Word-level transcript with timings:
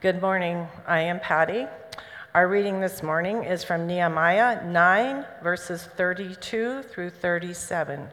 Good 0.00 0.22
morning. 0.22 0.68
I 0.86 1.00
am 1.00 1.18
Patty. 1.18 1.66
Our 2.32 2.46
reading 2.46 2.80
this 2.80 3.02
morning 3.02 3.42
is 3.42 3.64
from 3.64 3.88
Nehemiah 3.88 4.64
9, 4.64 5.26
verses 5.42 5.82
32 5.82 6.84
through 6.84 7.10
37. 7.10 8.06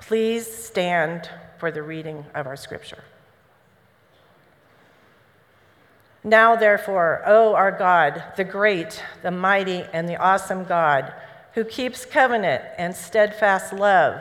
Please 0.00 0.46
stand 0.46 1.30
for 1.56 1.70
the 1.70 1.82
reading 1.82 2.26
of 2.34 2.46
our 2.46 2.58
scripture. 2.58 3.02
Now, 6.22 6.56
therefore, 6.56 7.22
O 7.24 7.54
our 7.54 7.72
God, 7.72 8.22
the 8.36 8.44
great, 8.44 9.02
the 9.22 9.30
mighty, 9.30 9.86
and 9.94 10.06
the 10.06 10.18
awesome 10.18 10.64
God, 10.64 11.10
who 11.54 11.64
keeps 11.64 12.04
covenant 12.04 12.64
and 12.76 12.94
steadfast 12.94 13.72
love, 13.72 14.20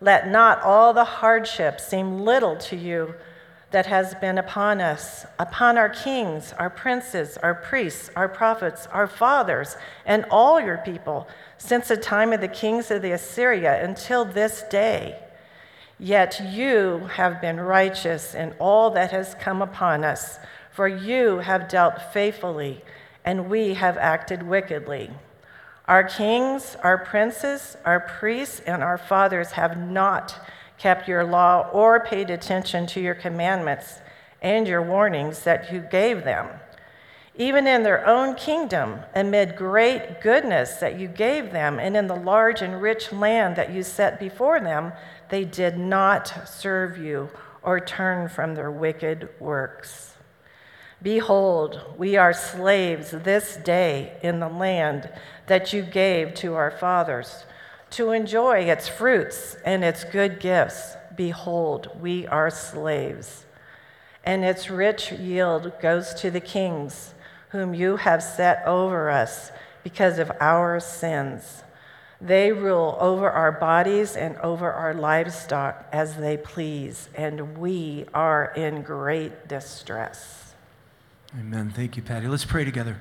let 0.00 0.26
not 0.26 0.62
all 0.62 0.94
the 0.94 1.04
hardships 1.04 1.86
seem 1.86 2.20
little 2.20 2.56
to 2.56 2.76
you 2.76 3.14
that 3.70 3.86
has 3.86 4.14
been 4.14 4.38
upon 4.38 4.80
us, 4.80 5.26
upon 5.38 5.76
our 5.76 5.88
kings, 5.88 6.54
our 6.58 6.70
princes, 6.70 7.36
our 7.38 7.54
priests, 7.54 8.10
our 8.14 8.28
prophets, 8.28 8.86
our 8.92 9.06
fathers, 9.06 9.76
and 10.04 10.24
all 10.30 10.60
your 10.60 10.78
people, 10.78 11.26
since 11.58 11.88
the 11.88 11.96
time 11.96 12.32
of 12.32 12.40
the 12.40 12.48
kings 12.48 12.90
of 12.90 13.02
the 13.02 13.12
Assyria 13.12 13.84
until 13.84 14.24
this 14.24 14.62
day. 14.70 15.18
Yet 15.98 16.40
you 16.44 17.08
have 17.14 17.40
been 17.40 17.58
righteous 17.58 18.34
in 18.34 18.54
all 18.58 18.90
that 18.90 19.10
has 19.10 19.34
come 19.34 19.62
upon 19.62 20.04
us, 20.04 20.38
for 20.70 20.86
you 20.86 21.38
have 21.38 21.68
dealt 21.68 22.12
faithfully, 22.12 22.84
and 23.24 23.50
we 23.50 23.74
have 23.74 23.96
acted 23.96 24.42
wickedly. 24.42 25.10
Our 25.88 26.04
kings, 26.04 26.76
our 26.82 26.98
princes, 26.98 27.76
our 27.84 28.00
priests, 28.00 28.60
and 28.60 28.82
our 28.82 28.98
fathers 28.98 29.52
have 29.52 29.78
not 29.78 30.38
kept 30.78 31.08
your 31.08 31.24
law 31.24 31.68
or 31.72 32.00
paid 32.00 32.30
attention 32.30 32.86
to 32.86 33.00
your 33.00 33.14
commandments 33.14 34.00
and 34.42 34.68
your 34.68 34.82
warnings 34.82 35.42
that 35.44 35.72
you 35.72 35.80
gave 35.80 36.24
them. 36.24 36.48
Even 37.38 37.66
in 37.66 37.82
their 37.82 38.06
own 38.06 38.34
kingdom, 38.34 39.00
amid 39.14 39.56
great 39.56 40.22
goodness 40.22 40.76
that 40.76 40.98
you 40.98 41.06
gave 41.06 41.52
them, 41.52 41.78
and 41.78 41.94
in 41.94 42.06
the 42.06 42.16
large 42.16 42.62
and 42.62 42.80
rich 42.80 43.12
land 43.12 43.56
that 43.56 43.72
you 43.72 43.82
set 43.82 44.18
before 44.18 44.58
them, 44.58 44.92
they 45.28 45.44
did 45.44 45.76
not 45.76 46.48
serve 46.48 46.96
you 46.96 47.28
or 47.62 47.78
turn 47.78 48.28
from 48.28 48.54
their 48.54 48.70
wicked 48.70 49.28
works. 49.38 50.14
Behold, 51.02 51.94
we 51.98 52.16
are 52.16 52.32
slaves 52.32 53.10
this 53.10 53.56
day 53.56 54.16
in 54.22 54.40
the 54.40 54.48
land 54.48 55.10
that 55.46 55.74
you 55.74 55.82
gave 55.82 56.32
to 56.34 56.54
our 56.54 56.70
fathers 56.70 57.44
to 57.96 58.12
enjoy 58.12 58.58
its 58.58 58.88
fruits 58.88 59.56
and 59.64 59.82
its 59.82 60.04
good 60.04 60.38
gifts. 60.38 60.96
Behold, 61.16 61.88
we 61.98 62.26
are 62.26 62.50
slaves. 62.50 63.46
And 64.22 64.44
its 64.44 64.68
rich 64.68 65.12
yield 65.12 65.72
goes 65.80 66.12
to 66.14 66.30
the 66.30 66.40
kings, 66.40 67.14
whom 67.50 67.72
you 67.72 67.96
have 67.96 68.22
set 68.22 68.62
over 68.66 69.08
us 69.08 69.50
because 69.82 70.18
of 70.18 70.30
our 70.40 70.78
sins. 70.78 71.62
They 72.20 72.52
rule 72.52 72.98
over 73.00 73.30
our 73.30 73.52
bodies 73.52 74.14
and 74.14 74.36
over 74.38 74.70
our 74.70 74.92
livestock 74.92 75.86
as 75.90 76.16
they 76.16 76.36
please, 76.36 77.08
and 77.14 77.56
we 77.56 78.04
are 78.12 78.52
in 78.56 78.82
great 78.82 79.48
distress. 79.48 80.54
Amen. 81.38 81.72
Thank 81.74 81.96
you, 81.96 82.02
Patty. 82.02 82.28
Let's 82.28 82.44
pray 82.44 82.64
together. 82.66 82.98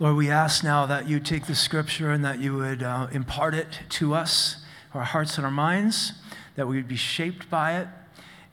Lord, 0.00 0.14
we 0.14 0.30
ask 0.30 0.62
now 0.62 0.86
that 0.86 1.08
you 1.08 1.18
take 1.18 1.46
the 1.46 1.56
scripture 1.56 2.12
and 2.12 2.24
that 2.24 2.38
you 2.38 2.54
would 2.54 2.84
uh, 2.84 3.08
impart 3.10 3.52
it 3.52 3.80
to 3.88 4.14
us, 4.14 4.64
our 4.94 5.02
hearts 5.02 5.38
and 5.38 5.44
our 5.44 5.50
minds, 5.50 6.12
that 6.54 6.68
we 6.68 6.76
would 6.76 6.86
be 6.86 6.94
shaped 6.94 7.50
by 7.50 7.78
it. 7.80 7.88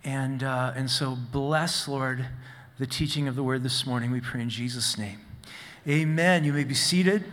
And, 0.04 0.42
uh, 0.42 0.74
and 0.76 0.90
so 0.90 1.16
bless, 1.16 1.88
Lord, 1.88 2.26
the 2.80 2.88
teaching 2.88 3.28
of 3.28 3.36
the 3.36 3.44
word 3.44 3.62
this 3.62 3.86
morning. 3.86 4.10
We 4.10 4.22
pray 4.22 4.42
in 4.42 4.50
Jesus' 4.50 4.98
name. 4.98 5.20
Amen. 5.88 6.46
You 6.46 6.52
may 6.52 6.64
be 6.64 6.74
seated. 6.74 7.26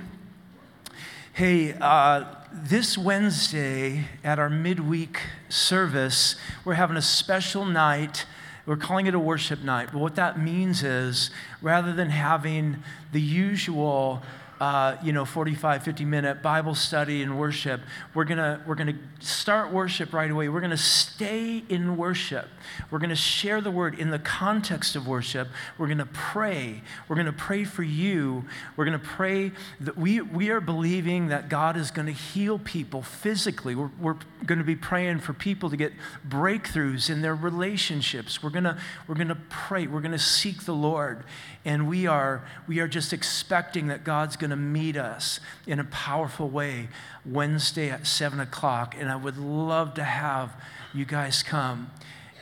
Hey, 1.32 1.72
uh, 1.80 2.26
this 2.52 2.98
Wednesday 2.98 4.08
at 4.22 4.38
our 4.38 4.50
midweek 4.50 5.20
service, 5.48 6.36
we're 6.66 6.74
having 6.74 6.98
a 6.98 7.02
special 7.02 7.64
night 7.64 8.26
we're 8.66 8.76
calling 8.76 9.06
it 9.06 9.14
a 9.14 9.18
worship 9.18 9.62
night. 9.62 9.88
But 9.92 9.98
what 9.98 10.14
that 10.16 10.38
means 10.38 10.82
is 10.82 11.30
rather 11.60 11.92
than 11.92 12.10
having 12.10 12.82
the 13.12 13.20
usual 13.20 14.22
uh, 14.62 14.96
you 15.02 15.12
know, 15.12 15.24
45, 15.24 15.82
50 15.82 16.04
minute 16.04 16.40
Bible 16.40 16.76
study 16.76 17.24
and 17.24 17.36
worship. 17.36 17.80
We're 18.14 18.22
gonna, 18.22 18.62
we're 18.64 18.76
gonna 18.76 18.94
start 19.18 19.72
worship 19.72 20.12
right 20.12 20.30
away. 20.30 20.48
We're 20.48 20.60
gonna 20.60 20.76
stay 20.76 21.64
in 21.68 21.96
worship. 21.96 22.46
We're 22.88 23.00
gonna 23.00 23.16
share 23.16 23.60
the 23.60 23.72
word 23.72 23.98
in 23.98 24.10
the 24.10 24.20
context 24.20 24.94
of 24.94 25.08
worship. 25.08 25.48
We're 25.78 25.88
gonna 25.88 26.06
pray. 26.06 26.80
We're 27.08 27.16
gonna 27.16 27.32
pray 27.32 27.64
for 27.64 27.82
you. 27.82 28.44
We're 28.76 28.84
gonna 28.84 29.00
pray 29.00 29.50
that 29.80 29.98
we, 29.98 30.20
we 30.20 30.50
are 30.50 30.60
believing 30.60 31.26
that 31.26 31.48
God 31.48 31.76
is 31.76 31.90
gonna 31.90 32.12
heal 32.12 32.60
people 32.60 33.02
physically. 33.02 33.74
We're, 33.74 33.90
we're 34.00 34.16
gonna 34.46 34.62
be 34.62 34.76
praying 34.76 35.18
for 35.18 35.32
people 35.32 35.70
to 35.70 35.76
get 35.76 35.92
breakthroughs 36.28 37.10
in 37.10 37.20
their 37.20 37.34
relationships. 37.34 38.44
We're 38.44 38.50
gonna, 38.50 38.78
we're 39.08 39.16
gonna 39.16 39.42
pray. 39.48 39.88
We're 39.88 40.02
gonna 40.02 40.20
seek 40.20 40.66
the 40.66 40.74
Lord. 40.74 41.24
And 41.64 41.88
we 41.88 42.06
are, 42.06 42.44
we 42.66 42.80
are 42.80 42.88
just 42.88 43.12
expecting 43.12 43.86
that 43.86 44.02
God's 44.02 44.36
going 44.36 44.50
to 44.50 44.56
meet 44.56 44.96
us 44.96 45.38
in 45.66 45.78
a 45.78 45.84
powerful 45.84 46.48
way 46.48 46.88
Wednesday 47.24 47.88
at 47.88 48.06
7 48.06 48.40
o'clock. 48.40 48.96
And 48.98 49.08
I 49.08 49.16
would 49.16 49.38
love 49.38 49.94
to 49.94 50.04
have 50.04 50.52
you 50.92 51.04
guys 51.04 51.42
come 51.42 51.90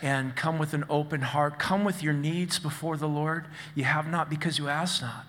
and 0.02 0.34
come 0.34 0.58
with 0.58 0.72
an 0.72 0.84
open 0.88 1.20
heart. 1.20 1.58
Come 1.58 1.84
with 1.84 2.02
your 2.02 2.14
needs 2.14 2.58
before 2.58 2.96
the 2.96 3.08
Lord. 3.08 3.44
You 3.74 3.84
have 3.84 4.08
not 4.08 4.30
because 4.30 4.58
you 4.58 4.68
ask 4.68 5.02
not. 5.02 5.26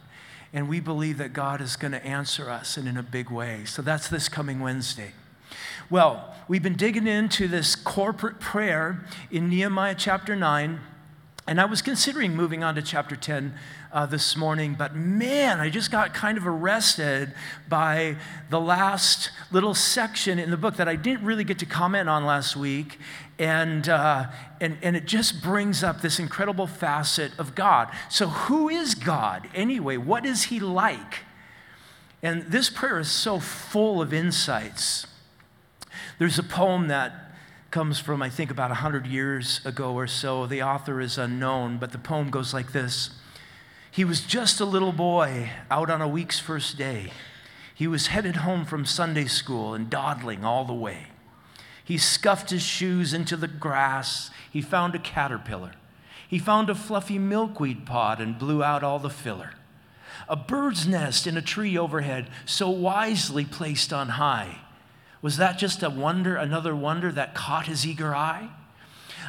And 0.54 0.70
we 0.70 0.80
believe 0.80 1.18
that 1.18 1.34
God 1.34 1.62
is 1.62 1.76
going 1.76 1.92
to 1.92 2.06
answer 2.06 2.50
us 2.50 2.78
and 2.78 2.88
in 2.88 2.98
a 2.98 3.04
big 3.04 3.30
way. 3.30 3.64
So 3.66 3.82
that's 3.82 4.08
this 4.08 4.30
coming 4.30 4.60
Wednesday. 4.60 5.12
Well, 5.90 6.34
we've 6.48 6.64
been 6.64 6.78
digging 6.78 7.08
into 7.08 7.50
this 7.50 7.76
corporate 7.76 8.40
prayer 8.40 9.04
in 9.30 9.50
Nehemiah 9.50 9.96
chapter 9.98 10.36
9. 10.36 10.80
And 11.48 11.60
I 11.60 11.66
was 11.66 11.82
considering 11.82 12.36
moving 12.36 12.64
on 12.64 12.76
to 12.76 12.84
chapter 12.84 13.16
10 13.16 13.56
uh, 13.92 14.06
this 14.06 14.38
morning, 14.38 14.76
but 14.78 14.96
man, 14.96 15.60
I 15.60 15.70
just 15.70 15.90
got 15.90 16.14
kind 16.14 16.38
of 16.38 16.46
arrested 16.46 17.34
by 17.68 18.18
the 18.52 18.60
last 18.60 19.32
little 19.52 19.74
section 19.74 20.38
in 20.38 20.52
the 20.52 20.58
book 20.58 20.76
that 20.76 20.88
I 20.88 20.96
didn't 20.96 21.26
really 21.26 21.44
get 21.44 21.58
to 21.60 21.66
comment 21.66 22.08
on 22.08 22.26
last 22.26 22.56
week. 22.56 23.00
And, 23.40 23.90
uh, 23.90 24.28
and, 24.62 24.78
and 24.84 24.96
it 24.96 25.06
just 25.06 25.42
brings 25.42 25.84
up 25.84 26.02
this 26.02 26.20
incredible 26.20 26.68
facet 26.68 27.32
of 27.40 27.56
God. 27.56 27.90
So, 28.08 28.28
who 28.28 28.70
is 28.70 28.94
God 28.94 29.50
anyway? 29.56 29.98
What 29.98 30.28
is 30.28 30.44
He 30.44 30.60
like? 30.60 31.26
And 32.22 32.44
this 32.44 32.70
prayer 32.70 33.00
is 33.00 33.10
so 33.10 33.40
full 33.40 34.00
of 34.00 34.14
insights. 34.14 35.08
There's 36.20 36.38
a 36.38 36.44
poem 36.44 36.88
that 36.90 37.31
comes 37.72 38.00
from, 38.00 38.22
I 38.22 38.30
think, 38.30 38.52
about 38.52 38.70
100 38.70 39.08
years 39.08 39.62
ago 39.66 39.94
or 39.94 40.08
so. 40.08 40.46
The 40.46 40.62
author 40.62 41.02
is 41.02 41.18
unknown, 41.18 41.78
but 41.78 41.92
the 41.92 41.98
poem 41.98 42.30
goes 42.30 42.54
like 42.54 42.74
this 42.74 43.12
he 43.92 44.06
was 44.06 44.22
just 44.22 44.62
a 44.62 44.66
little 44.66 44.94
boy 44.94 45.52
out 45.70 45.90
on 45.90 46.02
a 46.02 46.08
week's 46.08 46.40
first 46.40 46.78
day. 46.78 47.12
He 47.76 47.88
was 47.88 48.08
headed 48.08 48.38
home 48.38 48.64
from 48.64 48.86
Sunday 48.86 49.26
school 49.26 49.74
and 49.74 49.90
dawdling 49.90 50.46
all 50.46 50.64
the 50.64 50.74
way. 50.74 51.08
He 51.84 51.98
scuffed 51.98 52.52
his 52.52 52.62
shoes 52.62 53.14
into 53.14 53.36
the 53.36 53.50
grass. 53.50 54.32
He 54.50 54.62
found 54.62 54.96
a 54.96 55.00
caterpillar. 55.00 55.74
He 56.26 56.40
found 56.40 56.70
a 56.70 56.76
fluffy 56.76 57.20
milkweed 57.20 57.86
pod 57.86 58.22
and 58.22 58.40
blew 58.40 58.64
out 58.64 58.82
all 58.82 59.00
the 59.00 59.10
filler. 59.10 59.52
A 60.30 60.38
bird's 60.38 60.88
nest 60.88 61.28
in 61.28 61.36
a 61.36 61.42
tree 61.42 61.78
overhead, 61.78 62.30
so 62.46 62.70
wisely 62.70 63.44
placed 63.44 63.92
on 63.92 64.10
high. 64.10 64.60
Was 65.22 65.38
that 65.38 65.58
just 65.58 65.84
a 65.84 65.90
wonder, 65.90 66.36
another 66.36 66.76
wonder 66.76 67.12
that 67.12 67.36
caught 67.36 67.68
his 67.68 67.86
eager 67.86 68.16
eye? 68.16 68.50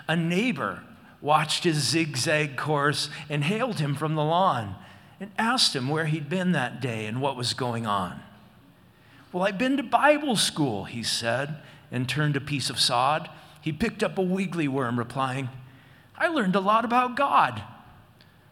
A 0.08 0.16
neighbor 0.16 0.82
watched 1.22 1.64
his 1.64 1.76
zigzag 1.76 2.56
course, 2.56 3.08
and 3.30 3.44
hailed 3.44 3.78
him 3.78 3.94
from 3.94 4.16
the 4.16 4.24
lawn 4.24 4.74
and 5.20 5.30
asked 5.38 5.74
him 5.74 5.88
where 5.88 6.06
he'd 6.06 6.28
been 6.28 6.50
that 6.50 6.80
day 6.80 7.06
and 7.06 7.20
what 7.20 7.36
was 7.36 7.54
going 7.54 7.86
on. 7.86 8.20
Well, 9.32 9.44
I've 9.44 9.56
been 9.56 9.76
to 9.76 9.84
Bible 9.84 10.34
school, 10.36 10.84
he 10.84 11.04
said, 11.04 11.58
and 11.92 12.08
turned 12.08 12.36
a 12.36 12.40
piece 12.40 12.68
of 12.68 12.80
sod. 12.80 13.30
He 13.60 13.72
picked 13.72 14.02
up 14.02 14.18
a 14.18 14.22
wiggly 14.22 14.66
worm, 14.66 14.98
replying, 14.98 15.48
I 16.18 16.26
learned 16.26 16.56
a 16.56 16.60
lot 16.60 16.84
about 16.84 17.16
God. 17.16 17.62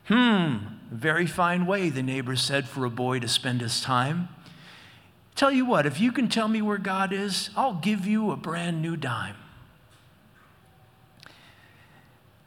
Hmm, 0.05 0.57
very 0.91 1.27
fine 1.27 1.67
way, 1.67 1.91
the 1.91 2.03
neighbor 2.03 2.37
said, 2.37 2.69
for 2.69 2.85
a 2.85 2.91
boy 2.91 3.19
to 3.19 3.29
spend 3.29 3.61
his 3.61 3.81
time. 3.81 4.29
Tell 5.41 5.51
you 5.51 5.65
what, 5.65 5.87
if 5.87 5.99
you 5.99 6.13
can 6.13 6.29
tell 6.29 6.49
me 6.49 6.61
where 6.61 6.77
God 6.77 7.15
is, 7.15 7.49
I'll 7.57 7.73
give 7.73 8.07
you 8.07 8.31
a 8.31 8.37
brand 8.37 8.83
new 8.83 8.95
dime. 8.95 9.37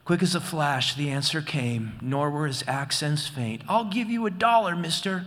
Quick 0.05 0.21
as 0.21 0.35
a 0.35 0.39
flash, 0.39 0.93
the 0.93 1.09
answer 1.09 1.41
came, 1.41 1.93
nor 2.03 2.29
were 2.29 2.45
his 2.45 2.63
accents 2.67 3.27
faint. 3.27 3.63
I'll 3.67 3.85
give 3.85 4.11
you 4.11 4.27
a 4.27 4.29
dollar, 4.29 4.75
mister, 4.75 5.25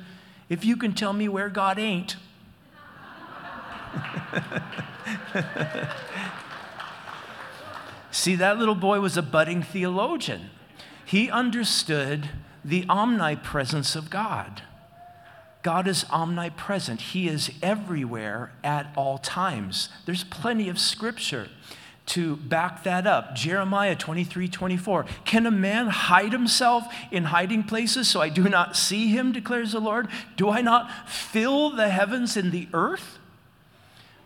if 0.49 0.65
you 0.65 0.77
can 0.77 0.95
tell 0.95 1.13
me 1.13 1.29
where 1.29 1.49
God 1.49 1.77
ain't. 1.77 2.15
See, 8.13 8.37
that 8.37 8.61
little 8.61 8.77
boy 8.77 9.01
was 9.01 9.17
a 9.17 9.23
budding 9.23 9.65
theologian. 9.65 10.51
He 11.05 11.29
understood 11.29 12.31
the 12.65 12.87
omnipresence 12.89 13.97
of 13.97 14.09
God. 14.09 14.63
God 15.67 15.89
is 15.89 16.07
omnipresent. 16.13 17.01
He 17.01 17.27
is 17.27 17.51
everywhere 17.61 18.53
at 18.63 18.87
all 18.95 19.19
times. 19.19 19.89
There's 20.05 20.23
plenty 20.23 20.69
of 20.69 20.79
scripture 20.79 21.49
to 22.15 22.37
back 22.37 22.85
that 22.85 23.05
up. 23.05 23.35
Jeremiah 23.35 23.97
23 23.97 24.47
24. 24.47 25.07
Can 25.25 25.45
a 25.45 25.51
man 25.51 25.89
hide 25.89 26.31
himself 26.31 26.85
in 27.11 27.25
hiding 27.25 27.65
places 27.65 28.07
so 28.07 28.21
I 28.21 28.29
do 28.29 28.49
not 28.49 28.77
see 28.77 29.09
him, 29.09 29.33
declares 29.33 29.73
the 29.73 29.81
Lord? 29.81 30.07
Do 30.37 30.51
I 30.51 30.61
not 30.61 30.89
fill 31.09 31.71
the 31.71 31.89
heavens 31.89 32.37
and 32.37 32.53
the 32.53 32.69
earth? 32.73 33.19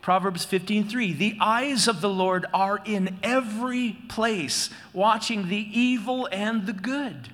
Proverbs 0.02 0.44
15:3 0.44 1.16
The 1.16 1.38
eyes 1.40 1.88
of 1.88 2.02
the 2.02 2.10
Lord 2.10 2.44
are 2.52 2.82
in 2.84 3.18
every 3.22 3.92
place, 4.10 4.68
watching 4.92 5.48
the 5.48 5.56
evil 5.72 6.28
and 6.30 6.66
the 6.66 6.74
good. 6.74 7.30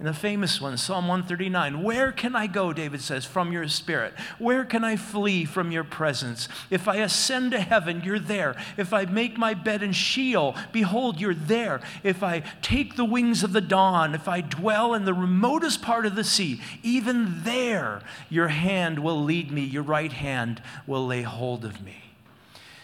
And 0.00 0.08
the 0.08 0.14
famous 0.14 0.62
one, 0.62 0.78
Psalm 0.78 1.08
139 1.08 1.82
Where 1.82 2.10
can 2.10 2.34
I 2.34 2.46
go, 2.46 2.72
David 2.72 3.02
says, 3.02 3.26
from 3.26 3.52
your 3.52 3.68
spirit? 3.68 4.14
Where 4.38 4.64
can 4.64 4.82
I 4.82 4.96
flee 4.96 5.44
from 5.44 5.70
your 5.70 5.84
presence? 5.84 6.48
If 6.70 6.88
I 6.88 6.96
ascend 6.96 7.50
to 7.50 7.60
heaven, 7.60 8.00
you're 8.02 8.18
there. 8.18 8.56
If 8.78 8.94
I 8.94 9.04
make 9.04 9.36
my 9.36 9.52
bed 9.52 9.82
in 9.82 9.92
Sheol, 9.92 10.56
behold, 10.72 11.20
you're 11.20 11.34
there. 11.34 11.82
If 12.02 12.22
I 12.22 12.40
take 12.62 12.96
the 12.96 13.04
wings 13.04 13.44
of 13.44 13.52
the 13.52 13.60
dawn, 13.60 14.14
if 14.14 14.26
I 14.26 14.40
dwell 14.40 14.94
in 14.94 15.04
the 15.04 15.12
remotest 15.12 15.82
part 15.82 16.06
of 16.06 16.14
the 16.14 16.24
sea, 16.24 16.62
even 16.82 17.42
there 17.42 18.00
your 18.30 18.48
hand 18.48 19.00
will 19.00 19.22
lead 19.22 19.52
me, 19.52 19.64
your 19.64 19.82
right 19.82 20.14
hand 20.14 20.62
will 20.86 21.06
lay 21.06 21.20
hold 21.20 21.62
of 21.62 21.82
me. 21.82 22.09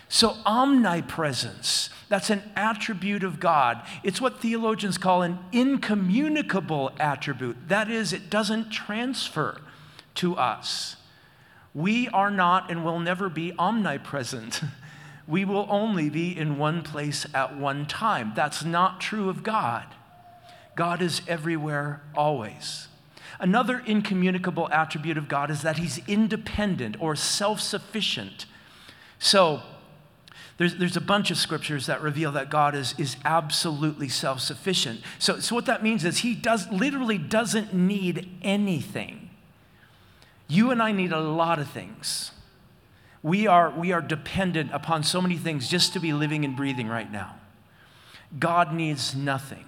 So, 0.08 0.36
omnipresence, 0.46 1.90
that's 2.08 2.30
an 2.30 2.42
attribute 2.54 3.24
of 3.24 3.40
God. 3.40 3.82
It's 4.04 4.20
what 4.20 4.40
theologians 4.40 4.98
call 4.98 5.22
an 5.22 5.38
incommunicable 5.50 6.92
attribute. 7.00 7.56
That 7.68 7.90
is, 7.90 8.12
it 8.12 8.30
doesn't 8.30 8.70
transfer 8.70 9.60
to 10.16 10.36
us. 10.36 10.96
We 11.74 12.08
are 12.08 12.30
not 12.30 12.70
and 12.70 12.84
will 12.84 13.00
never 13.00 13.28
be 13.28 13.52
omnipresent. 13.58 14.62
We 15.28 15.44
will 15.44 15.66
only 15.68 16.08
be 16.08 16.36
in 16.38 16.56
one 16.56 16.82
place 16.82 17.26
at 17.34 17.56
one 17.56 17.86
time. 17.86 18.32
That's 18.36 18.64
not 18.64 19.00
true 19.00 19.28
of 19.28 19.42
God. 19.42 19.84
God 20.76 21.02
is 21.02 21.20
everywhere, 21.26 22.00
always. 22.14 22.86
Another 23.40 23.82
incommunicable 23.84 24.68
attribute 24.70 25.18
of 25.18 25.26
God 25.26 25.50
is 25.50 25.62
that 25.62 25.78
He's 25.78 25.98
independent 26.06 26.96
or 27.00 27.16
self 27.16 27.60
sufficient. 27.60 28.46
So, 29.18 29.62
there's, 30.58 30.76
there's 30.76 30.96
a 30.96 31.02
bunch 31.02 31.30
of 31.30 31.36
scriptures 31.36 31.86
that 31.86 32.00
reveal 32.00 32.32
that 32.32 32.48
God 32.48 32.74
is, 32.74 32.94
is 32.98 33.16
absolutely 33.24 34.08
self 34.08 34.40
sufficient. 34.40 35.00
So, 35.18 35.38
so, 35.38 35.54
what 35.54 35.66
that 35.66 35.82
means 35.82 36.04
is 36.04 36.18
He 36.18 36.34
does, 36.34 36.68
literally 36.70 37.18
doesn't 37.18 37.74
need 37.74 38.28
anything. 38.42 39.30
You 40.48 40.70
and 40.70 40.82
I 40.82 40.92
need 40.92 41.12
a 41.12 41.20
lot 41.20 41.58
of 41.58 41.68
things. 41.68 42.30
We 43.22 43.46
are, 43.46 43.70
we 43.70 43.92
are 43.92 44.00
dependent 44.00 44.70
upon 44.72 45.02
so 45.02 45.20
many 45.20 45.36
things 45.36 45.68
just 45.68 45.92
to 45.94 46.00
be 46.00 46.12
living 46.12 46.44
and 46.44 46.56
breathing 46.56 46.88
right 46.88 47.10
now. 47.10 47.34
God 48.38 48.72
needs 48.72 49.14
nothing. 49.14 49.64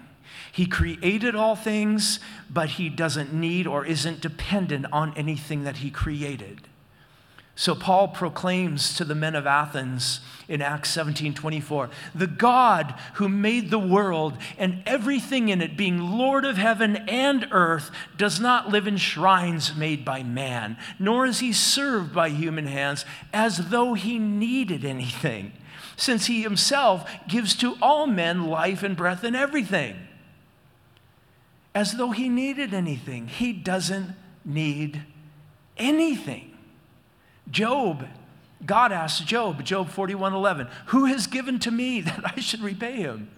He 0.53 0.67
created 0.67 1.35
all 1.35 1.57
things, 1.57 2.21
but 2.49 2.71
He 2.71 2.89
doesn't 2.89 3.35
need 3.35 3.67
or 3.67 3.85
isn't 3.85 4.21
dependent 4.21 4.87
on 4.93 5.13
anything 5.17 5.65
that 5.65 5.79
He 5.79 5.91
created. 5.91 6.69
So 7.59 7.75
Paul 7.75 8.07
proclaims 8.07 8.95
to 8.95 9.05
the 9.05 9.17
men 9.17 9.35
of 9.35 9.45
Athens 9.45 10.21
in 10.47 10.63
Acts 10.63 10.91
17 10.91 11.35
24, 11.35 11.91
the 12.15 12.29
God 12.29 12.95
who 13.15 13.29
made 13.29 13.71
the 13.71 13.81
world 13.81 14.39
and 14.57 14.81
everything 14.87 15.49
in 15.49 15.61
it, 15.61 15.77
being 15.77 15.99
Lord 15.99 16.45
of 16.45 16.57
heaven 16.57 16.95
and 17.09 17.49
earth, 17.51 17.91
does 18.17 18.39
not 18.39 18.69
live 18.69 18.87
in 18.87 18.97
shrines 18.97 19.75
made 19.75 20.05
by 20.05 20.23
man, 20.23 20.77
nor 21.01 21.27
is 21.27 21.41
he 21.41 21.53
served 21.53 22.15
by 22.15 22.29
human 22.29 22.69
hands 22.69 23.05
as 23.33 23.71
though 23.71 23.95
he 23.95 24.21
needed 24.21 24.85
anything, 24.85 25.51
since 25.97 26.27
he 26.27 26.45
himself 26.45 27.11
gives 27.27 27.57
to 27.57 27.77
all 27.83 28.07
men 28.07 28.47
life 28.47 28.85
and 28.85 28.97
breath 28.97 29.25
and 29.25 29.35
everything. 29.35 29.97
As 31.75 31.95
though 31.95 32.13
he 32.13 32.29
needed 32.29 32.73
anything. 32.73 33.27
He 33.27 33.53
doesn't 33.53 34.15
need 34.45 35.03
anything. 35.77 36.55
Job, 37.51 38.07
God 38.65 38.93
asked 38.93 39.27
Job, 39.27 39.65
Job 39.65 39.89
41 39.91 40.35
11, 40.35 40.69
who 40.87 41.07
has 41.07 41.27
given 41.27 41.59
to 41.61 41.71
me 41.71 42.01
that 42.03 42.21
I 42.25 42.41
should 42.41 42.61
repay 42.61 42.97
him? 42.97 43.31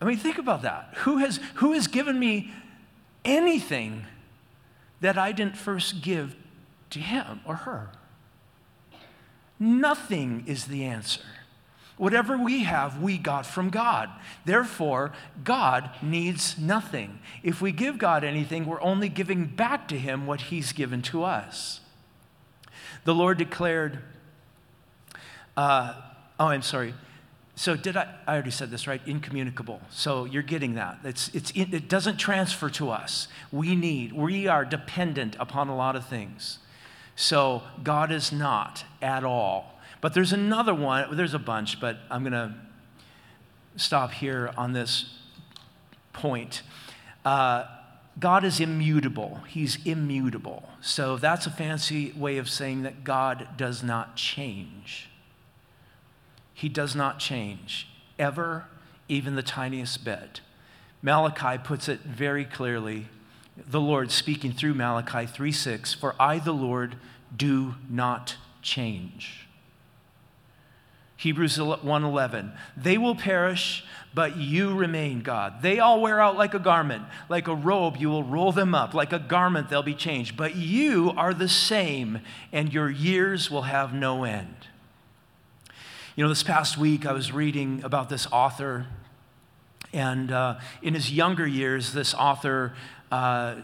I 0.00 0.06
mean, 0.06 0.16
think 0.16 0.38
about 0.38 0.62
that. 0.62 0.94
Who 0.98 1.18
has, 1.18 1.40
who 1.56 1.72
has 1.72 1.86
given 1.86 2.18
me 2.18 2.50
anything 3.24 4.06
that 5.00 5.18
I 5.18 5.32
didn't 5.32 5.58
first 5.58 6.00
give 6.00 6.34
to 6.90 6.98
him 6.98 7.40
or 7.44 7.56
her? 7.56 7.90
Nothing 9.58 10.44
is 10.46 10.66
the 10.66 10.84
answer. 10.84 11.20
Whatever 12.00 12.38
we 12.38 12.60
have, 12.60 13.02
we 13.02 13.18
got 13.18 13.44
from 13.44 13.68
God. 13.68 14.08
Therefore, 14.46 15.12
God 15.44 15.90
needs 16.00 16.56
nothing. 16.58 17.18
If 17.42 17.60
we 17.60 17.72
give 17.72 17.98
God 17.98 18.24
anything, 18.24 18.64
we're 18.64 18.80
only 18.80 19.10
giving 19.10 19.44
back 19.44 19.86
to 19.88 19.98
Him 19.98 20.26
what 20.26 20.40
He's 20.40 20.72
given 20.72 21.02
to 21.02 21.24
us. 21.24 21.80
The 23.04 23.14
Lord 23.14 23.36
declared, 23.36 23.98
uh, 25.58 25.92
oh, 26.38 26.46
I'm 26.46 26.62
sorry. 26.62 26.94
So 27.54 27.76
did 27.76 27.98
I? 27.98 28.14
I 28.26 28.32
already 28.32 28.50
said 28.50 28.70
this, 28.70 28.86
right? 28.86 29.02
Incommunicable. 29.04 29.82
So 29.90 30.24
you're 30.24 30.42
getting 30.42 30.76
that. 30.76 31.00
It's, 31.04 31.28
it's, 31.34 31.52
it 31.54 31.90
doesn't 31.90 32.16
transfer 32.16 32.70
to 32.70 32.88
us. 32.88 33.28
We 33.52 33.76
need, 33.76 34.14
we 34.14 34.48
are 34.48 34.64
dependent 34.64 35.36
upon 35.38 35.68
a 35.68 35.76
lot 35.76 35.96
of 35.96 36.06
things. 36.06 36.60
So 37.14 37.62
God 37.82 38.10
is 38.10 38.32
not 38.32 38.84
at 39.02 39.22
all 39.22 39.79
but 40.00 40.14
there's 40.14 40.32
another 40.32 40.74
one, 40.74 41.16
there's 41.16 41.34
a 41.34 41.38
bunch, 41.38 41.80
but 41.80 41.98
I'm 42.10 42.22
going 42.22 42.32
to 42.32 42.54
stop 43.76 44.12
here 44.12 44.52
on 44.56 44.72
this 44.72 45.16
point. 46.12 46.62
Uh, 47.24 47.64
God 48.18 48.44
is 48.44 48.60
immutable. 48.60 49.40
He's 49.48 49.84
immutable. 49.84 50.68
So 50.80 51.16
that's 51.16 51.46
a 51.46 51.50
fancy 51.50 52.12
way 52.12 52.38
of 52.38 52.48
saying 52.48 52.82
that 52.82 53.04
God 53.04 53.48
does 53.56 53.82
not 53.82 54.16
change. 54.16 55.08
He 56.52 56.68
does 56.68 56.94
not 56.94 57.18
change, 57.18 57.88
ever, 58.18 58.66
even 59.08 59.36
the 59.36 59.42
tiniest 59.42 60.04
bit. 60.04 60.40
Malachi 61.02 61.56
puts 61.56 61.88
it 61.88 62.00
very 62.00 62.44
clearly. 62.44 63.08
The 63.56 63.80
Lord 63.80 64.10
speaking 64.10 64.52
through 64.52 64.74
Malachi 64.74 65.26
3:6, 65.26 65.94
"For 65.94 66.14
I 66.20 66.38
the 66.38 66.52
Lord 66.52 66.96
do 67.34 67.76
not 67.88 68.36
change." 68.60 69.46
Hebrews 71.20 71.58
1:11. 71.58 72.52
They 72.78 72.96
will 72.96 73.14
perish, 73.14 73.84
but 74.14 74.38
you 74.38 74.74
remain, 74.74 75.20
God. 75.20 75.60
They 75.60 75.78
all 75.78 76.00
wear 76.00 76.18
out 76.18 76.38
like 76.38 76.54
a 76.54 76.58
garment, 76.58 77.04
like 77.28 77.46
a 77.46 77.54
robe 77.54 77.98
you 77.98 78.08
will 78.08 78.24
roll 78.24 78.52
them 78.52 78.74
up, 78.74 78.94
like 78.94 79.12
a 79.12 79.18
garment 79.18 79.68
they'll 79.68 79.82
be 79.82 79.94
changed, 79.94 80.34
but 80.34 80.56
you 80.56 81.12
are 81.18 81.34
the 81.34 81.46
same 81.46 82.20
and 82.52 82.72
your 82.72 82.88
years 82.88 83.50
will 83.50 83.62
have 83.62 83.92
no 83.92 84.24
end. 84.24 84.66
You 86.16 86.24
know, 86.24 86.30
this 86.30 86.42
past 86.42 86.78
week 86.78 87.04
I 87.04 87.12
was 87.12 87.32
reading 87.32 87.82
about 87.84 88.08
this 88.08 88.26
author 88.32 88.86
and 89.92 90.32
uh, 90.32 90.58
in 90.80 90.94
his 90.94 91.12
younger 91.12 91.46
years, 91.46 91.92
this 91.92 92.14
author 92.14 92.72
uh, 93.12 93.56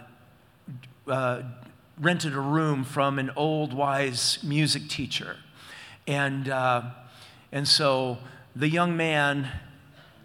uh, 1.08 1.42
rented 1.98 2.34
a 2.34 2.40
room 2.40 2.84
from 2.84 3.18
an 3.18 3.30
old, 3.34 3.72
wise 3.72 4.40
music 4.42 4.88
teacher. 4.88 5.36
And 6.06 6.50
uh, 6.50 6.82
and 7.56 7.66
so 7.66 8.18
the 8.54 8.68
young 8.68 8.98
man, 8.98 9.48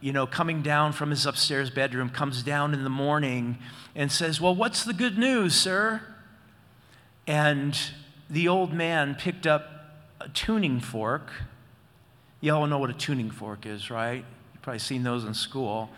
you 0.02 0.12
know, 0.12 0.28
coming 0.28 0.62
down 0.62 0.92
from 0.92 1.12
his 1.12 1.26
upstairs 1.26 1.70
bedroom, 1.70 2.10
comes 2.10 2.44
down 2.44 2.74
in 2.74 2.84
the 2.84 2.90
morning 2.90 3.58
and 3.96 4.12
says, 4.12 4.42
Well, 4.42 4.54
what's 4.54 4.84
the 4.84 4.92
good 4.92 5.18
news, 5.18 5.56
sir? 5.56 6.02
And 7.26 7.80
the 8.30 8.50
old 8.50 8.74
man 8.74 9.16
picked 9.16 9.48
up 9.48 9.64
a 10.20 10.28
tuning 10.28 10.82
fork. 10.82 11.32
You 12.42 12.54
all 12.54 12.68
know 12.68 12.80
what 12.80 12.90
a 12.90 12.94
tuning 12.94 13.32
fork 13.32 13.66
is, 13.66 13.90
right? 13.90 14.26
You've 14.54 14.62
probably 14.62 14.80
seen 14.80 15.04
those 15.04 15.24
in 15.24 15.34
school. 15.34 15.90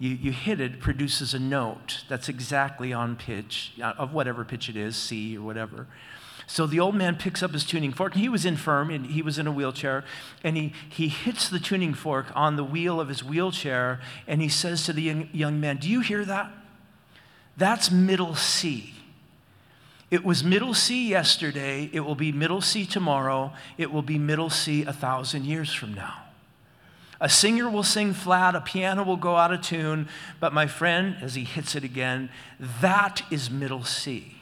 You, 0.00 0.10
you 0.10 0.32
hit 0.32 0.60
it, 0.60 0.72
it 0.72 0.80
produces 0.80 1.32
a 1.32 1.38
note 1.38 2.02
that's 2.08 2.28
exactly 2.28 2.92
on 2.92 3.14
pitch, 3.14 3.74
uh, 3.80 3.92
of 3.98 4.12
whatever 4.12 4.44
pitch 4.44 4.68
it 4.68 4.76
is, 4.76 4.96
C 4.96 5.36
or 5.36 5.42
whatever. 5.42 5.86
So 6.46 6.66
the 6.66 6.80
old 6.80 6.94
man 6.94 7.16
picks 7.16 7.42
up 7.42 7.52
his 7.52 7.64
tuning 7.64 7.92
fork, 7.92 8.14
he 8.14 8.28
was 8.28 8.44
infirm, 8.44 8.90
and 8.90 9.06
he 9.06 9.22
was 9.22 9.38
in 9.38 9.46
a 9.46 9.52
wheelchair, 9.52 10.04
and 10.42 10.56
he, 10.56 10.72
he 10.88 11.08
hits 11.08 11.48
the 11.48 11.58
tuning 11.58 11.94
fork 11.94 12.26
on 12.34 12.56
the 12.56 12.64
wheel 12.64 13.00
of 13.00 13.08
his 13.08 13.22
wheelchair, 13.22 14.00
and 14.26 14.42
he 14.42 14.48
says 14.48 14.84
to 14.84 14.92
the 14.92 15.28
young, 15.32 15.60
man, 15.60 15.76
Do 15.76 15.88
you 15.88 16.00
hear 16.00 16.24
that? 16.24 16.50
That's 17.56 17.90
middle 17.90 18.34
C. 18.34 18.94
It 20.10 20.24
was 20.24 20.44
middle 20.44 20.74
C 20.74 21.08
yesterday, 21.08 21.88
it 21.92 22.00
will 22.00 22.14
be 22.14 22.32
middle 22.32 22.60
C 22.60 22.84
tomorrow, 22.84 23.52
it 23.78 23.90
will 23.90 24.02
be 24.02 24.18
middle 24.18 24.50
C 24.50 24.84
a 24.84 24.92
thousand 24.92 25.46
years 25.46 25.72
from 25.72 25.94
now. 25.94 26.24
A 27.18 27.28
singer 27.28 27.70
will 27.70 27.84
sing 27.84 28.12
flat, 28.12 28.54
a 28.54 28.60
piano 28.60 29.04
will 29.04 29.16
go 29.16 29.36
out 29.36 29.52
of 29.54 29.62
tune, 29.62 30.08
but 30.40 30.52
my 30.52 30.66
friend, 30.66 31.16
as 31.22 31.34
he 31.34 31.44
hits 31.44 31.76
it 31.76 31.84
again, 31.84 32.28
that 32.58 33.22
is 33.30 33.48
middle 33.48 33.84
C. 33.84 34.36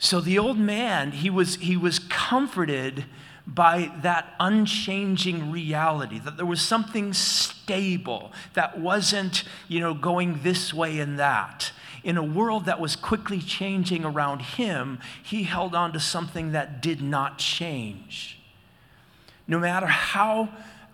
So 0.00 0.22
the 0.22 0.38
old 0.38 0.58
man, 0.58 1.12
he 1.12 1.28
was, 1.28 1.56
he 1.56 1.76
was 1.76 1.98
comforted 1.98 3.04
by 3.46 3.92
that 4.00 4.34
unchanging 4.40 5.52
reality, 5.52 6.18
that 6.20 6.38
there 6.38 6.46
was 6.46 6.62
something 6.62 7.12
stable 7.12 8.32
that 8.54 8.80
wasn't, 8.80 9.44
you 9.68 9.78
know, 9.78 9.92
going 9.92 10.40
this 10.42 10.72
way 10.72 11.00
and 11.00 11.18
that. 11.18 11.72
In 12.02 12.16
a 12.16 12.22
world 12.22 12.64
that 12.64 12.80
was 12.80 12.96
quickly 12.96 13.40
changing 13.40 14.06
around 14.06 14.40
him, 14.40 15.00
he 15.22 15.42
held 15.42 15.74
on 15.74 15.92
to 15.92 16.00
something 16.00 16.52
that 16.52 16.80
did 16.80 17.02
not 17.02 17.36
change. 17.36 18.40
No 19.46 19.58
matter 19.58 19.86
how 19.86 20.48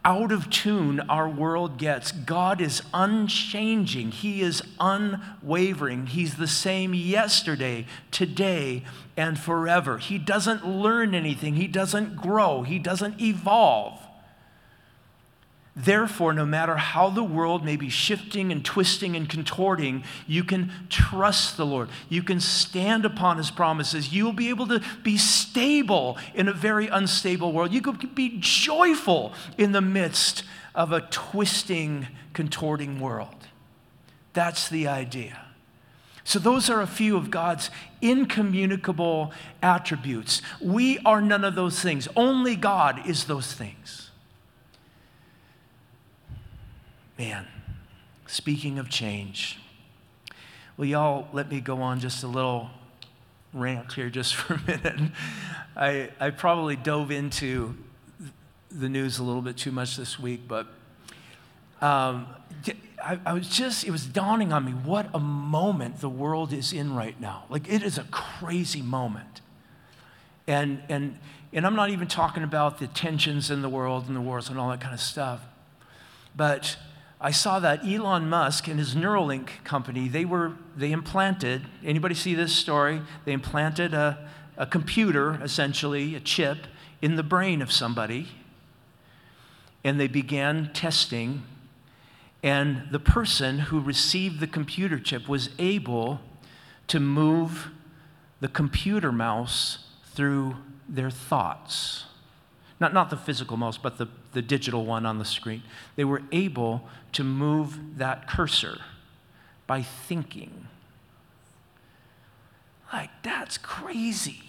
out 0.07 0.31
of 0.31 0.49
tune 0.49 1.01
our 1.01 1.29
world 1.29 1.79
gets, 1.79 2.13
God 2.13 2.61
is 2.61 2.81
unchanging. 2.95 4.13
He 4.13 4.41
is 4.41 4.63
unwavering. 4.79 6.07
He's 6.07 6.37
the 6.37 6.47
same 6.47 6.95
yesterday, 6.95 7.87
today, 8.13 8.85
and 9.17 9.37
forever. 9.37 9.99
He 9.99 10.17
doesn't 10.17 10.65
learn 10.65 11.13
anything, 11.13 11.57
He 11.57 11.67
doesn't 11.67 12.17
grow, 12.17 12.63
He 12.63 12.79
doesn't 12.79 13.21
evolve. 13.21 14.01
Therefore, 15.79 16.33
no 16.33 16.47
matter 16.47 16.77
how 16.77 17.11
the 17.11 17.23
world 17.23 17.63
may 17.63 17.77
be 17.77 17.91
shifting 17.91 18.51
and 18.51 18.65
twisting 18.65 19.15
and 19.15 19.29
contorting, 19.29 20.05
you 20.27 20.43
can 20.43 20.73
trust 20.89 21.59
the 21.59 21.67
Lord. 21.67 21.91
You 22.09 22.23
can 22.23 22.41
stand 22.41 23.05
upon 23.05 23.37
His 23.37 23.51
promises. 23.51 24.11
You'll 24.11 24.33
be 24.33 24.49
able 24.49 24.67
to 24.69 24.83
be 25.03 25.19
stable 25.19 26.17
in 26.35 26.49
a 26.49 26.55
very 26.55 26.87
unstable 26.87 27.53
world. 27.53 27.75
You 27.75 27.83
can 27.83 27.97
be 28.15 28.39
joyful 28.41 29.35
in 29.59 29.73
the 29.73 29.83
midst 29.83 30.45
of 30.75 30.93
a 30.93 31.03
twisting, 31.03 32.07
contorting 32.33 32.99
world. 32.99 33.47
That's 34.33 34.71
the 34.71 34.89
idea. 34.89 35.43
So, 36.25 36.39
those 36.39 36.71
are 36.71 36.81
a 36.81 36.87
few 36.87 37.19
of 37.19 37.31
God's 37.31 37.71
incommunicable 38.01 39.31
attributes. 39.63 40.41
We 40.61 40.99
are 41.01 41.21
none 41.21 41.45
of 41.45 41.55
those 41.55 41.81
things, 41.81 42.09
only 42.17 42.57
God 42.57 43.07
is 43.07 43.25
those 43.25 43.53
things. 43.53 44.06
Man, 47.19 47.47
speaking 48.27 48.79
of 48.79 48.91
change, 48.91 49.59
will 50.77 50.85
y'all 50.85 51.29
let 51.33 51.51
me 51.51 51.61
go 51.61 51.81
on 51.81 51.99
just 51.99 52.23
a 52.23 52.27
little 52.27 52.69
rant 53.55 53.91
here 53.95 54.11
just 54.11 54.35
for 54.37 54.55
a 54.55 54.61
minute? 54.67 55.13
I, 55.75 56.11
I 56.21 56.29
probably 56.29 56.77
dove 56.77 57.11
into 57.11 57.75
the 58.71 58.91
news 58.91 59.19
a 59.19 59.23
little 59.23 59.41
bit 59.41 59.57
too 59.57 59.73
much 59.73 59.97
this 59.97 60.19
week, 60.19 60.43
but 60.47 60.67
um, 61.81 62.27
I, 63.03 63.19
I, 63.25 63.33
was 63.33 63.49
just, 63.49 63.85
it 63.85 63.91
was 63.91 64.05
dawning 64.05 64.53
on 64.53 64.67
me 64.67 64.73
what 64.73 65.09
a 65.15 65.19
moment 65.19 66.01
the 66.01 66.11
world 66.11 66.53
is 66.53 66.75
in 66.75 66.95
right 66.95 67.19
now. 67.19 67.45
Like, 67.49 67.67
it 67.73 67.83
is 67.83 67.97
a 67.97 68.05
crazy 68.05 68.83
moment. 68.83 69.41
And, 70.47 70.83
and, 70.91 71.19
and 71.51 71.67
I'm 71.67 71.77
not 71.77 71.89
even 71.89 72.09
talking 72.09 72.43
about 72.43 72.79
the 72.79 72.89
tensions 72.89 73.51
in 73.51 73.63
the 73.63 73.71
world 73.71 74.07
and 74.07 74.15
the 74.15 74.21
wars 74.21 74.51
and 74.51 74.59
all 74.59 74.69
that 74.69 74.83
kind 74.83 74.93
of 74.93 75.01
stuff. 75.01 75.41
But 76.37 76.77
I 77.21 77.31
saw 77.31 77.59
that 77.61 77.85
Elon 77.85 78.29
Musk 78.29 78.69
and 78.69 78.79
his 78.79 78.95
Neuralink 78.95 79.65
company, 79.65 80.09
they 80.09 80.25
were, 80.25 80.53
they 80.77 80.93
implanted, 80.93 81.63
anybody 81.83 82.15
see 82.15 82.35
this 82.35 82.55
story? 82.55 83.01
They 83.25 83.33
implanted 83.33 83.95
a, 83.95 84.29
a 84.57 84.67
computer, 84.67 85.41
essentially, 85.43 86.15
a 86.15 86.21
chip, 86.21 86.67
in 87.01 87.17
the 87.17 87.23
brain 87.23 87.63
of 87.63 87.73
somebody. 87.73 88.29
And 89.83 89.99
they 89.99 90.09
began 90.09 90.73
testing. 90.73 91.45
And 92.43 92.89
the 92.91 92.99
person 92.99 93.61
who 93.61 93.81
received 93.81 94.41
the 94.41 94.47
computer 94.47 94.99
chip 94.99 95.29
was 95.29 95.51
able 95.59 96.21
to 96.89 97.01
move 97.01 97.71
the 98.41 98.49
computer 98.49 99.11
mouse 99.11 99.87
through 100.15 100.57
their 100.89 101.11
thoughts. 101.11 102.05
Not, 102.79 102.93
not 102.93 103.11
the 103.11 103.17
physical 103.17 103.57
mouse, 103.57 103.79
but 103.79 103.99
the, 103.99 104.09
the 104.33 104.43
digital 104.43 104.85
one 104.85 105.07
on 105.07 105.19
the 105.19 105.25
screen. 105.25 105.63
They 105.97 106.05
were 106.05 106.23
able 106.31 106.89
to 107.13 107.25
move 107.25 107.99
that 107.99 108.29
cursor 108.29 108.81
by 109.67 109.83
thinking. 109.83 110.69
Like, 112.93 113.11
that's 113.23 113.57
crazy. 113.59 114.43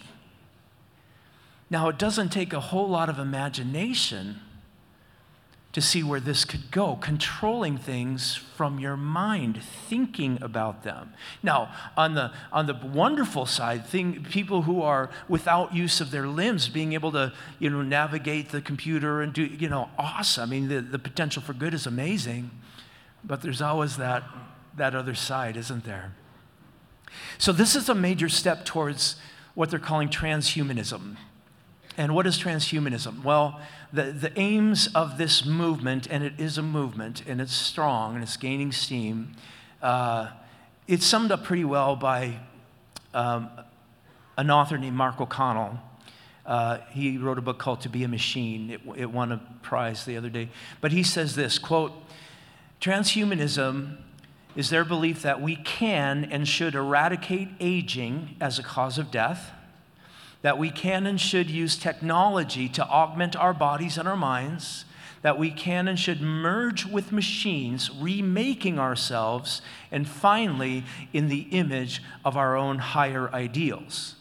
Now, 1.70 1.90
it 1.90 1.98
doesn't 1.98 2.30
take 2.30 2.54
a 2.54 2.60
whole 2.60 2.88
lot 2.88 3.10
of 3.10 3.18
imagination 3.20 4.42
to 5.78 5.82
see 5.82 6.02
where 6.02 6.20
this 6.20 6.44
could 6.44 6.72
go, 6.72 6.96
controlling 6.96 7.78
things 7.78 8.34
from 8.36 8.80
your 8.80 8.98
mind, 8.98 9.62
thinking 9.62 10.40
about 10.42 10.82
them. 10.82 11.14
Now, 11.44 11.72
on 11.96 12.16
the, 12.16 12.32
on 12.52 12.66
the 12.66 12.74
wonderful 12.74 13.46
side, 13.46 13.86
thing, 13.86 14.24
people 14.24 14.64
who 14.64 14.82
are 14.82 15.12
without 15.30 15.76
use 15.76 16.02
of 16.02 16.10
their 16.10 16.28
limbs, 16.28 16.68
being 16.68 16.94
able 16.94 17.12
to 17.12 17.32
you 17.60 17.70
know, 17.70 17.84
navigate 17.84 18.50
the 18.50 18.60
computer 18.60 19.22
and 19.22 19.32
do, 19.34 19.44
you 19.44 19.70
know, 19.70 19.92
awesome. 20.00 20.50
I 20.50 20.52
mean, 20.52 20.68
the, 20.68 20.82
the 20.82 20.98
potential 20.98 21.44
for 21.44 21.54
good 21.54 21.76
is 21.76 21.86
amazing, 21.86 22.50
but 23.24 23.44
there's 23.44 23.62
always 23.62 23.98
that, 23.98 24.24
that 24.78 24.96
other 24.96 25.14
side, 25.14 25.56
isn't 25.58 25.84
there? 25.84 26.16
So, 27.38 27.52
this 27.52 27.76
is 27.76 27.88
a 27.88 27.94
major 27.94 28.30
step 28.30 28.66
towards 28.66 29.18
what 29.54 29.70
they're 29.70 29.78
calling 29.78 30.10
transhumanism. 30.10 31.18
And 31.98 32.14
what 32.14 32.28
is 32.28 32.38
transhumanism? 32.38 33.24
Well, 33.24 33.60
the, 33.92 34.04
the 34.04 34.40
aims 34.40 34.88
of 34.94 35.18
this 35.18 35.44
movement, 35.44 36.08
and 36.12 36.24
it 36.24 36.34
is 36.38 36.60
a 36.60 36.62
movement, 36.62 37.24
and 37.28 37.42
it's 37.42 37.54
strong, 37.54 38.14
and 38.14 38.24
it's 38.24 38.38
gaining 38.38 38.72
steam, 38.72 39.36
uh, 39.82 40.30
it's 40.88 41.06
summed 41.06 41.32
up 41.32 41.44
pretty 41.44 41.66
well 41.66 41.96
by 41.96 42.40
um, 43.16 43.50
an 44.38 44.52
author 44.52 44.78
named 44.78 44.96
Mark 44.96 45.20
O'Connell. 45.20 45.80
Uh, 46.46 46.78
he 46.92 47.18
wrote 47.18 47.40
a 47.40 47.42
book 47.42 47.58
called 47.58 47.82
To 47.82 47.90
Be 47.90 48.04
a 48.04 48.08
Machine. 48.08 48.70
It, 48.70 48.82
it 48.96 49.12
won 49.12 49.32
a 49.32 49.42
prize 49.64 50.06
the 50.06 50.18
other 50.18 50.30
day. 50.30 50.50
But 50.80 50.92
he 50.92 51.02
says 51.02 51.36
this, 51.36 51.58
quote, 51.58 51.94
transhumanism 52.80 53.98
is 54.56 54.70
their 54.70 54.86
belief 54.86 55.24
that 55.24 55.42
we 55.42 55.56
can 55.56 56.26
and 56.26 56.48
should 56.48 56.76
eradicate 56.76 57.50
aging 57.60 58.36
as 58.40 58.60
a 58.60 58.64
cause 58.64 59.00
of 59.00 59.10
death 59.10 59.52
that 60.42 60.58
we 60.58 60.70
can 60.70 61.06
and 61.06 61.20
should 61.20 61.50
use 61.50 61.78
technology 61.78 62.70
to 62.70 62.86
augment 62.88 63.36
our 63.36 63.54
bodies 63.54 63.98
and 63.98 64.08
our 64.08 64.18
minds, 64.18 64.86
that 65.22 65.38
we 65.38 65.50
can 65.50 65.88
and 65.88 66.00
should 66.00 66.22
merge 66.22 66.86
with 66.86 67.12
machines, 67.12 67.90
remaking 68.00 68.80
ourselves, 68.80 69.62
and 69.92 70.08
finally, 70.08 70.84
in 71.12 71.28
the 71.28 71.48
image 71.52 72.02
of 72.24 72.38
our 72.38 72.56
own 72.56 72.78
higher 72.78 73.30
ideals. 73.34 74.16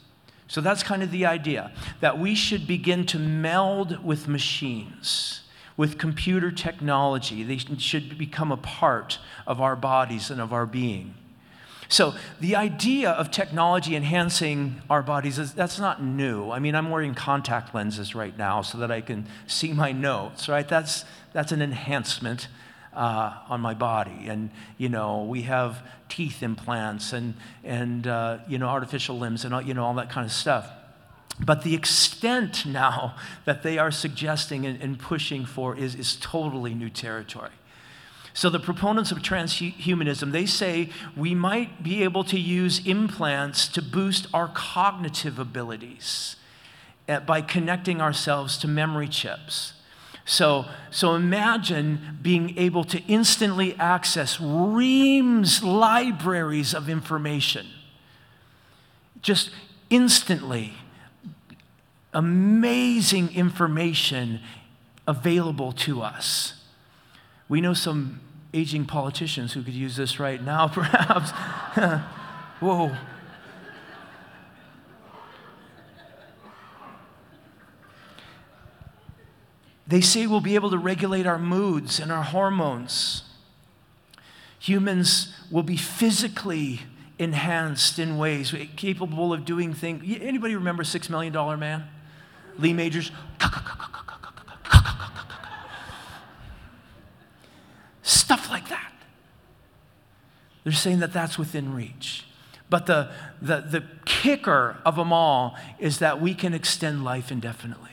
So 0.48 0.60
that's 0.60 0.82
kind 0.82 1.02
of 1.02 1.10
the 1.10 1.26
idea 1.26 1.72
that 2.00 2.18
we 2.18 2.34
should 2.34 2.66
begin 2.66 3.04
to 3.06 3.18
meld 3.18 4.04
with 4.04 4.28
machines, 4.28 5.42
with 5.76 5.98
computer 5.98 6.50
technology. 6.50 7.42
They 7.42 7.58
should 7.58 8.16
become 8.16 8.52
a 8.52 8.56
part 8.56 9.18
of 9.46 9.60
our 9.60 9.76
bodies 9.76 10.30
and 10.30 10.40
of 10.40 10.52
our 10.52 10.66
being. 10.66 11.14
So 11.88 12.14
the 12.40 12.56
idea 12.56 13.10
of 13.10 13.30
technology 13.30 13.94
enhancing 13.94 14.82
our 14.90 15.02
bodies 15.02 15.38
is 15.38 15.54
that's 15.54 15.78
not 15.78 16.02
new. 16.02 16.50
I 16.50 16.58
mean, 16.58 16.74
I'm 16.74 16.90
wearing 16.90 17.14
contact 17.14 17.74
lenses 17.74 18.14
right 18.14 18.36
now 18.36 18.62
so 18.62 18.78
that 18.78 18.90
I 18.90 19.00
can 19.00 19.26
see 19.46 19.72
my 19.72 19.92
notes, 19.92 20.48
right? 20.48 20.66
That's 20.66 21.04
that's 21.32 21.52
an 21.52 21.62
enhancement 21.62 22.48
uh, 22.92 23.34
on 23.48 23.60
my 23.60 23.74
body. 23.74 24.26
And 24.28 24.50
you 24.78 24.88
know, 24.88 25.24
we 25.24 25.42
have 25.42 25.82
teeth 26.08 26.42
implants 26.42 27.12
and 27.12 27.34
and 27.62 28.06
uh, 28.06 28.38
you 28.48 28.58
know 28.58 28.68
artificial 28.68 29.18
limbs 29.18 29.44
and 29.44 29.54
all, 29.54 29.62
you 29.62 29.74
know 29.74 29.84
all 29.84 29.94
that 29.94 30.10
kind 30.10 30.24
of 30.24 30.32
stuff. 30.32 30.68
But 31.38 31.62
the 31.62 31.74
extent 31.74 32.64
now 32.66 33.14
that 33.44 33.62
they 33.62 33.78
are 33.78 33.90
suggesting 33.90 34.66
and, 34.66 34.80
and 34.82 34.98
pushing 34.98 35.44
for 35.44 35.76
is, 35.76 35.94
is 35.94 36.16
totally 36.16 36.74
new 36.74 36.90
territory. 36.90 37.50
So 38.36 38.50
the 38.50 38.60
proponents 38.60 39.10
of 39.12 39.20
transhumanism, 39.20 40.30
they 40.30 40.44
say 40.44 40.90
we 41.16 41.34
might 41.34 41.82
be 41.82 42.02
able 42.02 42.22
to 42.24 42.38
use 42.38 42.86
implants 42.86 43.66
to 43.68 43.80
boost 43.80 44.26
our 44.34 44.46
cognitive 44.46 45.38
abilities 45.38 46.36
eh, 47.08 47.18
by 47.20 47.40
connecting 47.40 48.02
ourselves 48.02 48.58
to 48.58 48.68
memory 48.68 49.08
chips. 49.08 49.72
So, 50.26 50.66
so 50.90 51.14
imagine 51.14 52.18
being 52.20 52.58
able 52.58 52.84
to 52.84 53.02
instantly 53.04 53.74
access 53.76 54.38
reams, 54.38 55.64
libraries 55.64 56.74
of 56.74 56.90
information. 56.90 57.66
Just 59.22 59.48
instantly, 59.88 60.74
amazing 62.12 63.34
information 63.34 64.40
available 65.08 65.72
to 65.72 66.02
us. 66.02 66.52
We 67.48 67.62
know 67.62 67.72
some 67.72 68.20
aging 68.54 68.86
politicians 68.86 69.52
who 69.52 69.62
could 69.62 69.74
use 69.74 69.96
this 69.96 70.18
right 70.18 70.42
now, 70.42 70.68
perhaps. 70.72 71.30
Whoa. 72.60 72.96
They 79.88 80.00
say 80.00 80.26
we'll 80.26 80.40
be 80.40 80.56
able 80.56 80.70
to 80.70 80.78
regulate 80.78 81.26
our 81.26 81.38
moods 81.38 82.00
and 82.00 82.10
our 82.10 82.24
hormones. 82.24 83.22
Humans 84.58 85.32
will 85.50 85.62
be 85.62 85.76
physically 85.76 86.80
enhanced 87.18 87.98
in 87.98 88.18
ways 88.18 88.52
eh, 88.52 88.66
capable 88.76 89.32
of 89.32 89.44
doing 89.44 89.72
things. 89.72 90.02
Anybody 90.20 90.56
remember 90.56 90.82
Six 90.82 91.08
Million 91.08 91.32
Dollar 91.32 91.56
Man? 91.56 91.86
Lee 92.58 92.72
Majors. 92.72 93.10
Stuff 98.02 98.50
like 98.50 98.68
that. 98.68 98.92
They're 100.66 100.72
saying 100.72 100.98
that 100.98 101.12
that's 101.12 101.38
within 101.38 101.72
reach. 101.72 102.24
But 102.68 102.86
the, 102.86 103.12
the, 103.40 103.60
the 103.60 103.84
kicker 104.04 104.78
of 104.84 104.96
them 104.96 105.12
all 105.12 105.56
is 105.78 106.00
that 106.00 106.20
we 106.20 106.34
can 106.34 106.54
extend 106.54 107.04
life 107.04 107.30
indefinitely. 107.30 107.92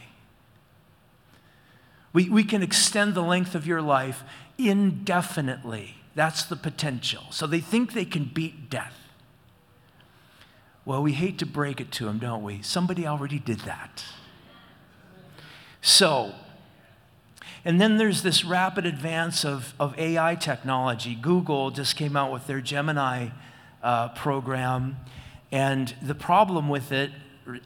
We, 2.13 2.29
we 2.29 2.43
can 2.43 2.63
extend 2.63 3.13
the 3.13 3.21
length 3.21 3.53
of 3.53 3.67
your 3.67 3.79
life 3.79 4.23
indefinitely. 4.57 5.97
That's 6.15 6.45
the 6.45 6.55
potential. 6.55 7.25
So 7.29 7.45
they 7.45 7.59
think 7.59 7.93
they 7.93 8.05
can 8.05 8.25
beat 8.33 8.71
death. 8.71 8.97
Well, 10.83 11.03
we 11.03 11.11
hate 11.11 11.37
to 11.37 11.45
break 11.45 11.79
it 11.79 11.91
to 11.91 12.05
them, 12.05 12.17
don't 12.17 12.41
we? 12.41 12.63
Somebody 12.63 13.05
already 13.05 13.37
did 13.37 13.59
that. 13.59 14.03
So, 15.79 16.33
and 17.65 17.79
then 17.79 17.97
there's 17.97 18.23
this 18.23 18.43
rapid 18.43 18.85
advance 18.85 19.45
of, 19.45 19.73
of 19.79 19.97
AI 19.97 20.35
technology. 20.35 21.15
Google 21.15 21.71
just 21.71 21.95
came 21.95 22.17
out 22.17 22.31
with 22.31 22.45
their 22.47 22.61
Gemini 22.61 23.29
uh, 23.81 24.09
program, 24.09 24.97
and 25.51 25.93
the 26.01 26.15
problem 26.15 26.67
with 26.69 26.91
it 26.91 27.11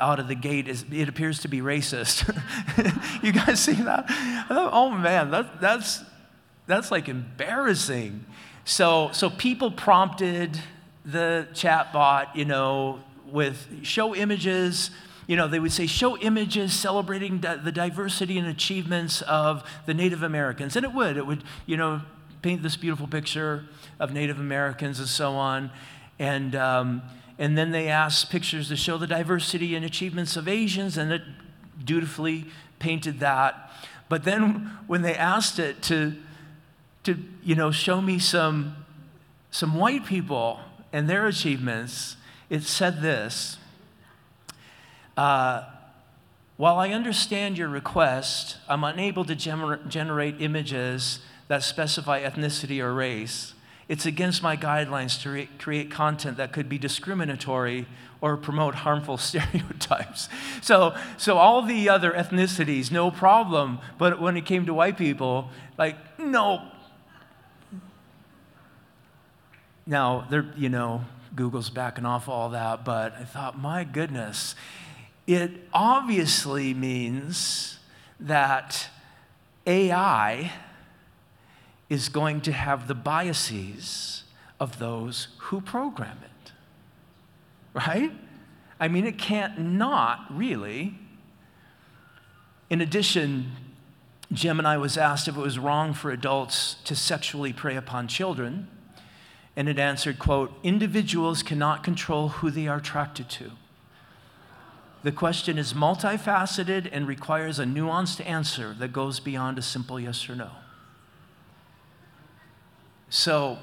out 0.01 0.19
of 0.19 0.27
the 0.27 0.35
gate 0.35 0.67
is 0.67 0.85
it 0.91 1.07
appears 1.07 1.39
to 1.41 1.47
be 1.47 1.61
racist. 1.61 2.27
you 3.23 3.31
guys 3.31 3.61
see 3.61 3.73
that? 3.73 4.07
Thought, 4.47 4.69
oh 4.73 4.91
man, 4.91 5.31
that, 5.31 5.61
that's, 5.61 6.03
that's 6.65 6.91
like 6.91 7.07
embarrassing. 7.09 8.25
So, 8.65 9.09
so 9.13 9.29
people 9.29 9.71
prompted 9.71 10.59
the 11.05 11.47
chatbot, 11.53 12.35
you 12.35 12.45
know, 12.45 12.99
with 13.25 13.67
show 13.83 14.15
images. 14.15 14.91
You 15.27 15.35
know, 15.35 15.47
they 15.47 15.59
would 15.59 15.73
say, 15.73 15.87
show 15.87 16.17
images 16.17 16.73
celebrating 16.73 17.39
di- 17.39 17.57
the 17.57 17.71
diversity 17.71 18.37
and 18.37 18.47
achievements 18.47 19.21
of 19.23 19.63
the 19.85 19.93
Native 19.93 20.23
Americans. 20.23 20.75
And 20.75 20.85
it 20.85 20.93
would. 20.93 21.17
It 21.17 21.27
would, 21.27 21.43
you 21.65 21.75
know, 21.75 22.01
paint 22.41 22.63
this 22.63 22.77
beautiful 22.77 23.07
picture 23.07 23.65
of 23.99 24.13
Native 24.13 24.39
Americans 24.39 24.99
and 24.99 25.07
so 25.07 25.33
on. 25.33 25.69
And, 26.17 26.55
um, 26.55 27.01
and 27.37 27.57
then 27.57 27.71
they 27.71 27.89
asked 27.89 28.29
pictures 28.29 28.69
to 28.69 28.77
show 28.77 28.97
the 28.97 29.07
diversity 29.07 29.75
and 29.75 29.85
achievements 29.85 30.37
of 30.37 30.47
Asians, 30.47 30.97
and 30.97 31.11
it 31.11 31.21
dutifully 31.83 32.45
painted 32.79 33.19
that. 33.19 33.69
But 34.09 34.23
then 34.23 34.71
when 34.87 35.01
they 35.01 35.13
asked 35.13 35.59
it 35.59 35.81
to, 35.83 36.15
to 37.03 37.17
you 37.43 37.55
know, 37.55 37.71
show 37.71 38.01
me 38.01 38.17
some, 38.17 38.85
some 39.51 39.75
white 39.75 40.05
people 40.05 40.59
and 40.93 41.09
their 41.09 41.27
achievements, 41.27 42.15
it 42.49 42.63
said 42.63 43.01
this 43.01 43.57
uh, 45.17 45.63
While 46.57 46.77
I 46.77 46.89
understand 46.89 47.57
your 47.57 47.67
request, 47.67 48.57
I'm 48.69 48.83
unable 48.83 49.25
to 49.25 49.35
gener- 49.35 49.85
generate 49.87 50.39
images 50.39 51.19
that 51.47 51.63
specify 51.63 52.23
ethnicity 52.23 52.81
or 52.81 52.93
race. 52.93 53.53
It's 53.87 54.05
against 54.05 54.43
my 54.43 54.57
guidelines 54.57 55.21
to 55.23 55.29
re- 55.29 55.49
create 55.59 55.89
content 55.89 56.37
that 56.37 56.51
could 56.51 56.67
be 56.67 56.77
discriminatory 56.77 57.87
or 58.21 58.37
promote 58.37 58.75
harmful 58.75 59.17
stereotypes. 59.29 60.29
So, 60.61 60.95
so 61.17 61.37
all 61.37 61.61
the 61.61 61.89
other 61.89 62.11
ethnicities, 62.11 62.91
no 62.91 63.11
problem. 63.11 63.79
But 63.97 64.19
when 64.21 64.35
it 64.37 64.45
came 64.45 64.65
to 64.65 64.73
white 64.73 64.97
people, 64.97 65.49
like, 65.77 65.95
no. 66.19 66.63
Now, 69.85 70.27
they're, 70.29 70.51
you 70.57 70.69
know, 70.69 71.05
Google's 71.35 71.69
backing 71.69 72.05
off 72.05 72.27
all 72.27 72.49
that, 72.49 72.83
but 72.83 73.13
I 73.13 73.23
thought, 73.23 73.57
my 73.57 73.83
goodness, 73.83 74.55
it 75.27 75.51
obviously 75.73 76.73
means 76.73 77.77
that 78.19 78.89
AI 79.65 80.53
is 81.89 82.09
going 82.09 82.41
to 82.41 82.51
have 82.53 82.87
the 82.87 82.95
biases 82.95 84.23
of 84.59 84.79
those 84.79 85.27
who 85.37 85.61
program 85.61 86.17
it. 86.23 86.51
Right? 87.73 88.11
I 88.79 88.87
mean, 88.87 89.05
it 89.05 89.17
can't 89.17 89.59
not 89.59 90.25
really. 90.29 90.97
In 92.69 92.81
addition, 92.81 93.51
Gemini 94.31 94.77
was 94.77 94.97
asked 94.97 95.27
if 95.27 95.37
it 95.37 95.41
was 95.41 95.59
wrong 95.59 95.93
for 95.93 96.11
adults 96.11 96.77
to 96.85 96.95
sexually 96.95 97.53
prey 97.53 97.75
upon 97.75 98.07
children 98.07 98.67
and 99.55 99.67
it 99.67 99.79
answered 99.79 100.19
quote 100.19 100.53
individuals 100.63 101.41
cannot 101.41 101.83
control 101.83 102.29
who 102.29 102.51
they 102.51 102.67
are 102.67 102.77
attracted 102.77 103.29
to 103.29 103.51
the 105.03 105.11
question 105.11 105.57
is 105.57 105.73
multifaceted 105.73 106.89
and 106.91 107.07
requires 107.07 107.59
a 107.59 107.63
nuanced 107.63 108.25
answer 108.25 108.75
that 108.79 108.91
goes 108.93 109.19
beyond 109.19 109.57
a 109.57 109.61
simple 109.61 109.99
yes 109.99 110.29
or 110.29 110.35
no 110.35 110.51
so 113.09 113.57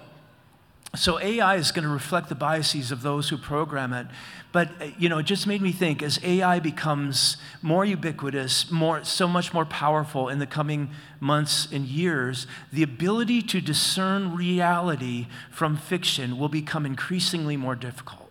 so 0.97 1.18
AI 1.18 1.57
is 1.57 1.73
going 1.73 1.83
to 1.83 1.88
reflect 1.88 2.29
the 2.29 2.35
biases 2.35 2.92
of 2.92 3.03
those 3.03 3.29
who 3.29 3.37
program 3.37 3.92
it. 3.92 4.07
But 4.53 4.70
uh, 4.81 4.87
you 4.99 5.09
know, 5.09 5.18
it 5.18 5.25
just 5.25 5.47
made 5.47 5.61
me 5.61 5.73
think 5.73 6.03
as 6.03 6.20
AI 6.23 6.61
becomes 6.61 7.37
more 7.62 7.85
ubiquitous, 7.85 8.70
more 8.70 9.03
so 9.05 9.27
much 9.27 9.53
more 9.53 9.64
powerful 9.64 10.29
in 10.29 10.38
the 10.38 10.47
coming 10.47 10.90
months 11.20 11.66
and 11.73 11.87
years, 11.87 12.47
the 12.73 12.83
ability 12.83 13.42
to 13.42 13.61
discern 13.61 14.37
reality 14.37 15.27
from 15.51 15.77
fiction 15.77 16.38
will 16.38 16.49
become 16.49 16.87
increasingly 16.87 17.57
more 17.57 17.75
difficult. 17.75 18.23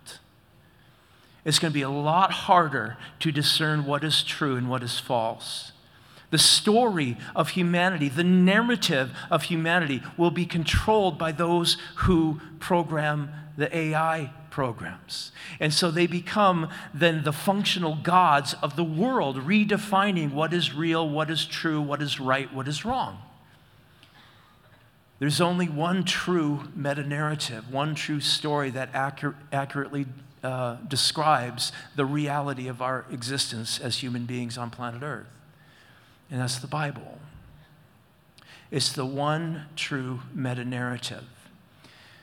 It's 1.46 1.60
going 1.60 1.72
to 1.72 1.74
be 1.74 1.82
a 1.82 1.90
lot 1.90 2.32
harder 2.32 2.98
to 3.20 3.32
discern 3.32 3.86
what 3.86 4.04
is 4.04 4.24
true 4.24 4.56
and 4.56 4.70
what 4.70 4.84
is 4.84 5.00
false 5.00 5.74
the 6.34 6.40
story 6.40 7.16
of 7.36 7.50
humanity, 7.50 8.10
the 8.10 8.24
narrative 8.24 9.16
of 9.30 9.44
humanity 9.44 10.02
will 10.18 10.32
be 10.32 10.48
controlled 10.48 11.16
by 11.16 11.32
those 11.32 11.78
who 11.98 12.42
program 12.60 13.30
the 13.56 13.78
AI 13.78 14.34
programs. 14.50 15.32
And 15.60 15.72
so 15.72 15.92
they 15.92 16.08
become 16.08 16.72
then 16.92 17.24
the 17.24 17.32
functional 17.32 17.94
gods 17.94 18.56
of 18.64 18.76
the 18.76 18.84
world, 18.84 19.42
redefining 19.42 20.34
what 20.34 20.56
is 20.56 20.74
real, 20.74 21.08
what 21.08 21.30
is 21.30 21.46
true, 21.46 21.80
what 21.80 22.02
is 22.02 22.20
right, 22.20 22.52
what 22.52 22.68
is 22.68 22.84
wrong. 22.84 23.20
There's 25.20 25.40
only 25.40 25.70
one 25.70 26.04
true 26.04 26.62
meta 26.76 27.04
narrative, 27.04 27.72
one 27.72 27.94
true 27.94 28.20
story 28.20 28.72
that 28.72 28.92
accur- 28.94 29.36
accurately 29.52 30.08
uh, 30.44 30.78
describes 30.88 31.72
the 31.96 32.06
reality 32.06 32.68
of 32.68 32.82
our 32.82 33.06
existence 33.12 33.80
as 33.80 33.98
human 33.98 34.26
beings 34.26 34.58
on 34.58 34.70
planet 34.70 35.02
Earth 35.02 35.28
and 36.34 36.42
that's 36.42 36.58
the 36.58 36.68
Bible. 36.68 37.20
It's 38.72 38.92
the 38.92 39.06
one 39.06 39.66
true 39.76 40.22
meta 40.34 40.66
narrative. 40.66 41.26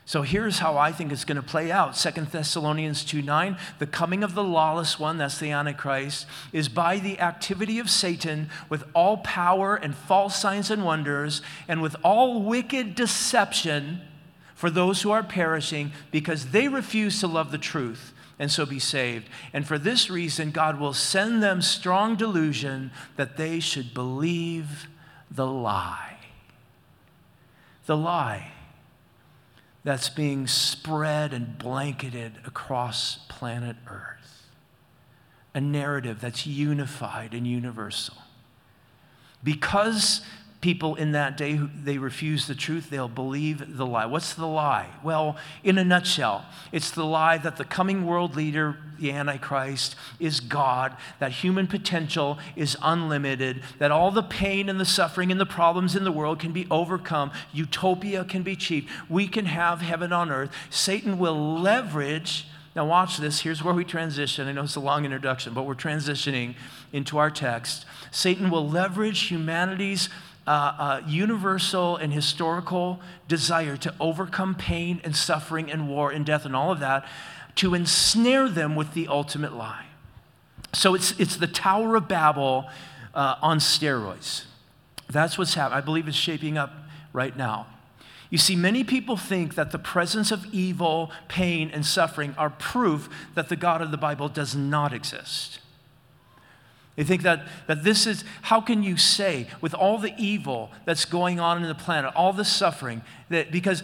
So 0.03 0.23
here's 0.23 0.59
how 0.59 0.77
I 0.77 0.91
think 0.91 1.13
it's 1.13 1.23
going 1.23 1.37
to 1.37 1.41
play 1.41 1.71
out. 1.71 1.95
Second 1.95 2.27
Thessalonians 2.27 3.05
2 3.05 3.21
9, 3.21 3.57
the 3.79 3.87
coming 3.87 4.21
of 4.21 4.35
the 4.35 4.43
lawless 4.43 4.99
one, 4.99 5.17
that's 5.17 5.37
the 5.37 5.51
Antichrist, 5.51 6.27
is 6.51 6.67
by 6.67 6.99
the 6.99 7.21
activity 7.21 7.79
of 7.79 7.89
Satan 7.89 8.49
with 8.67 8.83
all 8.93 9.17
power 9.17 9.77
and 9.77 9.95
false 9.95 10.35
signs 10.35 10.69
and 10.69 10.83
wonders, 10.83 11.41
and 11.69 11.81
with 11.81 11.95
all 12.03 12.41
wicked 12.41 12.95
deception 12.95 14.01
for 14.61 14.69
those 14.69 15.01
who 15.01 15.09
are 15.09 15.23
perishing 15.23 15.91
because 16.11 16.51
they 16.51 16.67
refuse 16.67 17.19
to 17.19 17.25
love 17.25 17.51
the 17.51 17.57
truth 17.57 18.13
and 18.37 18.51
so 18.51 18.63
be 18.63 18.77
saved. 18.77 19.27
And 19.53 19.67
for 19.67 19.79
this 19.79 20.07
reason, 20.07 20.51
God 20.51 20.79
will 20.79 20.93
send 20.93 21.41
them 21.41 21.63
strong 21.63 22.15
delusion 22.15 22.91
that 23.15 23.37
they 23.37 23.59
should 23.59 23.91
believe 23.95 24.87
the 25.31 25.47
lie. 25.47 26.15
The 27.87 27.97
lie 27.97 28.51
that's 29.83 30.09
being 30.09 30.45
spread 30.45 31.33
and 31.33 31.57
blanketed 31.57 32.33
across 32.45 33.17
planet 33.29 33.77
Earth. 33.87 34.45
A 35.55 35.59
narrative 35.59 36.21
that's 36.21 36.45
unified 36.45 37.33
and 37.33 37.47
universal. 37.47 38.17
Because 39.43 40.21
people 40.61 40.93
in 40.95 41.11
that 41.11 41.35
day 41.35 41.59
they 41.83 41.97
refuse 41.97 42.45
the 42.45 42.53
truth 42.53 42.89
they'll 42.89 43.07
believe 43.07 43.77
the 43.77 43.85
lie 43.85 44.05
what's 44.05 44.35
the 44.35 44.45
lie 44.45 44.87
well 45.03 45.35
in 45.63 45.77
a 45.79 45.83
nutshell 45.83 46.45
it's 46.71 46.91
the 46.91 47.03
lie 47.03 47.37
that 47.37 47.57
the 47.57 47.65
coming 47.65 48.05
world 48.05 48.35
leader 48.35 48.77
the 48.99 49.11
antichrist 49.11 49.95
is 50.19 50.39
god 50.39 50.95
that 51.19 51.31
human 51.31 51.65
potential 51.65 52.37
is 52.55 52.77
unlimited 52.83 53.61
that 53.79 53.91
all 53.91 54.11
the 54.11 54.21
pain 54.21 54.69
and 54.69 54.79
the 54.79 54.85
suffering 54.85 55.31
and 55.31 55.39
the 55.39 55.45
problems 55.45 55.95
in 55.95 56.03
the 56.03 56.11
world 56.11 56.39
can 56.39 56.51
be 56.51 56.67
overcome 56.69 57.31
utopia 57.51 58.23
can 58.23 58.43
be 58.43 58.51
achieved 58.51 58.87
we 59.09 59.27
can 59.27 59.45
have 59.45 59.81
heaven 59.81 60.13
on 60.13 60.29
earth 60.29 60.51
satan 60.69 61.17
will 61.17 61.59
leverage 61.59 62.45
Now, 62.73 62.85
watch 62.85 63.17
this. 63.17 63.41
Here's 63.41 63.61
where 63.61 63.73
we 63.73 63.83
transition. 63.83 64.47
I 64.47 64.53
know 64.53 64.63
it's 64.63 64.77
a 64.77 64.79
long 64.79 65.03
introduction, 65.03 65.53
but 65.53 65.63
we're 65.63 65.75
transitioning 65.75 66.55
into 66.93 67.17
our 67.17 67.29
text. 67.29 67.85
Satan 68.11 68.49
will 68.49 68.67
leverage 68.67 69.27
humanity's 69.27 70.07
uh, 70.47 70.49
uh, 70.49 71.01
universal 71.07 71.97
and 71.97 72.11
historical 72.11 72.99
desire 73.27 73.77
to 73.77 73.93
overcome 73.99 74.55
pain 74.55 74.99
and 75.03 75.15
suffering 75.15 75.71
and 75.71 75.87
war 75.87 76.11
and 76.11 76.25
death 76.25 76.45
and 76.45 76.55
all 76.55 76.71
of 76.71 76.79
that 76.79 77.05
to 77.55 77.73
ensnare 77.73 78.49
them 78.49 78.75
with 78.75 78.93
the 78.93 79.07
ultimate 79.07 79.53
lie. 79.53 79.85
So 80.73 80.95
it's, 80.95 81.11
it's 81.19 81.35
the 81.35 81.47
Tower 81.47 81.95
of 81.95 82.07
Babel 82.07 82.69
uh, 83.13 83.35
on 83.41 83.59
steroids. 83.59 84.45
That's 85.09 85.37
what's 85.37 85.53
happening. 85.53 85.77
I 85.77 85.81
believe 85.81 86.07
it's 86.07 86.17
shaping 86.17 86.57
up 86.57 86.71
right 87.13 87.35
now. 87.35 87.67
You 88.29 88.37
see, 88.37 88.55
many 88.55 88.85
people 88.85 89.17
think 89.17 89.55
that 89.55 89.71
the 89.71 89.77
presence 89.77 90.31
of 90.31 90.45
evil, 90.53 91.11
pain, 91.27 91.69
and 91.71 91.85
suffering 91.85 92.33
are 92.37 92.49
proof 92.49 93.09
that 93.35 93.49
the 93.49 93.57
God 93.57 93.81
of 93.81 93.91
the 93.91 93.97
Bible 93.97 94.29
does 94.29 94.55
not 94.55 94.93
exist. 94.93 95.59
They 97.01 97.07
think 97.07 97.23
that, 97.23 97.47
that 97.65 97.83
this 97.83 98.05
is, 98.05 98.23
how 98.43 98.61
can 98.61 98.83
you 98.83 98.95
say, 98.95 99.47
with 99.59 99.73
all 99.73 99.97
the 99.97 100.13
evil 100.19 100.69
that's 100.85 101.03
going 101.03 101.39
on 101.39 101.63
in 101.63 101.67
the 101.67 101.73
planet, 101.73 102.13
all 102.15 102.31
the 102.31 102.45
suffering, 102.45 103.01
that 103.29 103.51
because 103.51 103.81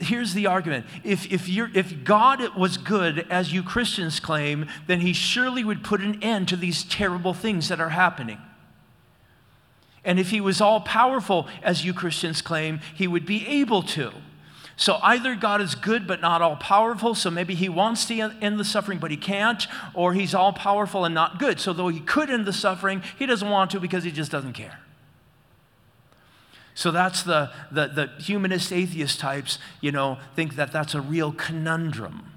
here's 0.00 0.34
the 0.34 0.48
argument 0.48 0.84
if, 1.02 1.32
if, 1.32 1.48
you're, 1.48 1.70
if 1.72 2.04
God 2.04 2.54
was 2.54 2.76
good, 2.76 3.26
as 3.30 3.54
you 3.54 3.62
Christians 3.62 4.20
claim, 4.20 4.66
then 4.86 5.00
he 5.00 5.14
surely 5.14 5.64
would 5.64 5.82
put 5.82 6.02
an 6.02 6.22
end 6.22 6.46
to 6.48 6.56
these 6.56 6.84
terrible 6.84 7.32
things 7.32 7.68
that 7.68 7.80
are 7.80 7.88
happening. 7.88 8.38
And 10.04 10.20
if 10.20 10.28
he 10.28 10.42
was 10.42 10.60
all 10.60 10.82
powerful, 10.82 11.48
as 11.62 11.86
you 11.86 11.94
Christians 11.94 12.42
claim, 12.42 12.80
he 12.94 13.08
would 13.08 13.24
be 13.24 13.46
able 13.46 13.82
to. 13.84 14.12
So 14.82 14.98
either 15.00 15.36
God 15.36 15.60
is 15.60 15.76
good 15.76 16.08
but 16.08 16.20
not 16.20 16.42
all 16.42 16.56
powerful, 16.56 17.14
so 17.14 17.30
maybe 17.30 17.54
he 17.54 17.68
wants 17.68 18.04
to 18.06 18.18
end 18.18 18.58
the 18.58 18.64
suffering 18.64 18.98
but 18.98 19.12
he 19.12 19.16
can't, 19.16 19.68
or 19.94 20.12
he's 20.12 20.34
all 20.34 20.52
powerful 20.52 21.04
and 21.04 21.14
not 21.14 21.38
good. 21.38 21.60
So 21.60 21.72
though 21.72 21.86
he 21.86 22.00
could 22.00 22.28
end 22.28 22.46
the 22.46 22.52
suffering, 22.52 23.00
he 23.16 23.24
doesn't 23.24 23.48
want 23.48 23.70
to 23.70 23.78
because 23.78 24.02
he 24.02 24.10
just 24.10 24.32
doesn't 24.32 24.54
care. 24.54 24.80
So 26.74 26.90
that's 26.90 27.22
the, 27.22 27.52
the, 27.70 27.86
the 27.86 28.10
humanist 28.20 28.72
atheist 28.72 29.20
types, 29.20 29.60
you 29.80 29.92
know, 29.92 30.18
think 30.34 30.56
that 30.56 30.72
that's 30.72 30.96
a 30.96 31.00
real 31.00 31.30
conundrum. 31.30 32.31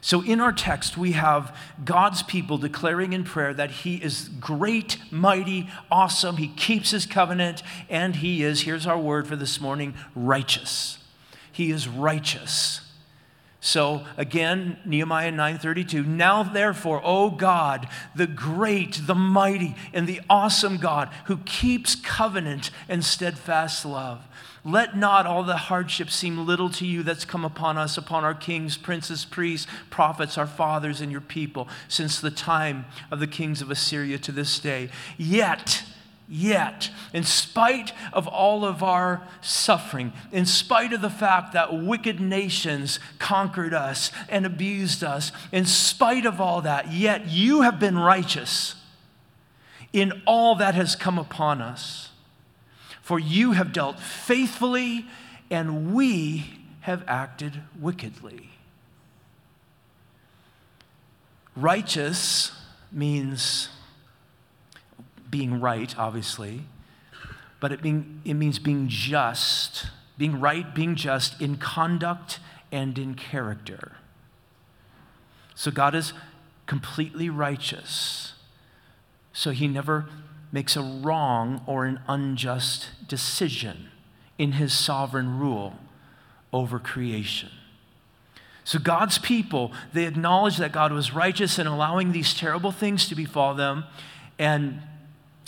So, 0.00 0.22
in 0.22 0.40
our 0.40 0.52
text, 0.52 0.96
we 0.96 1.12
have 1.12 1.56
God's 1.84 2.22
people 2.22 2.58
declaring 2.58 3.12
in 3.12 3.24
prayer 3.24 3.52
that 3.54 3.70
He 3.70 3.96
is 3.96 4.28
great, 4.40 4.98
mighty, 5.10 5.68
awesome. 5.90 6.36
He 6.36 6.48
keeps 6.48 6.92
His 6.92 7.04
covenant, 7.04 7.62
and 7.88 8.16
He 8.16 8.42
is, 8.42 8.62
here's 8.62 8.86
our 8.86 8.98
word 8.98 9.26
for 9.26 9.36
this 9.36 9.60
morning, 9.60 9.94
righteous. 10.14 10.98
He 11.50 11.70
is 11.70 11.88
righteous. 11.88 12.82
So 13.60 14.04
again, 14.16 14.78
Nehemiah 14.84 15.32
9:32, 15.32 16.06
now 16.06 16.44
therefore, 16.44 17.00
O 17.02 17.30
God, 17.30 17.88
the 18.14 18.28
great, 18.28 19.00
the 19.06 19.16
mighty, 19.16 19.74
and 19.92 20.06
the 20.06 20.20
awesome 20.30 20.76
God 20.76 21.10
who 21.24 21.38
keeps 21.38 21.96
covenant 21.96 22.70
and 22.88 23.04
steadfast 23.04 23.84
love 23.84 24.22
let 24.64 24.96
not 24.96 25.26
all 25.26 25.42
the 25.42 25.56
hardship 25.56 26.10
seem 26.10 26.46
little 26.46 26.70
to 26.70 26.86
you 26.86 27.02
that's 27.02 27.24
come 27.24 27.44
upon 27.44 27.78
us, 27.78 27.96
upon 27.96 28.24
our 28.24 28.34
kings, 28.34 28.76
princes, 28.76 29.24
priests, 29.24 29.66
prophets, 29.90 30.36
our 30.36 30.46
fathers, 30.46 31.00
and 31.00 31.12
your 31.12 31.20
people, 31.20 31.68
since 31.88 32.20
the 32.20 32.30
time 32.30 32.84
of 33.10 33.20
the 33.20 33.26
kings 33.26 33.62
of 33.62 33.70
Assyria 33.70 34.18
to 34.18 34.32
this 34.32 34.58
day. 34.58 34.90
Yet, 35.16 35.84
Yet, 36.30 36.90
in 37.14 37.24
spite 37.24 37.92
of 38.12 38.28
all 38.28 38.66
of 38.66 38.82
our 38.82 39.22
suffering, 39.40 40.12
in 40.30 40.44
spite 40.44 40.92
of 40.92 41.00
the 41.00 41.08
fact 41.08 41.54
that 41.54 41.72
wicked 41.72 42.20
nations 42.20 43.00
conquered 43.18 43.72
us 43.72 44.12
and 44.28 44.44
abused 44.44 45.02
us, 45.02 45.32
in 45.52 45.64
spite 45.64 46.26
of 46.26 46.38
all 46.38 46.60
that, 46.60 46.92
yet 46.92 47.28
you 47.28 47.62
have 47.62 47.80
been 47.80 47.98
righteous 47.98 48.74
in 49.94 50.12
all 50.26 50.54
that 50.56 50.74
has 50.74 50.94
come 50.94 51.18
upon 51.18 51.62
us. 51.62 52.07
For 53.08 53.18
you 53.18 53.52
have 53.52 53.72
dealt 53.72 53.98
faithfully, 53.98 55.06
and 55.50 55.94
we 55.94 56.44
have 56.80 57.02
acted 57.06 57.62
wickedly. 57.80 58.50
Righteous 61.56 62.52
means 62.92 63.70
being 65.30 65.58
right, 65.58 65.98
obviously, 65.98 66.64
but 67.60 67.72
it, 67.72 67.80
being, 67.80 68.20
it 68.26 68.34
means 68.34 68.58
being 68.58 68.88
just, 68.88 69.86
being 70.18 70.38
right, 70.38 70.74
being 70.74 70.94
just 70.94 71.40
in 71.40 71.56
conduct 71.56 72.40
and 72.70 72.98
in 72.98 73.14
character. 73.14 73.92
So 75.54 75.70
God 75.70 75.94
is 75.94 76.12
completely 76.66 77.30
righteous. 77.30 78.34
So 79.32 79.50
he 79.52 79.66
never 79.66 80.10
makes 80.52 80.76
a 80.76 80.82
wrong 80.82 81.62
or 81.66 81.84
an 81.84 82.00
unjust 82.08 82.90
decision 83.06 83.90
in 84.38 84.52
his 84.52 84.72
sovereign 84.72 85.38
rule 85.38 85.78
over 86.52 86.78
creation. 86.78 87.50
So, 88.64 88.78
God's 88.78 89.18
people, 89.18 89.72
they 89.94 90.04
acknowledge 90.04 90.58
that 90.58 90.72
God 90.72 90.92
was 90.92 91.14
righteous 91.14 91.58
in 91.58 91.66
allowing 91.66 92.12
these 92.12 92.34
terrible 92.34 92.70
things 92.70 93.08
to 93.08 93.14
befall 93.14 93.54
them. 93.54 93.84
And, 94.38 94.82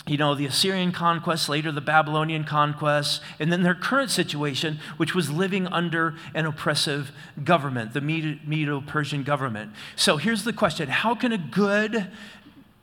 you 0.07 0.17
know, 0.17 0.33
the 0.33 0.47
Assyrian 0.47 0.91
conquest, 0.91 1.47
later 1.47 1.71
the 1.71 1.81
Babylonian 1.81 2.45
conquest, 2.45 3.21
and 3.39 3.51
then 3.51 3.61
their 3.61 3.75
current 3.75 4.09
situation, 4.09 4.79
which 4.97 5.13
was 5.13 5.29
living 5.29 5.67
under 5.67 6.15
an 6.33 6.47
oppressive 6.47 7.11
government, 7.43 7.93
the 7.93 8.01
Medo 8.01 8.81
Persian 8.81 9.21
government. 9.21 9.71
So, 9.95 10.17
here's 10.17 10.43
the 10.43 10.53
question 10.53 10.89
How 10.89 11.13
can 11.13 11.31
a 11.31 11.37
good, 11.37 12.07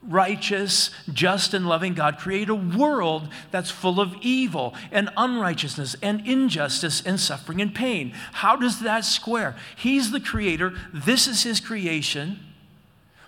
righteous, 0.03 0.91
just, 1.13 1.55
and 1.55 1.69
loving 1.69 1.95
God 1.95 2.19
create 2.19 2.49
a 2.49 2.55
world 2.55 3.29
that's 3.51 3.71
full 3.71 4.01
of 4.01 4.15
evil 4.21 4.75
and 4.93 5.11
unrighteousness 5.17 5.97
and 6.03 6.27
injustice 6.27 7.03
and 7.05 7.19
suffering 7.19 7.61
and 7.61 7.75
pain. 7.75 8.13
How 8.33 8.57
does 8.57 8.81
that 8.81 9.05
square? 9.05 9.57
He's 9.77 10.11
the 10.11 10.21
creator, 10.21 10.75
this 10.93 11.27
is 11.27 11.43
his 11.43 11.61
creation. 11.61 12.41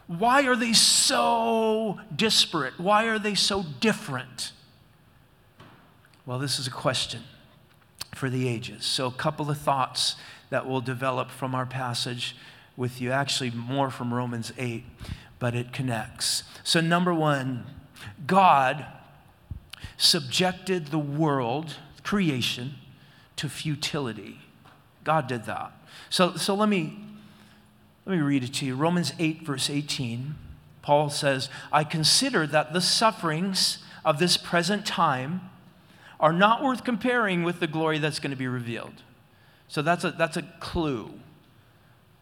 Why 0.07 0.47
are 0.47 0.57
they 0.57 0.73
so 0.73 2.01
disparate? 2.15 2.79
Why 2.81 3.05
are 3.05 3.19
they 3.19 3.35
so 3.35 3.65
different? 3.81 4.53
Well, 6.27 6.39
this 6.39 6.59
is 6.59 6.67
a 6.67 6.73
question 6.73 7.23
for 8.15 8.29
the 8.29 8.49
ages. 8.49 8.85
So, 8.85 9.07
a 9.07 9.13
couple 9.13 9.51
of 9.51 9.59
thoughts 9.59 10.17
that 10.51 10.67
will 10.67 10.81
develop 10.81 11.31
from 11.31 11.55
our 11.55 11.65
passage 11.65 12.37
with 12.77 13.01
you, 13.01 13.13
actually, 13.13 13.53
more 13.53 13.89
from 13.89 14.13
Romans 14.13 14.53
8 14.59 14.85
but 15.41 15.57
it 15.57 15.73
connects. 15.73 16.45
So, 16.63 16.81
number 16.81 17.13
one, 17.13 17.67
God 18.27 18.87
subjected 19.97 20.89
the 20.89 20.99
world, 20.99 21.75
creation, 22.05 22.75
to 23.37 23.49
futility. 23.49 24.39
God 25.03 25.27
did 25.27 25.45
that. 25.47 25.73
So, 26.11 26.37
so 26.37 26.55
let, 26.55 26.69
me, 26.69 26.99
let 28.07 28.17
me 28.17 28.23
read 28.23 28.45
it 28.45 28.55
to 28.55 28.67
you. 28.67 28.77
Romans 28.77 29.13
8, 29.19 29.43
verse 29.43 29.69
18. 29.69 30.37
Paul 30.83 31.11
says, 31.11 31.49
I 31.73 31.85
consider 31.85 32.47
that 32.47 32.73
the 32.73 32.81
sufferings 32.81 33.79
of 34.05 34.19
this 34.19 34.37
present 34.37 34.87
time 34.87 35.41
are 36.19 36.33
not 36.33 36.63
worth 36.63 36.85
comparing 36.85 37.43
with 37.43 37.61
the 37.61 37.67
glory 37.67 37.99
that's 37.99 38.19
going 38.19 38.31
to 38.31 38.37
be 38.37 38.47
revealed. 38.47 39.03
So 39.69 39.81
that's 39.81 40.05
a, 40.05 40.11
that's 40.11 40.37
a 40.37 40.43
clue 40.61 41.15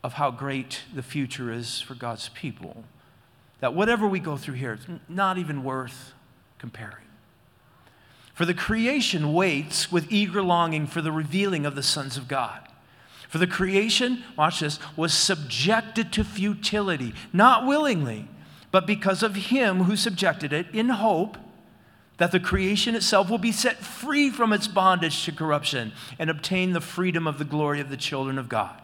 of 0.05 0.15
how 0.15 0.31
great 0.31 0.83
the 0.95 1.03
future 1.03 1.53
is 1.53 1.81
for 1.81 1.95
God's 1.95 2.29
people 2.29 2.85
that 3.61 3.75
whatever 3.75 4.07
we 4.07 4.21
go 4.21 4.37
through 4.37 4.55
here, 4.55 4.75
it's 4.75 4.87
not 5.09 5.39
even 5.39 5.65
worth 5.65 6.13
comparing. 6.59 7.05
For 8.35 8.45
the 8.45 8.55
creation 8.55 9.33
waits 9.33 9.91
with 9.91 10.13
eager 10.13 10.43
longing 10.43 10.87
for 10.87 11.03
the 11.03 11.11
revealing 11.11 11.67
of 11.67 11.75
the 11.75 11.83
sons 11.83 12.17
of 12.17 12.29
God. 12.29 12.61
For 13.29 13.39
the 13.39 13.47
creation, 13.47 14.23
watch 14.37 14.61
this, 14.61 14.79
was 14.97 15.13
subjected 15.13 16.13
to 16.13 16.25
futility, 16.25 17.15
not 17.33 17.67
willingly, 17.67 18.29
but 18.71 18.87
because 18.87 19.23
of 19.23 19.35
him 19.35 19.85
who 19.85 19.97
subjected 19.97 20.53
it, 20.53 20.67
in 20.73 20.89
hope 20.89 21.37
that 22.19 22.33
the 22.33 22.41
creation 22.41 22.95
itself 22.95 23.29
will 23.31 23.39
be 23.39 23.53
set 23.53 23.79
free 23.79 24.31
from 24.31 24.53
its 24.53 24.69
bondage 24.69 25.25
to 25.25 25.33
corruption 25.33 25.93
and 26.19 26.31
obtain 26.31 26.73
the 26.73 26.81
freedom 26.81 27.27
of 27.27 27.39
the 27.39 27.45
glory 27.45 27.81
of 27.81 27.91
the 27.91 27.97
children 27.97 28.39
of 28.39 28.49
God. 28.49 28.81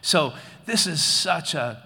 So, 0.00 0.32
this 0.66 0.86
is 0.86 1.02
such 1.02 1.54
a 1.54 1.82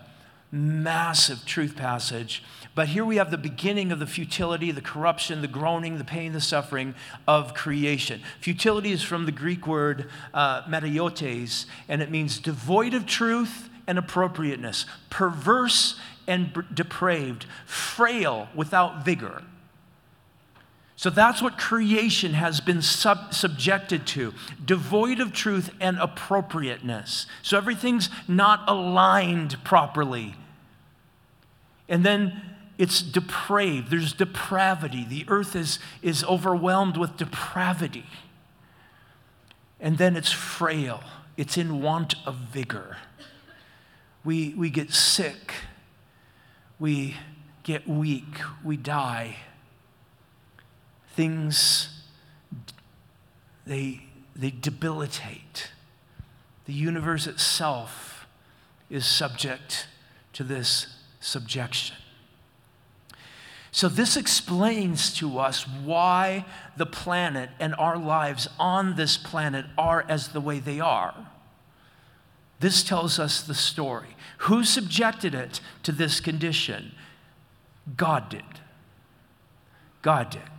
massive 0.53 1.45
truth 1.45 1.77
passage. 1.77 2.43
But 2.75 2.89
here 2.89 3.05
we 3.05 3.17
have 3.17 3.31
the 3.31 3.39
beginning 3.39 3.91
of 3.91 3.99
the 3.99 4.07
futility, 4.07 4.71
the 4.71 4.81
corruption, 4.81 5.41
the 5.41 5.49
groaning, 5.49 5.99
the 5.99 6.05
pain, 6.05 6.33
the 6.33 6.41
suffering 6.41 6.95
of 7.27 7.55
creation. 7.55 8.21
Futility 8.41 8.93
is 8.93 9.03
from 9.03 9.27
the 9.27 9.33
Greek 9.33 9.67
word 9.67 10.11
uh, 10.35 10.63
and 11.89 12.03
it 12.03 12.11
means 12.11 12.39
devoid 12.39 12.95
of 12.95 13.07
truth 13.07 13.71
and 13.87 13.99
appropriateness, 13.99 14.85
perverse 15.11 15.99
and 16.27 16.53
b- 16.53 16.61
depraved, 16.73 17.47
frail 17.65 18.49
without 18.55 19.05
vigor. 19.05 19.43
So 20.97 21.11
that's 21.11 21.43
what 21.43 21.59
creation 21.59 22.33
has 22.33 22.61
been 22.61 22.81
sub- 22.81 23.35
subjected 23.35 24.07
to 24.09 24.33
devoid 24.65 25.21
of 25.21 25.35
truth 25.35 25.71
and 25.79 25.99
appropriateness. 25.99 27.27
So 27.43 27.59
everything's 27.59 28.09
not 28.27 28.65
aligned 28.67 29.63
properly. 29.63 30.37
And 31.87 32.03
then 32.03 32.41
it's 32.79 33.03
depraved, 33.03 33.91
there's 33.91 34.15
depravity. 34.15 35.05
The 35.07 35.27
earth 35.29 35.55
is, 35.55 35.79
is 36.01 36.25
overwhelmed 36.25 36.97
with 36.97 37.19
depravity. 37.19 38.07
And 39.79 39.99
then 39.99 40.17
it's 40.17 40.33
frail, 40.33 41.05
it's 41.37 41.59
in 41.59 41.83
want 41.83 42.15
of 42.25 42.37
vigor. 42.37 42.97
We, 44.25 44.55
we 44.55 44.71
get 44.71 44.93
sick, 44.93 45.53
we 46.79 47.17
get 47.65 47.87
weak, 47.87 48.41
we 48.65 48.79
die 48.79 49.37
things 51.17 51.89
they, 53.67 54.03
they 54.37 54.51
debilitate. 54.51 55.71
The 56.67 56.73
universe 56.73 57.27
itself 57.27 58.27
is 58.89 59.05
subject 59.05 59.89
to 60.35 60.45
this 60.45 60.87
subjection. 61.21 61.97
So, 63.73 63.89
this 63.89 64.17
explains 64.17 65.13
to 65.17 65.39
us 65.39 65.69
why 65.69 66.47
the 66.77 66.87
planet 66.87 67.51
and 67.61 67.75
our 67.75 67.99
lives 67.99 68.49
on 68.59 68.97
this 68.97 69.19
planet 69.19 69.67
are 69.77 70.05
as 70.09 70.29
the 70.29 70.41
way 70.41 70.61
they 70.61 70.81
are. 70.81 71.15
This 72.61 72.83
tells 72.83 73.19
us 73.19 73.43
the 73.43 73.55
story. 73.55 74.17
Who 74.39 74.65
subjected 74.65 75.35
it 75.35 75.61
to 75.83 75.93
this 75.93 76.21
condition? 76.21 76.93
God 77.97 78.31
did. 78.31 78.45
God 80.01 80.31
did. 80.31 80.56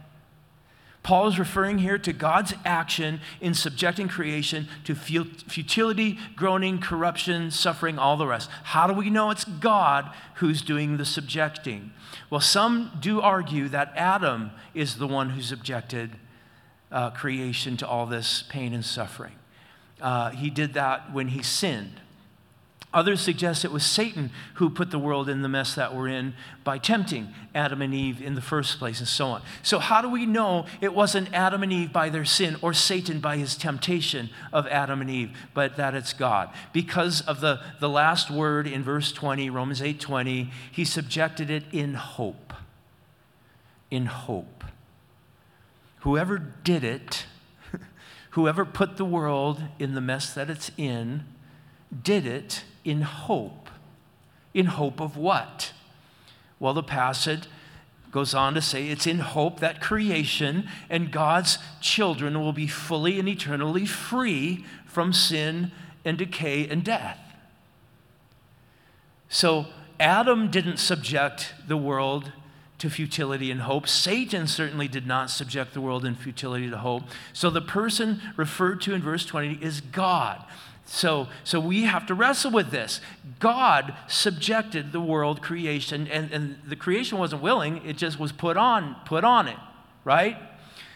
Paul 1.07 1.29
is 1.29 1.39
referring 1.39 1.77
here 1.77 1.97
to 1.99 2.11
God's 2.11 2.53
action 2.65 3.21
in 3.39 3.53
subjecting 3.53 4.09
creation 4.09 4.67
to 4.83 4.93
futility, 4.93 6.19
groaning, 6.35 6.81
corruption, 6.81 7.49
suffering, 7.49 7.97
all 7.97 8.17
the 8.17 8.27
rest. 8.27 8.49
How 8.63 8.87
do 8.87 8.93
we 8.93 9.09
know 9.09 9.29
it's 9.29 9.45
God 9.45 10.11
who's 10.35 10.61
doing 10.61 10.97
the 10.97 11.05
subjecting? 11.05 11.93
Well, 12.29 12.41
some 12.41 12.91
do 12.99 13.21
argue 13.21 13.69
that 13.69 13.93
Adam 13.95 14.51
is 14.73 14.97
the 14.97 15.07
one 15.07 15.29
who 15.29 15.41
subjected 15.41 16.17
uh, 16.91 17.11
creation 17.11 17.77
to 17.77 17.87
all 17.87 18.05
this 18.05 18.43
pain 18.49 18.73
and 18.73 18.83
suffering. 18.83 19.35
Uh, 20.01 20.31
he 20.31 20.49
did 20.49 20.73
that 20.73 21.13
when 21.13 21.29
he 21.29 21.41
sinned. 21.41 22.01
Others 22.97 23.21
suggest 23.21 23.63
it 23.63 23.71
was 23.71 23.85
Satan 23.85 24.31
who 24.55 24.71
put 24.71 24.89
the 24.89 24.97
world 24.97 25.29
in 25.29 25.43
the 25.43 25.47
mess 25.47 25.75
that 25.75 25.95
we're 25.95 26.07
in 26.07 26.33
by 26.63 26.79
tempting 26.79 27.31
Adam 27.53 27.83
and 27.83 27.93
Eve 27.93 28.23
in 28.23 28.33
the 28.33 28.41
first 28.41 28.79
place, 28.79 28.97
and 28.97 29.07
so 29.07 29.27
on. 29.27 29.43
So, 29.61 29.77
how 29.77 30.01
do 30.01 30.09
we 30.09 30.25
know 30.25 30.65
it 30.81 30.95
wasn't 30.95 31.31
Adam 31.31 31.61
and 31.61 31.71
Eve 31.71 31.93
by 31.93 32.09
their 32.09 32.25
sin 32.25 32.57
or 32.59 32.73
Satan 32.73 33.19
by 33.19 33.37
his 33.37 33.55
temptation 33.55 34.31
of 34.51 34.65
Adam 34.65 34.99
and 34.99 35.11
Eve, 35.11 35.29
but 35.53 35.77
that 35.77 35.93
it's 35.93 36.11
God? 36.11 36.49
Because 36.73 37.21
of 37.21 37.39
the, 37.39 37.61
the 37.79 37.87
last 37.87 38.31
word 38.31 38.65
in 38.65 38.81
verse 38.81 39.11
20, 39.11 39.47
Romans 39.51 39.79
8 39.79 39.99
20, 39.99 40.49
he 40.71 40.83
subjected 40.83 41.51
it 41.51 41.65
in 41.71 41.93
hope. 41.93 42.51
In 43.91 44.07
hope. 44.07 44.63
Whoever 45.99 46.39
did 46.39 46.83
it, 46.83 47.27
whoever 48.31 48.65
put 48.65 48.97
the 48.97 49.05
world 49.05 49.61
in 49.77 49.93
the 49.93 50.01
mess 50.01 50.33
that 50.33 50.49
it's 50.49 50.71
in, 50.77 51.25
did 52.03 52.25
it 52.25 52.63
in 52.87 53.01
hope. 53.01 53.69
In 54.53 54.65
hope 54.65 54.99
of 55.01 55.17
what? 55.17 55.73
Well, 56.59 56.73
the 56.73 56.81
passage 56.81 57.43
goes 58.11 58.33
on 58.33 58.53
to 58.53 58.61
say 58.61 58.87
it's 58.87 59.05
in 59.05 59.19
hope 59.19 59.59
that 59.59 59.81
creation 59.81 60.67
and 60.89 61.11
God's 61.11 61.59
children 61.81 62.39
will 62.39 62.53
be 62.53 62.65
fully 62.65 63.19
and 63.19 63.27
eternally 63.27 63.85
free 63.85 64.65
from 64.85 65.11
sin 65.13 65.71
and 66.05 66.17
decay 66.17 66.67
and 66.67 66.83
death. 66.83 67.19
So, 69.29 69.67
Adam 69.99 70.49
didn't 70.49 70.77
subject 70.77 71.53
the 71.67 71.75
world 71.75 72.31
to 72.77 72.89
futility 72.89 73.51
and 73.51 73.61
hope. 73.61 73.87
Satan 73.87 74.47
certainly 74.47 74.87
did 74.87 75.05
not 75.05 75.29
subject 75.29 75.73
the 75.73 75.81
world 75.81 76.05
in 76.05 76.15
futility 76.15 76.69
to 76.69 76.77
hope. 76.77 77.03
So, 77.33 77.49
the 77.49 77.61
person 77.61 78.21
referred 78.37 78.81
to 78.83 78.93
in 78.93 79.01
verse 79.01 79.25
20 79.25 79.59
is 79.61 79.81
God. 79.81 80.45
So, 80.89 81.27
so 81.43 81.59
we 81.59 81.83
have 81.83 82.05
to 82.07 82.15
wrestle 82.15 82.49
with 82.49 82.71
this. 82.71 83.01
God 83.39 83.93
subjected 84.07 84.93
the 84.93 85.01
world 85.01 85.41
creation, 85.41 86.07
and, 86.07 86.31
and 86.31 86.57
the 86.65 86.77
creation 86.77 87.17
wasn't 87.17 87.41
willing, 87.41 87.85
it 87.85 87.97
just 87.97 88.19
was 88.19 88.31
put 88.31 88.55
on, 88.55 88.95
put 89.05 89.25
on 89.25 89.49
it, 89.49 89.57
right? 90.05 90.37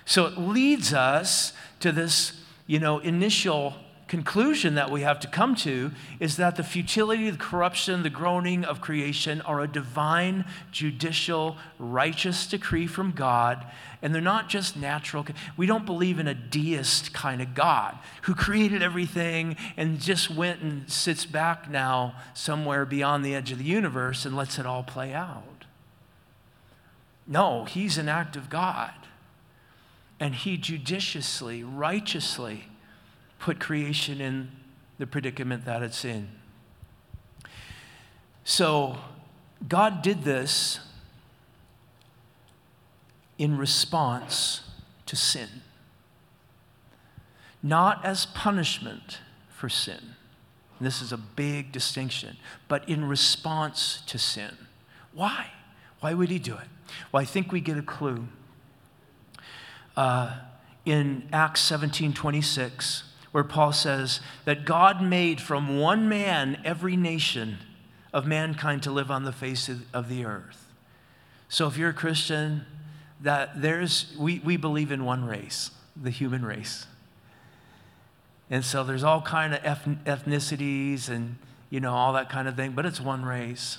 So 0.06 0.26
it 0.26 0.38
leads 0.38 0.94
us 0.94 1.54
to 1.82 1.92
this, 1.92 2.42
you 2.68 2.80
know, 2.80 3.00
initial 3.00 3.76
conclusion 4.12 4.76
that 4.76 4.92
we 4.92 5.04
have 5.04 5.22
to 5.22 5.28
come 5.30 5.56
to 5.56 5.90
is 6.20 6.36
that 6.36 6.58
the 6.58 6.64
futility, 6.64 7.30
the 7.30 7.38
corruption, 7.38 8.04
the 8.04 8.10
groaning 8.10 8.66
of 8.66 8.82
creation 8.82 9.40
are 9.44 9.62
a 9.62 9.68
divine, 9.70 10.44
judicial, 10.70 11.56
righteous 11.80 12.46
decree 12.46 12.86
from 12.86 13.12
God 13.12 13.66
and 14.02 14.14
they're 14.14 14.22
not 14.22 14.50
just 14.50 14.76
natural. 14.76 15.26
We 15.56 15.66
don't 15.66 15.86
believe 15.86 16.20
in 16.20 16.28
a 16.28 16.34
deist 16.34 17.14
kind 17.14 17.42
of 17.42 17.56
God 17.56 17.98
who 18.24 18.36
created 18.36 18.84
everything 18.84 19.56
and 19.78 20.02
just 20.02 20.30
went 20.30 20.60
and 20.60 20.92
sits 20.92 21.26
back 21.26 21.70
now 21.70 22.16
somewhere 22.34 22.86
beyond 22.86 23.24
the 23.24 23.34
edge 23.34 23.54
of 23.54 23.60
the 23.60 23.64
universe 23.64 24.26
and 24.26 24.36
lets 24.36 24.60
it 24.60 24.66
all 24.66 24.84
play 24.84 25.14
out. 25.14 25.64
No, 27.26 27.64
he's 27.64 27.98
an 27.98 28.10
active 28.10 28.50
God. 28.50 28.92
And 30.20 30.36
he 30.36 30.58
judiciously, 30.58 31.64
righteously 31.64 32.71
put 33.42 33.60
creation 33.60 34.22
in 34.22 34.52
the 35.00 35.08
predicament 35.08 35.66
that 35.66 35.82
it's 35.82 36.06
in. 36.06 36.30
So, 38.44 38.98
God 39.68 40.02
did 40.02 40.24
this 40.24 40.80
in 43.38 43.58
response 43.58 44.62
to 45.08 45.16
sin, 45.16 45.50
not 47.64 48.06
as 48.06 48.28
punishment 48.28 49.20
for 49.50 49.70
sin. 49.70 50.16
This 50.80 51.02
is 51.02 51.12
a 51.12 51.18
big 51.18 51.72
distinction, 51.72 52.38
but 52.68 52.88
in 52.88 53.06
response 53.06 54.02
to 54.08 54.20
sin. 54.20 54.56
Why? 55.14 55.48
Why 56.00 56.14
would 56.14 56.30
he 56.30 56.40
do 56.40 56.54
it? 56.54 56.68
Well, 57.12 57.22
I 57.22 57.26
think 57.26 57.52
we 57.52 57.60
get 57.60 57.78
a 57.78 57.84
clue. 57.84 58.28
Uh, 59.98 60.38
in 60.86 61.28
Acts 61.32 61.62
17 61.62 62.14
26, 62.14 63.11
where 63.32 63.44
Paul 63.44 63.72
says 63.72 64.20
that 64.46 64.66
God 64.66 65.02
made 65.02 65.40
from 65.40 65.80
one 65.80 66.10
man 66.10 66.60
every 66.66 66.98
nation 66.98 67.60
of 68.14 68.26
mankind 68.26 68.84
to 68.84 68.92
live 68.92 69.10
on 69.10 69.24
the 69.24 69.32
face 69.32 69.70
of 69.94 70.10
the 70.10 70.26
earth. 70.26 70.68
So 71.48 71.68
if 71.68 71.78
you're 71.78 71.90
a 71.90 71.94
Christian, 71.94 72.66
that 73.22 73.62
there's, 73.62 74.14
we, 74.18 74.40
we 74.40 74.58
believe 74.58 74.92
in 74.92 75.06
one 75.06 75.26
race, 75.26 75.72
the 75.96 76.10
human 76.10 76.44
race. 76.44 76.88
And 78.50 78.66
so 78.66 78.84
there's 78.84 79.04
all 79.04 79.22
kind 79.22 79.54
of 79.54 79.62
ethnicities 79.62 81.08
and, 81.08 81.38
you 81.70 81.80
know, 81.80 81.94
all 81.94 82.14
that 82.14 82.30
kind 82.30 82.48
of 82.48 82.56
thing, 82.56 82.72
but 82.72 82.86
it's 82.86 83.00
one 83.00 83.24
race. 83.24 83.78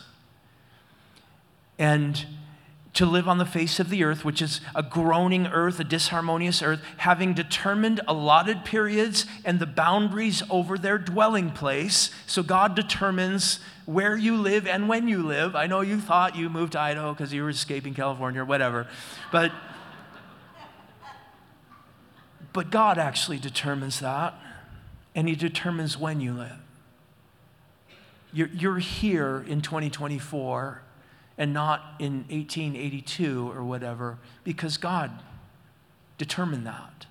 And 1.79 2.25
to 2.95 3.07
live 3.07 3.27
on 3.27 3.39
the 3.39 3.47
face 3.47 3.81
of 3.81 3.89
the 3.89 4.05
earth, 4.05 4.25
which 4.25 4.43
is 4.43 4.61
a 4.75 4.83
groaning 4.83 5.47
earth, 5.47 5.81
a 5.81 5.85
disharmonious 5.85 6.63
earth, 6.63 6.83
having 6.99 7.33
determined 7.33 8.01
allotted 8.07 8.65
periods 8.65 9.25
and 9.45 9.59
the 9.59 9.67
boundaries 9.67 10.43
over 10.51 10.77
their 10.77 10.99
dwelling 10.99 11.51
place. 11.51 12.11
So 12.27 12.43
God 12.43 12.75
determines 12.75 13.61
where 13.87 14.17
you 14.17 14.37
live 14.37 14.67
and 14.67 14.89
when 14.89 15.09
you 15.09 15.23
live. 15.23 15.57
I 15.57 15.67
know 15.67 15.81
you 15.81 15.99
thought 15.99 16.37
you 16.37 16.51
moved 16.51 16.73
to 16.73 16.81
Idaho 16.81 17.15
because 17.15 17.33
you 17.33 17.43
were 17.43 17.51
escaping 17.51 17.95
California 17.95 18.43
or 18.43 18.45
whatever, 18.45 18.87
but, 19.31 19.53
but 22.53 22.71
God 22.71 22.99
actually 22.99 23.39
determines 23.39 24.01
that, 24.01 24.35
and 25.15 25.29
He 25.29 25.35
determines 25.35 25.97
when 25.97 26.21
you 26.21 26.35
live. 26.35 26.59
You're, 28.35 28.49
you're 28.49 28.79
here 28.79 29.45
in 29.49 29.63
2024 29.63 30.83
and 31.43 31.53
not 31.53 31.97
in 31.99 32.19
1882 32.29 33.51
or 33.51 33.65
whatever, 33.65 34.17
because 34.45 34.77
God 34.77 35.11
determined 36.17 36.65
that. 36.69 37.07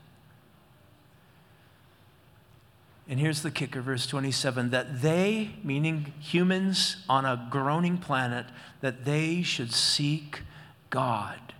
And 3.09 3.19
here's 3.19 3.41
the 3.41 3.51
kicker, 3.51 3.81
verse 3.81 4.07
27 4.07 4.69
that 4.69 5.01
they, 5.01 5.55
meaning 5.65 6.13
humans 6.21 7.03
on 7.09 7.25
a 7.25 7.45
groaning 7.51 7.97
planet, 7.97 8.45
that 8.79 9.03
they 9.03 9.41
should 9.41 9.73
seek 9.73 10.43
God 10.89 11.53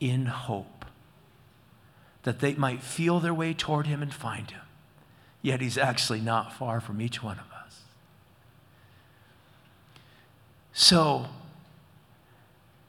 in 0.00 0.24
hope, 0.24 0.86
that 2.22 2.40
they 2.40 2.54
might 2.54 2.82
feel 2.82 3.20
their 3.20 3.34
way 3.34 3.52
toward 3.52 3.86
Him 3.86 4.00
and 4.00 4.14
find 4.14 4.50
Him. 4.50 4.62
Yet 5.42 5.60
He's 5.60 5.76
actually 5.76 6.22
not 6.22 6.54
far 6.54 6.80
from 6.80 7.02
each 7.02 7.22
one 7.22 7.38
of 7.38 7.52
us. 7.52 7.82
So, 10.72 11.26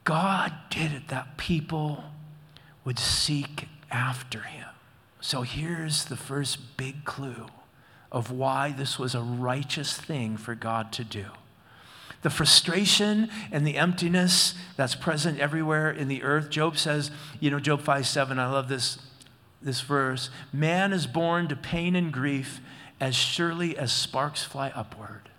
God 0.10 0.52
did 0.72 0.91
it 0.91 1.10
that 1.10 1.38
people 1.38 2.04
would 2.84 2.98
seek 2.98 3.67
after 3.91 4.41
him. 4.41 4.65
So 5.22 5.43
here's 5.43 6.06
the 6.06 6.17
first 6.17 6.78
big 6.78 7.06
clue 7.06 7.45
of 8.12 8.32
why 8.32 8.74
this 8.76 8.98
was 8.98 9.13
a 9.13 9.22
righteous 9.22 9.95
thing 9.95 10.36
for 10.36 10.56
God 10.56 10.91
to 10.93 11.04
do. 11.04 11.26
The 12.24 12.32
frustration 12.32 13.30
and 13.52 13.67
the 13.67 13.78
emptiness 13.78 14.56
that's 14.76 14.95
present 14.95 15.39
everywhere 15.39 15.91
in 15.91 16.08
the 16.08 16.24
earth. 16.24 16.50
Job 16.50 16.80
says, 16.80 17.12
you 17.39 17.52
know, 17.52 17.60
Job 17.60 17.82
5 17.82 18.08
7, 18.08 18.39
I 18.39 18.50
love 18.52 18.67
this, 18.67 18.98
this 19.62 19.82
verse 19.82 20.32
man 20.52 20.91
is 20.91 21.06
born 21.06 21.48
to 21.50 21.56
pain 21.56 21.95
and 21.95 22.12
grief 22.12 22.62
as 23.00 23.13
surely 23.13 23.78
as 23.78 23.93
sparks 23.93 24.43
fly 24.43 24.72
upward. 24.74 25.30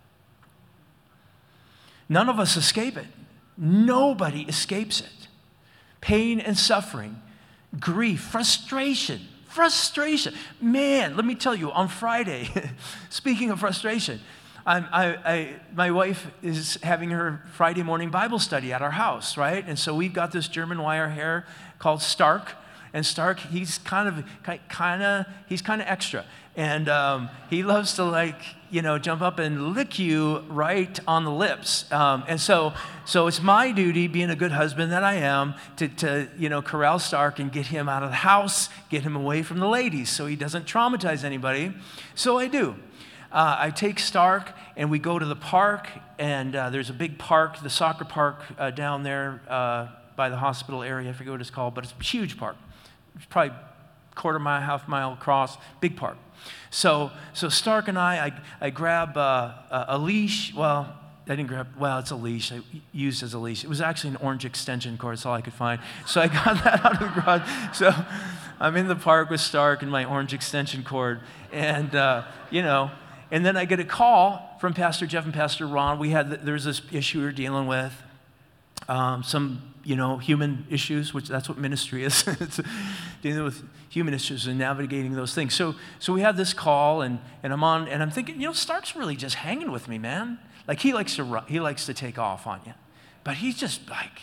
None 2.09 2.29
of 2.29 2.39
us 2.39 2.57
escape 2.57 2.97
it. 2.97 3.09
Nobody 3.61 4.43
escapes 4.45 5.03
it. 5.03 5.29
Pain 6.01 6.41
and 6.41 6.57
suffering, 6.57 7.21
grief, 7.79 8.21
frustration, 8.23 9.21
frustration. 9.49 10.35
Man, 10.63 11.15
let 11.15 11.27
me 11.27 11.35
tell 11.35 11.55
you, 11.55 11.71
on 11.71 11.89
Friday, 11.89 12.49
speaking 13.11 13.51
of 13.51 13.61
frustration, 13.61 14.19
I, 14.65 14.79
I, 15.25 15.61
my 15.75 15.91
wife 15.91 16.27
is 16.43 16.79
having 16.83 17.11
her 17.11 17.43
Friday 17.53 17.83
morning 17.83 18.11
Bible 18.11 18.39
study 18.39 18.73
at 18.73 18.81
our 18.81 18.91
house, 18.91 19.37
right? 19.37 19.63
And 19.67 19.79
so 19.79 19.95
we've 19.95 20.13
got 20.13 20.33
this 20.33 20.49
German 20.49 20.81
wire 20.81 21.11
hair 21.11 21.45
called 21.79 22.01
Stark. 22.01 22.53
And 22.93 23.07
Stark, 23.07 23.39
he's 23.39 23.79
kind 23.79 24.09
of, 24.09 24.25
kind 24.69 25.03
of, 25.03 25.27
he's 25.49 25.63
kind 25.63 25.81
of 25.81 25.87
extra. 25.87 26.25
And 26.57 26.89
um, 26.89 27.31
he 27.49 27.63
loves 27.63 27.95
to 27.95 28.05
like, 28.05 28.41
you 28.71 28.83
know, 28.83 28.99
jump 28.99 29.23
up 29.23 29.39
and 29.39 29.75
lick 29.75 29.99
you 29.99 30.41
right 30.49 30.99
on 31.07 31.25
the 31.25 31.31
lips. 31.31 31.91
Um, 31.93 32.25
and 32.27 32.41
so, 32.41 32.73
so 33.05 33.29
it's 33.29 33.41
my 33.41 33.71
duty, 33.71 34.09
being 34.09 34.31
a 34.31 34.37
good 34.37 34.51
husband 34.51 34.91
that 34.91 35.05
I 35.05 35.15
am, 35.15 35.55
to, 35.77 35.89
to, 35.89 36.29
you 36.37 36.49
know, 36.49 36.63
corral 36.63 36.99
Stark 36.99 37.39
and 37.39 37.53
get 37.53 37.67
him 37.67 37.89
out 37.89 38.03
of 38.03 38.11
the 38.11 38.17
house, 38.17 38.69
get 38.89 39.03
him 39.03 39.15
away 39.15 39.43
from 39.43 39.61
the 39.61 39.69
ladies 39.69 40.11
so 40.11 40.27
he 40.27 40.35
doesn't 40.35 40.67
traumatize 40.67 41.23
anybody. 41.23 41.73
So 42.15 42.39
I 42.39 42.49
do. 42.49 42.75
Uh, 43.33 43.57
I 43.61 43.71
take 43.71 44.01
Stark 44.01 44.53
and 44.77 44.91
we 44.91 44.99
go 44.99 45.19
to 45.19 45.27
the 45.27 45.37
park, 45.37 45.89
and 46.19 46.57
uh, 46.57 46.71
there's 46.71 46.91
a 46.91 46.95
big 46.95 47.17
park, 47.19 47.63
the 47.63 47.71
soccer 47.71 48.05
park 48.05 48.41
uh, 48.59 48.73
down 48.73 49.05
there 49.05 49.41
uh, 49.49 49.87
by 50.17 50.29
the 50.29 50.37
hospital 50.37 50.83
area. 50.83 51.11
I 51.11 51.13
forget 51.13 51.31
what 51.31 51.41
it's 51.41 51.51
called, 51.51 51.75
but 51.75 51.85
it's 51.85 51.95
a 51.99 52.03
huge 52.03 52.37
park. 52.37 52.57
Probably 53.29 53.55
quarter 54.15 54.39
mile, 54.39 54.61
half 54.61 54.89
mile 54.89 55.13
across, 55.13 55.57
big 55.81 55.97
park. 55.97 56.17
So, 56.71 57.11
so 57.33 57.49
Stark 57.49 57.89
and 57.89 57.99
I, 57.99 58.27
I, 58.27 58.67
I 58.67 58.71
grab 58.71 59.17
uh, 59.17 59.85
a 59.89 59.99
leash. 59.99 60.55
Well, 60.55 60.97
I 61.27 61.37
didn't 61.37 61.49
grab, 61.49 61.69
well, 61.79 61.99
it's 61.99 62.11
a 62.11 62.17
leash. 62.17 62.53
I 62.53 62.61
used 62.93 63.23
as 63.23 63.35
a 63.35 63.39
leash. 63.39 63.63
It 63.63 63.69
was 63.69 63.81
actually 63.81 64.11
an 64.11 64.17
orange 64.17 64.45
extension 64.45 64.99
cord, 64.99 65.17
that's 65.17 65.27
all 65.27 65.35
I 65.35 65.41
could 65.41 65.53
find. 65.53 65.81
So 66.07 66.21
I 66.21 66.29
got 66.29 66.45
that 66.65 66.85
out 66.85 67.01
of 67.01 67.15
the 67.15 67.21
garage. 67.21 67.49
So 67.73 67.93
I'm 68.59 68.77
in 68.77 68.89
the 68.89 68.97
park 68.97 69.31
with 69.31 69.41
Stark 69.41 69.83
and 69.83 69.91
my 69.91 70.05
orange 70.05 70.35
extension 70.35 70.83
cord. 70.83 71.21
And, 71.53 71.95
uh, 71.95 72.25
you 72.51 72.63
know, 72.63 72.91
and 73.31 73.47
then 73.47 73.57
I 73.57 73.65
get 73.65 73.79
a 73.79 73.85
call 73.85 74.57
from 74.61 74.75
Pastor 74.75 75.07
Jeff 75.07 75.25
and 75.25 75.33
Pastor 75.33 75.67
Ron. 75.67 75.99
We 75.99 76.11
had, 76.11 76.45
there's 76.45 76.65
this 76.65 76.83
issue 76.91 77.21
we 77.21 77.27
are 77.27 77.33
dealing 77.33 77.67
with, 77.67 77.95
um, 78.89 79.23
some 79.23 79.70
you 79.91 79.97
know, 79.97 80.19
human 80.19 80.65
issues, 80.71 81.13
which 81.13 81.27
that's 81.27 81.49
what 81.49 81.59
ministry 81.59 82.05
is. 82.05 82.23
it's 82.41 82.61
dealing 83.23 83.43
with 83.43 83.65
human 83.89 84.15
issues 84.15 84.47
and 84.47 84.57
navigating 84.57 85.15
those 85.15 85.35
things. 85.35 85.53
So, 85.53 85.75
so 85.99 86.13
we 86.13 86.21
have 86.21 86.37
this 86.37 86.55
call, 86.55 87.03
and, 87.03 87.19
and 87.43 87.53
I'm 87.53 87.65
on, 87.65 87.89
and 87.89 88.01
I'm 88.01 88.13
thinking, 88.13 88.41
you 88.41 88.47
know, 88.47 88.53
Stark's 88.53 88.95
really 88.95 89.17
just 89.17 89.35
hanging 89.35 89.73
with 89.73 89.89
me, 89.89 89.99
man. 89.99 90.39
Like 90.69 90.79
he 90.79 90.93
likes 90.93 91.17
to, 91.17 91.43
he 91.49 91.59
likes 91.59 91.87
to 91.87 91.93
take 91.93 92.21
off 92.21 92.47
on 92.47 92.61
you, 92.65 92.75
but 93.25 93.35
he's 93.39 93.59
just 93.59 93.91
like, 93.91 94.21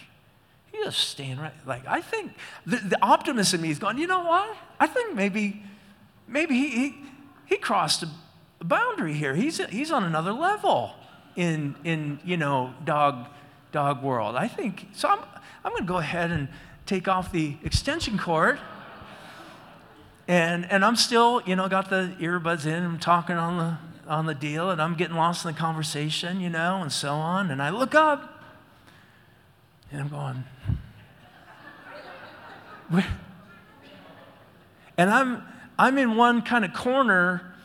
he's 0.71 0.86
just 0.86 0.99
staying 0.99 1.38
right. 1.38 1.51
Like 1.65 1.86
I 1.86 1.99
think 1.99 2.32
the, 2.65 2.77
the 2.77 3.03
optimist 3.03 3.53
in 3.53 3.60
me 3.60 3.69
is 3.69 3.77
going, 3.77 3.97
you 3.97 4.08
know 4.08 4.23
what? 4.23 4.56
I 4.80 4.88
think 4.88 5.15
maybe, 5.15 5.63
maybe 6.30 6.56
he, 6.56 6.69
he, 6.69 6.95
he 7.45 7.58
crossed 7.58 8.03
a 8.03 8.10
boundary 8.63 9.15
here. 9.15 9.36
He's, 9.36 9.58
he's 9.65 9.91
on 9.91 10.06
another 10.06 10.32
level 10.32 10.93
in, 11.36 11.75
in 11.84 12.21
you 12.23 12.38
know, 12.38 12.73
dog, 12.86 13.27
dog 13.73 14.01
world. 14.01 14.38
I 14.38 14.47
think, 14.47 14.88
so 14.93 15.10
I'm, 15.10 15.19
I'm 15.67 15.73
going 15.73 15.84
to 15.84 15.88
go 15.89 15.97
ahead 15.97 16.32
and 16.32 16.47
take 16.86 17.10
off 17.10 17.34
the 17.34 17.58
extension 17.62 18.17
cord. 18.17 18.58
And, 20.25 20.65
and 20.71 20.86
I'm 20.86 20.95
still, 20.95 21.41
you 21.45 21.58
know, 21.58 21.67
got 21.67 21.89
the 21.89 22.15
earbuds 22.21 22.65
in, 22.65 22.86
I'm 22.86 22.99
talking 22.99 23.36
on 23.36 23.58
the, 23.58 23.77
on 24.10 24.27
the 24.27 24.34
deal, 24.34 24.69
and 24.69 24.82
I'm 24.82 24.95
getting 24.95 25.17
lost 25.17 25.43
in 25.43 25.51
the 25.51 25.60
conversation, 25.60 26.39
you 26.39 26.49
know, 26.49 26.82
and 26.82 26.89
so 26.89 27.15
on. 27.15 27.51
And 27.51 27.62
I 27.62 27.71
look 27.71 27.95
up, 27.95 28.41
and 29.91 29.99
I'm 29.99 30.08
going, 30.08 30.43
and 34.97 35.10
I'm, 35.10 35.43
I'm 35.77 35.97
in 35.97 36.15
one 36.15 36.43
kind 36.43 36.63
of 36.63 36.73
corner 36.73 37.56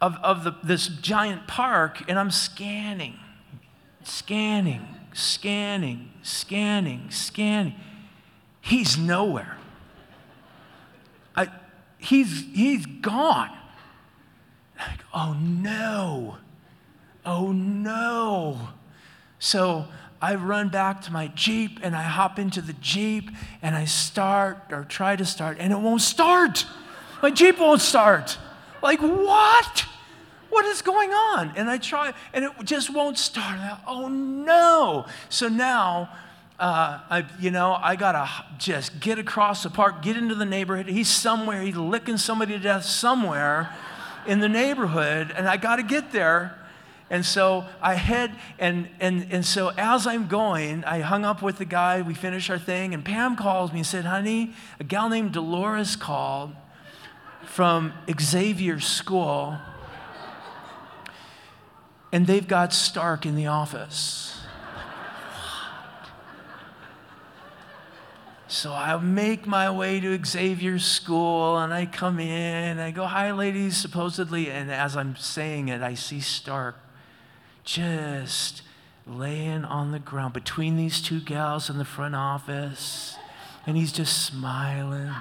of, 0.00 0.14
of 0.22 0.44
the, 0.44 0.54
this 0.62 0.86
giant 0.86 1.48
park, 1.48 2.04
and 2.08 2.20
I'm 2.20 2.30
scanning, 2.30 3.16
scanning, 4.04 4.86
scanning, 5.18 6.10
scanning, 6.22 7.10
scanning. 7.10 7.74
He's 8.60 8.96
nowhere. 8.96 9.56
I, 11.34 11.48
he's, 11.98 12.44
he's 12.52 12.86
gone. 12.86 13.50
Like, 14.78 15.00
oh 15.12 15.36
no. 15.40 16.38
Oh 17.26 17.52
no. 17.52 18.68
So 19.38 19.86
I 20.22 20.36
run 20.36 20.68
back 20.68 21.02
to 21.02 21.12
my 21.12 21.28
Jeep 21.28 21.80
and 21.82 21.96
I 21.96 22.02
hop 22.02 22.38
into 22.38 22.60
the 22.60 22.74
Jeep 22.74 23.30
and 23.60 23.74
I 23.74 23.86
start 23.86 24.58
or 24.70 24.84
try 24.84 25.16
to 25.16 25.24
start 25.24 25.56
and 25.58 25.72
it 25.72 25.78
won't 25.78 26.02
start. 26.02 26.64
My 27.22 27.30
Jeep 27.30 27.58
won't 27.58 27.80
start. 27.80 28.38
Like, 28.82 29.00
what? 29.00 29.84
What 30.50 30.64
is 30.64 30.82
going 30.82 31.10
on? 31.10 31.52
And 31.56 31.68
I 31.68 31.78
try, 31.78 32.12
and 32.32 32.44
it 32.46 32.52
just 32.64 32.92
won't 32.92 33.18
start. 33.18 33.58
Oh 33.86 34.08
no! 34.08 35.06
So 35.28 35.48
now, 35.48 36.10
uh, 36.58 37.00
I, 37.10 37.24
you 37.38 37.50
know, 37.50 37.78
I 37.80 37.96
gotta 37.96 38.28
just 38.58 38.98
get 39.00 39.18
across 39.18 39.62
the 39.62 39.70
park, 39.70 40.02
get 40.02 40.16
into 40.16 40.34
the 40.34 40.46
neighborhood. 40.46 40.86
He's 40.86 41.08
somewhere. 41.08 41.62
He's 41.62 41.76
licking 41.76 42.16
somebody 42.16 42.54
to 42.54 42.58
death 42.58 42.84
somewhere 42.84 43.74
in 44.26 44.40
the 44.40 44.48
neighborhood, 44.48 45.32
and 45.36 45.48
I 45.48 45.56
gotta 45.56 45.82
get 45.82 46.12
there. 46.12 46.54
And 47.10 47.24
so 47.24 47.64
I 47.80 47.94
head, 47.94 48.32
and, 48.58 48.86
and, 49.00 49.28
and 49.30 49.44
so 49.44 49.72
as 49.78 50.06
I'm 50.06 50.28
going, 50.28 50.84
I 50.84 51.00
hung 51.00 51.24
up 51.24 51.40
with 51.40 51.56
the 51.56 51.64
guy, 51.64 52.02
we 52.02 52.12
finished 52.12 52.50
our 52.50 52.58
thing, 52.58 52.92
and 52.92 53.02
Pam 53.02 53.34
calls 53.34 53.72
me 53.72 53.78
and 53.78 53.86
said, 53.86 54.04
honey, 54.04 54.52
a 54.78 54.84
gal 54.84 55.08
named 55.08 55.32
Dolores 55.32 55.96
called 55.96 56.54
from 57.46 57.94
Xavier 58.20 58.78
School 58.78 59.56
and 62.12 62.26
they've 62.26 62.48
got 62.48 62.72
Stark 62.72 63.26
in 63.26 63.36
the 63.36 63.46
office. 63.46 64.28
So 68.50 68.72
I 68.72 68.96
make 68.96 69.46
my 69.46 69.70
way 69.70 70.00
to 70.00 70.24
Xavier's 70.24 70.84
school 70.84 71.58
and 71.58 71.72
I 71.72 71.84
come 71.84 72.18
in. 72.18 72.78
I 72.78 72.90
go, 72.90 73.04
Hi, 73.04 73.30
ladies, 73.30 73.76
supposedly. 73.76 74.50
And 74.50 74.70
as 74.70 74.96
I'm 74.96 75.16
saying 75.16 75.68
it, 75.68 75.82
I 75.82 75.92
see 75.92 76.20
Stark 76.20 76.76
just 77.62 78.62
laying 79.06 79.66
on 79.66 79.92
the 79.92 79.98
ground 79.98 80.32
between 80.32 80.78
these 80.78 81.02
two 81.02 81.20
gals 81.20 81.68
in 81.68 81.76
the 81.76 81.84
front 81.84 82.14
office. 82.14 83.16
And 83.66 83.76
he's 83.76 83.92
just 83.92 84.24
smiling. 84.24 85.12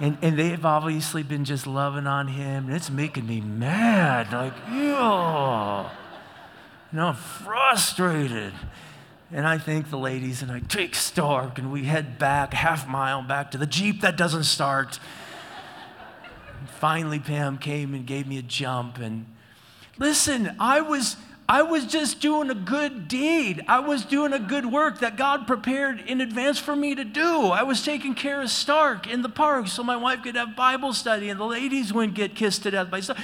And, 0.00 0.18
and 0.22 0.36
they've 0.38 0.64
obviously 0.64 1.22
been 1.22 1.44
just 1.44 1.66
loving 1.66 2.06
on 2.06 2.28
him, 2.28 2.66
and 2.66 2.74
it's 2.74 2.90
making 2.90 3.26
me 3.26 3.40
mad. 3.40 4.32
Like. 4.32 4.54
You 6.94 7.00
know, 7.00 7.06
I'm 7.08 7.14
frustrated. 7.14 8.52
And 9.32 9.46
I 9.46 9.58
thank 9.58 9.90
the 9.90 9.98
ladies, 9.98 10.42
and 10.42 10.52
I 10.52 10.60
take 10.60 10.94
Stark, 10.94 11.58
and 11.58 11.72
we 11.72 11.84
head 11.84 12.18
back 12.18 12.54
half 12.54 12.86
mile 12.86 13.22
back 13.22 13.50
to 13.50 13.58
the 13.58 13.66
Jeep 13.66 14.00
that 14.02 14.16
doesn't 14.16 14.44
start. 14.44 15.00
And 16.60 16.68
finally, 16.68 17.18
Pam 17.18 17.58
came 17.58 17.94
and 17.94 18.06
gave 18.06 18.28
me 18.28 18.38
a 18.38 18.42
jump. 18.42 18.98
And 18.98 19.26
listen, 19.98 20.54
I 20.60 20.80
was 20.80 21.16
I 21.48 21.62
was 21.62 21.84
just 21.84 22.20
doing 22.20 22.48
a 22.48 22.54
good 22.54 23.06
deed. 23.06 23.62
I 23.68 23.80
was 23.80 24.04
doing 24.04 24.32
a 24.32 24.38
good 24.38 24.64
work 24.64 25.00
that 25.00 25.16
God 25.16 25.46
prepared 25.46 26.00
in 26.00 26.22
advance 26.22 26.58
for 26.58 26.74
me 26.74 26.94
to 26.94 27.04
do. 27.04 27.46
I 27.48 27.62
was 27.64 27.84
taking 27.84 28.14
care 28.14 28.40
of 28.40 28.48
Stark 28.50 29.06
in 29.06 29.20
the 29.20 29.28
park 29.28 29.68
so 29.68 29.82
my 29.82 29.96
wife 29.96 30.22
could 30.22 30.36
have 30.36 30.56
Bible 30.56 30.94
study 30.94 31.28
and 31.28 31.38
the 31.38 31.44
ladies 31.44 31.92
wouldn't 31.92 32.14
get 32.14 32.34
kissed 32.34 32.62
to 32.62 32.70
death 32.70 32.90
by 32.90 33.00
Stark. 33.00 33.18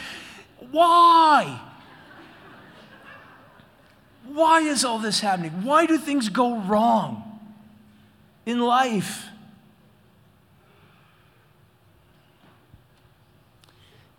Why? 0.70 1.60
Why 4.24 4.60
is 4.60 4.84
all 4.84 4.98
this 4.98 5.20
happening? 5.20 5.64
Why 5.64 5.86
do 5.86 5.96
things 5.96 6.28
go 6.28 6.58
wrong 6.58 7.40
in 8.44 8.60
life? 8.60 9.28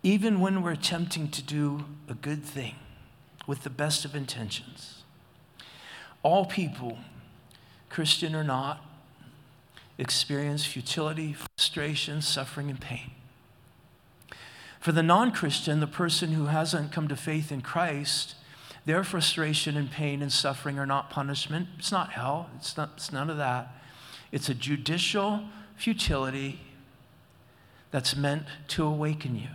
Even 0.02 0.40
when 0.40 0.62
we're 0.62 0.72
attempting 0.72 1.28
to 1.28 1.40
do 1.40 1.84
a 2.08 2.14
good 2.14 2.42
thing 2.42 2.74
with 3.46 3.62
the 3.62 3.70
best 3.70 4.04
of 4.04 4.14
intentions. 4.14 5.02
All 6.22 6.44
people, 6.44 6.98
Christian 7.88 8.34
or 8.34 8.44
not, 8.44 8.84
experience 9.98 10.64
futility, 10.64 11.34
frustration, 11.34 12.22
suffering, 12.22 12.70
and 12.70 12.80
pain. 12.80 13.10
For 14.80 14.92
the 14.92 15.02
non 15.02 15.30
Christian, 15.30 15.80
the 15.80 15.86
person 15.86 16.32
who 16.32 16.46
hasn't 16.46 16.92
come 16.92 17.08
to 17.08 17.16
faith 17.16 17.52
in 17.52 17.60
Christ, 17.60 18.34
their 18.84 19.04
frustration 19.04 19.76
and 19.76 19.90
pain 19.90 20.22
and 20.22 20.32
suffering 20.32 20.78
are 20.78 20.86
not 20.86 21.08
punishment. 21.08 21.68
It's 21.78 21.92
not 21.92 22.12
hell. 22.12 22.50
It's, 22.56 22.76
not, 22.76 22.90
it's 22.96 23.12
none 23.12 23.30
of 23.30 23.36
that. 23.36 23.68
It's 24.32 24.48
a 24.48 24.54
judicial 24.54 25.44
futility 25.76 26.60
that's 27.92 28.16
meant 28.16 28.44
to 28.68 28.84
awaken 28.84 29.36
you 29.36 29.50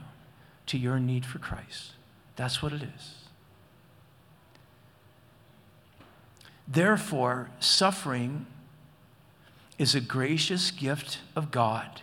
to 0.67 0.77
your 0.77 0.99
need 0.99 1.25
for 1.25 1.39
Christ. 1.39 1.93
That's 2.35 2.61
what 2.61 2.71
it 2.71 2.83
is. 2.83 3.16
Therefore, 6.67 7.49
suffering 7.59 8.45
is 9.77 9.95
a 9.95 10.01
gracious 10.01 10.71
gift 10.71 11.19
of 11.35 11.51
God 11.51 12.01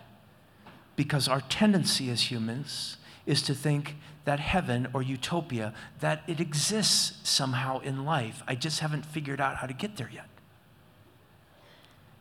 because 0.97 1.29
our 1.29 1.43
tendency 1.43 2.09
as 2.11 2.31
humans 2.31 2.97
is 3.27 3.43
to 3.43 3.55
think 3.55 3.97
that 4.25 4.41
heaven 4.41 4.89
or 4.95 5.03
utopia 5.03 5.75
that 6.01 6.23
it 6.27 6.41
exists 6.41 7.29
somehow 7.29 7.81
in 7.81 8.05
life. 8.05 8.43
I 8.47 8.55
just 8.55 8.81
haven't 8.81 9.05
figured 9.05 9.41
out 9.41 9.57
how 9.57 9.67
to 9.67 9.75
get 9.75 9.97
there 9.97 10.11
yet. 10.13 10.29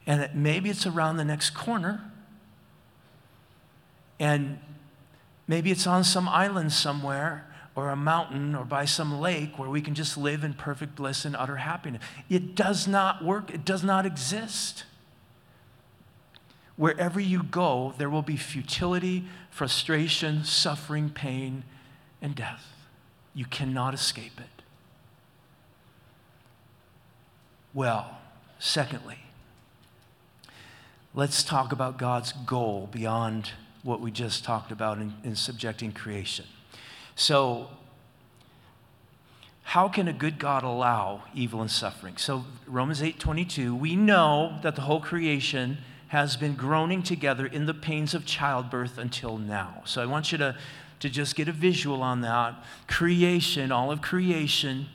And 0.06 0.22
it, 0.22 0.36
maybe 0.36 0.70
it's 0.70 0.86
around 0.86 1.18
the 1.18 1.26
next 1.26 1.52
corner. 1.52 2.12
And 4.20 4.60
maybe 5.48 5.72
it's 5.72 5.88
on 5.88 6.04
some 6.04 6.28
island 6.28 6.74
somewhere 6.74 7.53
or 7.76 7.90
a 7.90 7.96
mountain 7.96 8.54
or 8.56 8.64
by 8.66 8.86
some 8.86 9.20
lake 9.20 9.58
where 9.58 9.70
we 9.70 9.82
can 9.82 9.96
just 9.96 10.18
live 10.18 10.44
in 10.44 10.54
perfect 10.54 10.96
bliss 10.96 11.26
and 11.26 11.36
utter 11.36 11.58
happiness. 11.58 12.02
It 12.30 12.56
does 12.56 12.88
not 12.88 13.24
work, 13.24 13.52
it 13.52 13.66
does 13.66 13.84
not 13.84 14.06
exist. 14.06 14.84
Wherever 16.76 17.20
you 17.20 17.44
go, 17.44 17.94
there 17.98 18.10
will 18.10 18.22
be 18.22 18.38
futility, 18.38 19.26
frustration, 19.50 20.44
suffering, 20.44 21.10
pain, 21.10 21.64
and 22.22 22.36
death. 22.36 22.66
You 23.34 23.46
cannot 23.46 23.94
escape 23.94 24.40
it. 24.40 24.64
Well, 27.74 28.18
secondly, 28.60 29.18
let's 31.16 31.44
talk 31.44 31.72
about 31.72 31.98
God's 31.98 32.32
goal 32.32 32.88
beyond 32.92 33.52
what 33.82 34.00
we 34.00 34.12
just 34.12 34.44
talked 34.44 34.72
about 34.72 35.00
in, 35.00 35.14
in 35.24 35.36
subjecting 35.36 35.92
creation. 35.92 36.46
So, 37.16 37.70
how 39.64 39.88
can 39.88 40.08
a 40.08 40.14
good 40.14 40.38
God 40.38 40.64
allow 40.64 41.24
evil 41.34 41.62
and 41.62 41.72
suffering? 41.72 42.18
So 42.18 42.46
Romans 42.68 43.02
8:22, 43.02 43.74
we 43.76 43.96
know 43.96 44.60
that 44.62 44.76
the 44.76 44.82
whole 44.84 45.00
creation 45.00 45.80
has 46.10 46.38
been 46.38 46.54
groaning 46.54 47.02
together 47.02 47.48
in 47.48 47.66
the 47.66 47.74
pains 47.74 48.14
of 48.14 48.24
childbirth 48.24 49.00
until 49.00 49.38
now. 49.38 49.82
So 49.86 50.00
I 50.00 50.06
want 50.06 50.32
you 50.32 50.38
to, 50.38 50.56
to 51.00 51.10
just 51.10 51.36
get 51.36 51.48
a 51.48 51.52
visual 51.52 52.04
on 52.04 52.22
that. 52.22 52.54
Creation, 52.88 53.72
all 53.72 53.92
of 53.92 54.04
creation, 54.04 54.90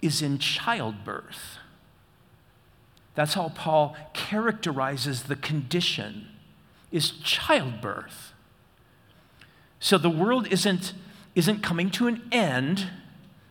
is 0.00 0.22
in 0.22 0.38
childbirth. 0.38 1.58
That's 3.16 3.34
how 3.34 3.48
Paul 3.48 3.96
characterizes 4.12 5.24
the 5.24 5.34
condition 5.34 6.28
is 6.92 7.10
childbirth. 7.10 8.34
So 9.80 9.98
the 9.98 10.10
world 10.10 10.46
isn't, 10.48 10.94
isn't 11.34 11.62
coming 11.62 11.90
to 11.92 12.06
an 12.06 12.22
end. 12.32 12.88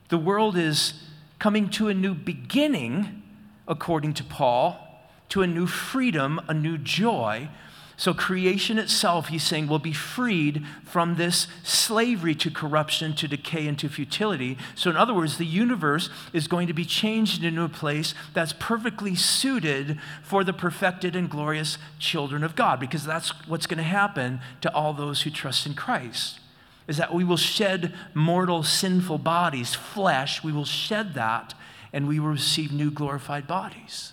The 0.10 0.18
world 0.18 0.58
is 0.58 1.04
coming 1.40 1.70
to 1.72 1.88
a 1.88 1.94
new 1.94 2.14
beginning, 2.14 3.24
according 3.68 4.14
to 4.16 4.24
Paul 4.24 4.86
to 5.30 5.42
a 5.42 5.48
new 5.48 5.68
freedom, 5.68 6.40
a 6.48 6.54
new 6.54 6.78
joy. 6.78 7.50
So, 7.98 8.14
creation 8.14 8.78
itself, 8.78 9.30
he's 9.30 9.44
saying, 9.44 9.68
will 9.68 9.80
be 9.80 9.94
freed 9.94 10.66
from 10.84 11.16
this 11.16 11.48
slavery 11.64 12.36
to 12.36 12.52
corruption, 12.52 13.16
to 13.16 13.28
decay, 13.28 13.68
and 13.68 13.80
to 13.80 13.88
futility. 13.88 14.58
So, 14.76 14.90
in 14.90 14.98
other 14.98 15.14
words, 15.14 15.38
the 15.38 15.46
universe 15.46 16.10
is 16.34 16.50
going 16.50 16.68
to 16.68 16.74
be 16.74 16.84
changed 16.84 17.44
into 17.46 17.64
a 17.64 17.70
place 17.70 18.14
that's 18.34 18.52
perfectly 18.52 19.16
suited 19.16 19.98
for 20.24 20.44
the 20.44 20.52
perfected 20.52 21.16
and 21.16 21.30
glorious 21.30 21.78
children 21.98 22.44
of 22.44 22.58
God, 22.58 22.82
because 22.82 23.06
that's 23.06 23.30
what's 23.48 23.68
going 23.68 23.78
to 23.78 23.84
happen 23.84 24.42
to 24.60 24.74
all 24.74 24.92
those 24.92 25.22
who 25.22 25.30
trust 25.30 25.66
in 25.66 25.74
Christ. 25.74 26.42
Is 26.90 26.98
that 26.98 27.14
we 27.14 27.24
will 27.24 27.38
shed 27.38 27.94
mortal, 28.14 28.62
sinful 28.62 29.20
bodies, 29.20 29.74
flesh, 29.74 30.44
we 30.44 30.52
will 30.52 30.66
shed 30.66 31.14
that, 31.14 31.54
and 31.94 32.10
we 32.10 32.20
will 32.20 32.28
receive 32.28 32.74
new 32.74 32.92
glorified 32.92 33.48
bodies 33.48 34.12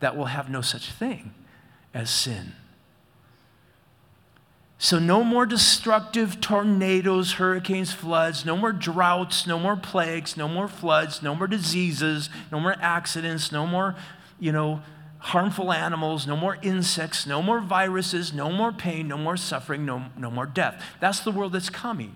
that 0.00 0.14
will 0.14 0.26
have 0.26 0.50
no 0.50 0.60
such 0.60 0.92
thing 0.92 1.32
as 1.94 2.10
sin. 2.10 2.52
So, 4.78 4.98
no 4.98 5.24
more 5.24 5.46
destructive 5.46 6.38
tornadoes, 6.40 7.34
hurricanes, 7.34 7.92
floods, 7.92 8.44
no 8.44 8.58
more 8.58 8.72
droughts, 8.72 9.46
no 9.46 9.58
more 9.58 9.76
plagues, 9.76 10.36
no 10.36 10.48
more 10.48 10.68
floods, 10.68 11.22
no 11.22 11.34
more 11.34 11.46
diseases, 11.46 12.28
no 12.52 12.60
more 12.60 12.76
accidents, 12.80 13.50
no 13.50 13.66
more, 13.66 13.96
you 14.38 14.52
know, 14.52 14.82
harmful 15.18 15.72
animals, 15.72 16.26
no 16.26 16.36
more 16.36 16.58
insects, 16.62 17.26
no 17.26 17.40
more 17.40 17.60
viruses, 17.60 18.34
no 18.34 18.50
more 18.50 18.70
pain, 18.70 19.08
no 19.08 19.16
more 19.16 19.38
suffering, 19.38 19.86
no, 19.86 20.04
no 20.16 20.30
more 20.30 20.46
death. 20.46 20.84
That's 21.00 21.20
the 21.20 21.32
world 21.32 21.52
that's 21.52 21.70
coming. 21.70 22.14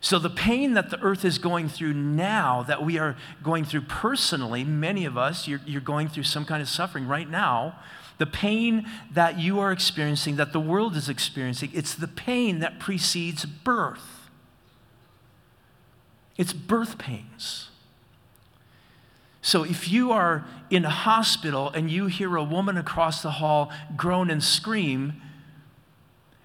So, 0.00 0.20
the 0.20 0.30
pain 0.30 0.74
that 0.74 0.90
the 0.90 1.00
earth 1.00 1.24
is 1.24 1.38
going 1.38 1.68
through 1.68 1.94
now, 1.94 2.62
that 2.62 2.84
we 2.84 2.96
are 2.96 3.16
going 3.42 3.64
through 3.64 3.82
personally, 3.82 4.62
many 4.62 5.04
of 5.04 5.18
us, 5.18 5.48
you're, 5.48 5.60
you're, 5.66 5.80
going 5.80 6.08
through 6.08 6.22
some 6.22 6.44
kind 6.44 6.62
of 6.62 6.68
suffering 6.68 7.08
right 7.08 7.28
now. 7.28 7.74
The 8.18 8.26
pain 8.26 8.86
that 9.12 9.38
you 9.38 9.60
are 9.60 9.72
experiencing, 9.72 10.36
that 10.36 10.52
the 10.52 10.60
world 10.60 10.96
is 10.96 11.08
experiencing, 11.08 11.70
it's 11.74 11.94
the 11.94 12.08
pain 12.08 12.60
that 12.60 12.78
precedes 12.78 13.44
birth. 13.44 14.30
It's 16.36 16.52
birth 16.52 16.98
pains. 16.98 17.68
So, 19.42 19.62
if 19.62 19.88
you 19.88 20.10
are 20.10 20.44
in 20.70 20.84
a 20.84 20.90
hospital 20.90 21.70
and 21.70 21.88
you 21.88 22.06
hear 22.06 22.34
a 22.34 22.42
woman 22.42 22.76
across 22.76 23.22
the 23.22 23.30
hall 23.32 23.70
groan 23.96 24.28
and 24.28 24.42
scream, 24.42 25.22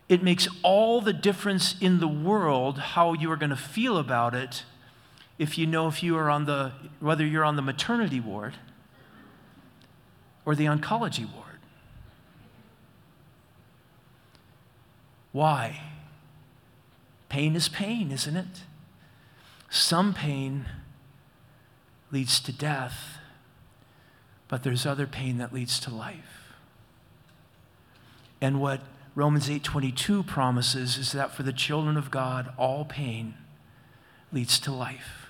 it 0.07 0.21
makes 0.21 0.47
all 0.61 1.01
the 1.01 1.13
difference 1.13 1.75
in 1.81 1.99
the 1.99 2.07
world 2.07 2.77
how 2.77 3.13
you 3.13 3.31
are 3.31 3.37
going 3.37 3.49
to 3.49 3.55
feel 3.55 3.97
about 3.97 4.35
it 4.35 4.65
if 5.39 5.57
you 5.57 5.65
know 5.65 5.87
if 5.87 6.03
you 6.03 6.15
are 6.15 6.29
on 6.29 6.45
the 6.45 6.73
whether 6.99 7.25
you're 7.25 7.43
on 7.43 7.55
the 7.55 7.61
maternity 7.63 8.19
ward 8.19 8.53
or 10.45 10.53
the 10.53 10.65
oncology 10.65 11.25
ward. 11.33 11.40
Why? 15.31 15.81
Pain 17.29 17.55
is 17.55 17.69
pain, 17.69 18.11
isn't 18.11 18.35
it? 18.35 18.63
Some 19.69 20.13
pain 20.13 20.65
leads 22.11 22.39
to 22.41 22.51
death, 22.51 23.17
but 24.47 24.63
there's 24.63 24.85
other 24.85 25.07
pain 25.07 25.37
that 25.37 25.53
leads 25.53 25.79
to 25.79 25.89
life. 25.89 26.53
And 28.41 28.59
what 28.59 28.81
Romans 29.15 29.49
8:22 29.49 30.23
promises 30.23 30.97
is 30.97 31.13
that 31.13 31.31
for 31.31 31.43
the 31.43 31.53
children 31.53 31.95
of 31.95 32.11
God 32.11 32.53
all 32.57 32.83
pain 32.83 33.35
leads 34.31 34.59
to 34.61 34.71
life. 34.71 35.27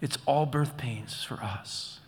It's 0.00 0.18
all 0.26 0.46
birth 0.46 0.76
pains 0.76 1.24
for 1.24 1.42
us. 1.42 1.98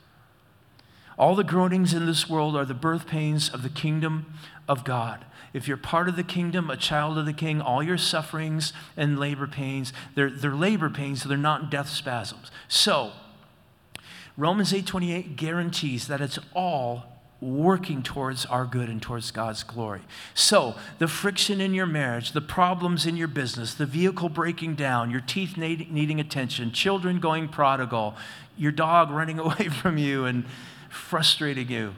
All 1.21 1.35
the 1.35 1.45
groanings 1.45 1.93
in 1.93 2.07
this 2.07 2.31
world 2.31 2.57
are 2.57 2.65
the 2.65 2.73
birth 2.73 3.07
pains 3.07 3.51
of 3.51 3.63
the 3.63 3.69
kingdom 3.69 4.33
of 4.67 4.85
God. 4.85 5.27
If 5.53 5.69
you're 5.69 5.77
part 5.77 6.09
of 6.09 6.17
the 6.17 6.25
kingdom, 6.25 6.71
a 6.71 6.79
child 6.79 7.19
of 7.19 7.27
the 7.27 7.35
king, 7.35 7.61
all 7.61 7.83
your 7.83 7.99
sufferings 7.99 8.73
and 8.97 9.21
labor 9.21 9.47
pains, 9.47 9.93
they're, 10.15 10.31
they're 10.31 10.55
labor 10.55 10.89
pains, 10.89 11.23
so 11.23 11.29
they're 11.29 11.37
not 11.37 11.71
death 11.71 11.91
spasms. 11.91 12.51
So, 12.69 13.13
Romans 14.39 14.73
8:28 14.73 15.37
guarantees 15.37 16.07
that 16.07 16.23
it's 16.23 16.39
all 16.55 17.05
working 17.43 18.03
towards 18.03 18.47
our 18.47 18.65
good 18.65 18.89
and 18.89 19.03
towards 19.03 19.31
God's 19.31 19.63
glory. 19.63 20.01
So, 20.33 20.75
the 20.99 21.09
friction 21.09 21.61
in 21.61 21.75
your 21.75 21.85
marriage, 21.85 22.33
the 22.33 22.41
problems 22.41 23.05
in 23.05 23.19
your 23.19 23.29
business, 23.29 23.75
the 23.75 23.85
vehicle 23.85 24.31
breaking 24.31 24.77
down, 24.77 25.11
your 25.11 25.21
teeth 25.21 25.59
needing 25.59 26.19
attention, 26.19 26.73
children 26.73 27.21
going 27.21 27.49
prodigal, 27.49 28.17
your 28.57 28.73
dog 28.73 29.11
running 29.11 29.39
away 29.39 29.69
from 29.69 29.99
you 29.99 30.25
and 30.25 30.47
frustrating 30.91 31.71
you, 31.71 31.95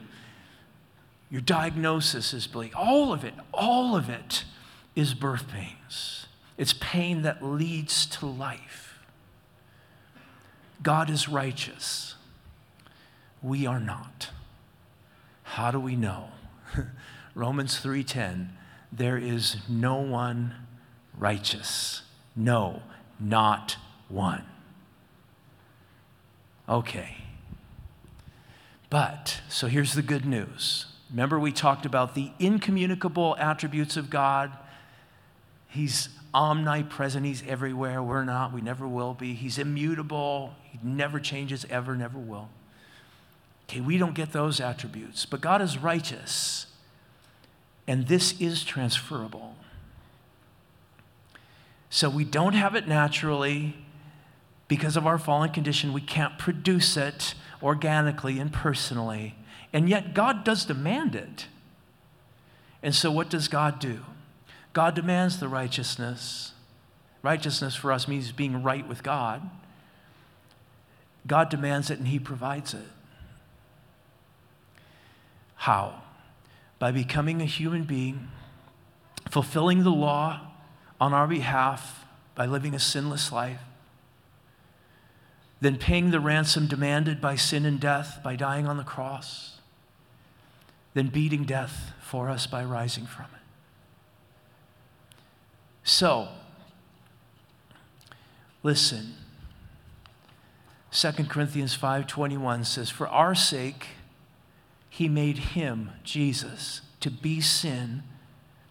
your 1.29 1.41
diagnosis 1.41 2.33
is 2.33 2.47
bleak. 2.47 2.71
All 2.75 3.11
of 3.11 3.25
it, 3.25 3.33
all 3.53 3.95
of 3.95 4.07
it 4.07 4.45
is 4.95 5.13
birth 5.13 5.47
pains. 5.49 6.27
It's 6.57 6.73
pain 6.73 7.23
that 7.23 7.43
leads 7.43 8.05
to 8.05 8.25
life. 8.25 8.99
God 10.81 11.09
is 11.09 11.27
righteous. 11.27 12.15
We 13.41 13.65
are 13.65 13.79
not. 13.79 14.29
How 15.43 15.71
do 15.71 15.79
we 15.79 15.95
know? 15.95 16.29
Romans 17.35 17.79
3:10 17.79 18.49
there 18.95 19.17
is 19.17 19.57
no 19.67 19.95
one 19.95 20.53
righteous. 21.17 22.03
No, 22.35 22.83
not 23.19 23.77
one. 24.07 24.43
Okay. 26.69 27.22
But, 28.93 29.41
so 29.49 29.65
here's 29.65 29.95
the 29.95 30.03
good 30.03 30.23
news. 30.23 30.85
Remember, 31.09 31.39
we 31.39 31.51
talked 31.51 31.87
about 31.87 32.13
the 32.13 32.29
incommunicable 32.37 33.35
attributes 33.39 33.97
of 33.97 34.11
God. 34.11 34.51
He's 35.67 36.09
omnipresent, 36.31 37.25
He's 37.25 37.41
everywhere. 37.47 38.03
We're 38.03 38.23
not, 38.23 38.53
we 38.53 38.61
never 38.61 38.87
will 38.87 39.15
be. 39.15 39.33
He's 39.33 39.57
immutable, 39.57 40.53
He 40.65 40.77
never 40.83 41.19
changes, 41.19 41.65
ever, 41.71 41.95
never 41.95 42.19
will. 42.19 42.49
Okay, 43.67 43.81
we 43.81 43.97
don't 43.97 44.13
get 44.13 44.31
those 44.31 44.59
attributes, 44.59 45.25
but 45.25 45.41
God 45.41 45.59
is 45.59 45.79
righteous, 45.79 46.67
and 47.87 48.07
this 48.07 48.39
is 48.39 48.63
transferable. 48.63 49.55
So 51.89 52.11
we 52.11 52.25
don't 52.25 52.53
have 52.53 52.75
it 52.75 52.87
naturally 52.87 53.75
because 54.73 54.97
of 54.97 55.05
our 55.05 55.19
fallen 55.19 55.51
condition. 55.51 55.93
We 55.93 56.01
can't 56.01 56.39
produce 56.39 56.97
it 56.97 57.35
organically 57.61 58.39
and 58.39 58.51
personally. 58.51 59.35
And 59.71 59.87
yet, 59.87 60.15
God 60.15 60.43
does 60.43 60.65
demand 60.65 61.13
it. 61.13 61.45
And 62.81 62.95
so, 62.95 63.11
what 63.11 63.29
does 63.29 63.47
God 63.47 63.77
do? 63.77 63.99
God 64.73 64.95
demands 64.95 65.39
the 65.39 65.47
righteousness. 65.47 66.53
Righteousness 67.21 67.75
for 67.75 67.91
us 67.91 68.07
means 68.07 68.31
being 68.31 68.63
right 68.63 68.87
with 68.87 69.03
God. 69.03 69.47
God 71.27 71.49
demands 71.49 71.91
it 71.91 71.99
and 71.99 72.07
He 72.07 72.17
provides 72.17 72.73
it. 72.73 72.89
How? 75.53 76.01
By 76.79 76.89
becoming 76.89 77.43
a 77.43 77.45
human 77.45 77.83
being, 77.83 78.29
fulfilling 79.29 79.83
the 79.83 79.91
law 79.91 80.41
on 80.99 81.13
our 81.13 81.27
behalf 81.27 82.07
by 82.33 82.47
living 82.47 82.73
a 82.73 82.79
sinless 82.79 83.31
life, 83.31 83.61
then 85.63 85.77
paying 85.77 86.11
the 86.11 86.19
ransom 86.19 86.67
demanded 86.67 87.21
by 87.21 87.35
sin 87.35 87.65
and 87.65 87.79
death 87.79 88.19
by 88.21 88.35
dying 88.35 88.67
on 88.67 88.75
the 88.75 88.83
cross, 88.83 89.59
then 90.93 91.07
beating 91.07 91.45
death 91.45 91.93
for 92.01 92.29
us 92.29 92.45
by 92.45 92.63
rising 92.63 93.05
from 93.05 93.25
it. 93.25 93.41
So, 95.83 96.27
listen. 98.61 99.15
2 100.91 101.29
Corinthians 101.29 101.73
5:21 101.73 102.65
says, 102.65 102.89
"For 102.89 103.07
our 103.07 103.33
sake 103.33 103.91
he 104.89 105.07
made 105.07 105.37
him, 105.37 105.91
Jesus, 106.03 106.81
to 106.99 107.09
be 107.09 107.39
sin 107.41 108.03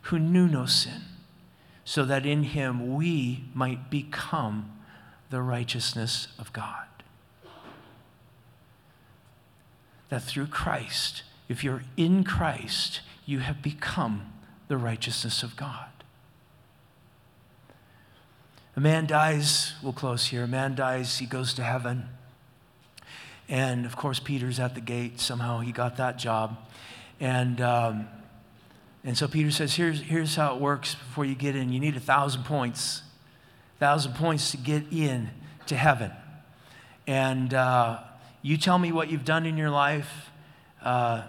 who 0.03 0.18
knew 0.18 0.47
no 0.47 0.66
sin, 0.66 1.05
so 1.84 2.05
that 2.05 2.26
in 2.26 2.45
him 2.45 2.95
we 2.95 3.49
might 3.55 3.90
become 3.90 4.71
the 5.32 5.42
righteousness 5.42 6.28
of 6.38 6.52
God." 6.52 6.86
That 10.08 10.22
through 10.22 10.46
Christ, 10.46 11.24
if 11.48 11.64
you're 11.64 11.82
in 11.96 12.22
Christ, 12.22 13.00
you 13.26 13.40
have 13.40 13.62
become 13.62 14.32
the 14.68 14.76
righteousness 14.76 15.42
of 15.42 15.56
God. 15.56 15.88
A 18.76 18.80
man 18.80 19.06
dies, 19.06 19.74
we'll 19.82 19.92
close 19.92 20.26
here. 20.26 20.44
A 20.44 20.48
man 20.48 20.74
dies, 20.74 21.18
he 21.18 21.26
goes 21.26 21.52
to 21.54 21.62
heaven. 21.62 22.08
And 23.48 23.84
of 23.84 23.96
course, 23.96 24.18
Peter's 24.18 24.58
at 24.58 24.74
the 24.74 24.80
gate. 24.80 25.20
Somehow 25.20 25.60
he 25.60 25.72
got 25.72 25.98
that 25.98 26.18
job. 26.18 26.56
And, 27.20 27.60
um, 27.60 28.08
and 29.04 29.16
so 29.16 29.28
Peter 29.28 29.50
says, 29.50 29.74
here's, 29.74 30.00
here's 30.00 30.36
how 30.36 30.54
it 30.54 30.60
works 30.60 30.94
before 30.94 31.26
you 31.26 31.34
get 31.34 31.54
in. 31.54 31.70
You 31.70 31.80
need 31.80 31.96
a 31.96 32.00
thousand 32.00 32.44
points, 32.44 33.02
thousand 33.82 34.14
points 34.14 34.52
to 34.52 34.56
get 34.56 34.84
in 34.92 35.28
to 35.66 35.74
heaven. 35.74 36.12
And 37.08 37.52
uh, 37.52 37.98
you 38.40 38.56
tell 38.56 38.78
me 38.78 38.92
what 38.92 39.10
you've 39.10 39.24
done 39.24 39.44
in 39.44 39.56
your 39.56 39.70
life, 39.70 40.30
uh, 40.84 41.24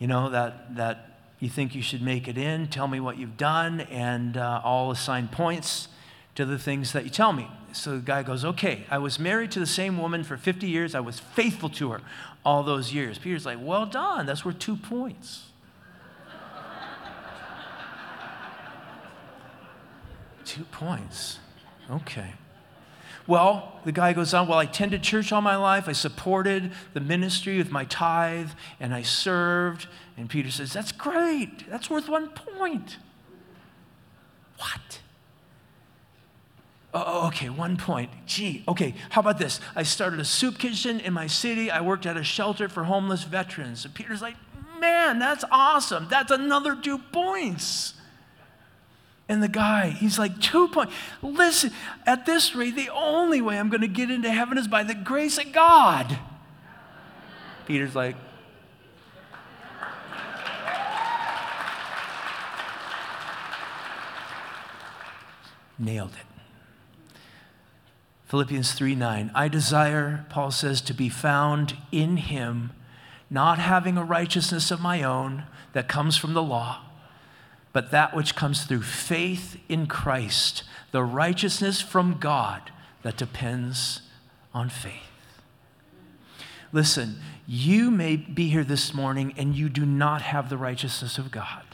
you 0.00 0.08
know, 0.08 0.30
that, 0.30 0.74
that 0.74 1.16
you 1.38 1.48
think 1.48 1.76
you 1.76 1.80
should 1.80 2.02
make 2.02 2.26
it 2.26 2.36
in. 2.36 2.66
Tell 2.66 2.88
me 2.88 2.98
what 2.98 3.18
you've 3.18 3.36
done, 3.36 3.82
and 3.82 4.36
uh, 4.36 4.62
I'll 4.64 4.90
assign 4.90 5.28
points 5.28 5.86
to 6.34 6.44
the 6.44 6.58
things 6.58 6.92
that 6.92 7.04
you 7.04 7.10
tell 7.10 7.32
me. 7.32 7.48
So 7.72 7.98
the 7.98 8.02
guy 8.02 8.24
goes, 8.24 8.44
Okay, 8.44 8.84
I 8.90 8.98
was 8.98 9.20
married 9.20 9.52
to 9.52 9.60
the 9.60 9.64
same 9.64 9.96
woman 9.96 10.24
for 10.24 10.36
50 10.36 10.66
years. 10.66 10.96
I 10.96 11.00
was 11.00 11.20
faithful 11.20 11.68
to 11.68 11.92
her 11.92 12.00
all 12.44 12.64
those 12.64 12.92
years. 12.92 13.16
Peter's 13.16 13.46
like, 13.46 13.58
Well 13.62 13.86
done. 13.86 14.26
That's 14.26 14.44
worth 14.44 14.58
two 14.58 14.74
points. 14.74 15.44
two 20.44 20.64
points. 20.64 21.38
Okay. 21.90 22.32
Well, 23.26 23.80
the 23.84 23.92
guy 23.92 24.12
goes 24.12 24.34
on, 24.34 24.48
Well, 24.48 24.58
I 24.58 24.64
attended 24.64 25.02
church 25.02 25.32
all 25.32 25.40
my 25.40 25.56
life. 25.56 25.88
I 25.88 25.92
supported 25.92 26.72
the 26.92 27.00
ministry 27.00 27.56
with 27.56 27.70
my 27.70 27.84
tithe 27.84 28.50
and 28.80 28.94
I 28.94 29.02
served. 29.02 29.86
And 30.16 30.28
Peter 30.28 30.50
says, 30.50 30.72
That's 30.72 30.92
great. 30.92 31.68
That's 31.70 31.88
worth 31.88 32.08
one 32.08 32.28
point. 32.28 32.98
What? 34.58 35.00
Uh, 36.92 37.02
oh, 37.06 37.26
okay, 37.26 37.48
one 37.48 37.76
point. 37.76 38.10
Gee, 38.24 38.62
okay, 38.68 38.94
how 39.10 39.20
about 39.20 39.38
this? 39.38 39.58
I 39.74 39.82
started 39.82 40.20
a 40.20 40.24
soup 40.24 40.58
kitchen 40.58 41.00
in 41.00 41.12
my 41.12 41.26
city. 41.26 41.70
I 41.70 41.80
worked 41.80 42.06
at 42.06 42.16
a 42.16 42.22
shelter 42.22 42.68
for 42.68 42.84
homeless 42.84 43.24
veterans. 43.24 43.84
And 43.84 43.92
Peter's 43.94 44.22
like, 44.22 44.36
man, 44.78 45.18
that's 45.18 45.44
awesome. 45.50 46.06
That's 46.08 46.30
another 46.30 46.76
two 46.76 46.98
points. 46.98 47.94
And 49.28 49.42
the 49.42 49.48
guy, 49.48 49.88
he's 49.88 50.18
like, 50.18 50.38
two 50.40 50.68
points. 50.68 50.92
Listen, 51.22 51.70
at 52.06 52.26
this 52.26 52.54
rate, 52.54 52.76
the 52.76 52.90
only 52.90 53.40
way 53.40 53.58
I'm 53.58 53.70
going 53.70 53.80
to 53.80 53.88
get 53.88 54.10
into 54.10 54.30
heaven 54.30 54.58
is 54.58 54.68
by 54.68 54.82
the 54.82 54.94
grace 54.94 55.38
of 55.38 55.50
God. 55.52 56.18
Peter's 57.66 57.94
like, 57.94 58.16
nailed 65.78 66.12
it. 66.12 66.26
Philippians 68.26 68.72
3 68.72 68.94
9. 68.94 69.30
I 69.34 69.48
desire, 69.48 70.26
Paul 70.28 70.50
says, 70.50 70.80
to 70.82 70.94
be 70.94 71.08
found 71.08 71.76
in 71.92 72.16
him, 72.16 72.72
not 73.30 73.58
having 73.58 73.96
a 73.96 74.04
righteousness 74.04 74.70
of 74.70 74.80
my 74.80 75.02
own 75.02 75.44
that 75.72 75.88
comes 75.88 76.16
from 76.16 76.34
the 76.34 76.42
law, 76.42 76.80
but 77.74 77.90
that 77.90 78.16
which 78.16 78.34
comes 78.34 78.64
through 78.64 78.80
faith 78.80 79.60
in 79.68 79.86
Christ, 79.86 80.62
the 80.92 81.04
righteousness 81.04 81.82
from 81.82 82.16
God 82.18 82.70
that 83.02 83.18
depends 83.18 84.00
on 84.54 84.70
faith. 84.70 85.02
Listen, 86.72 87.18
you 87.46 87.90
may 87.90 88.16
be 88.16 88.48
here 88.48 88.64
this 88.64 88.94
morning 88.94 89.34
and 89.36 89.54
you 89.54 89.68
do 89.68 89.84
not 89.84 90.22
have 90.22 90.48
the 90.48 90.56
righteousness 90.56 91.18
of 91.18 91.30
God. 91.30 91.64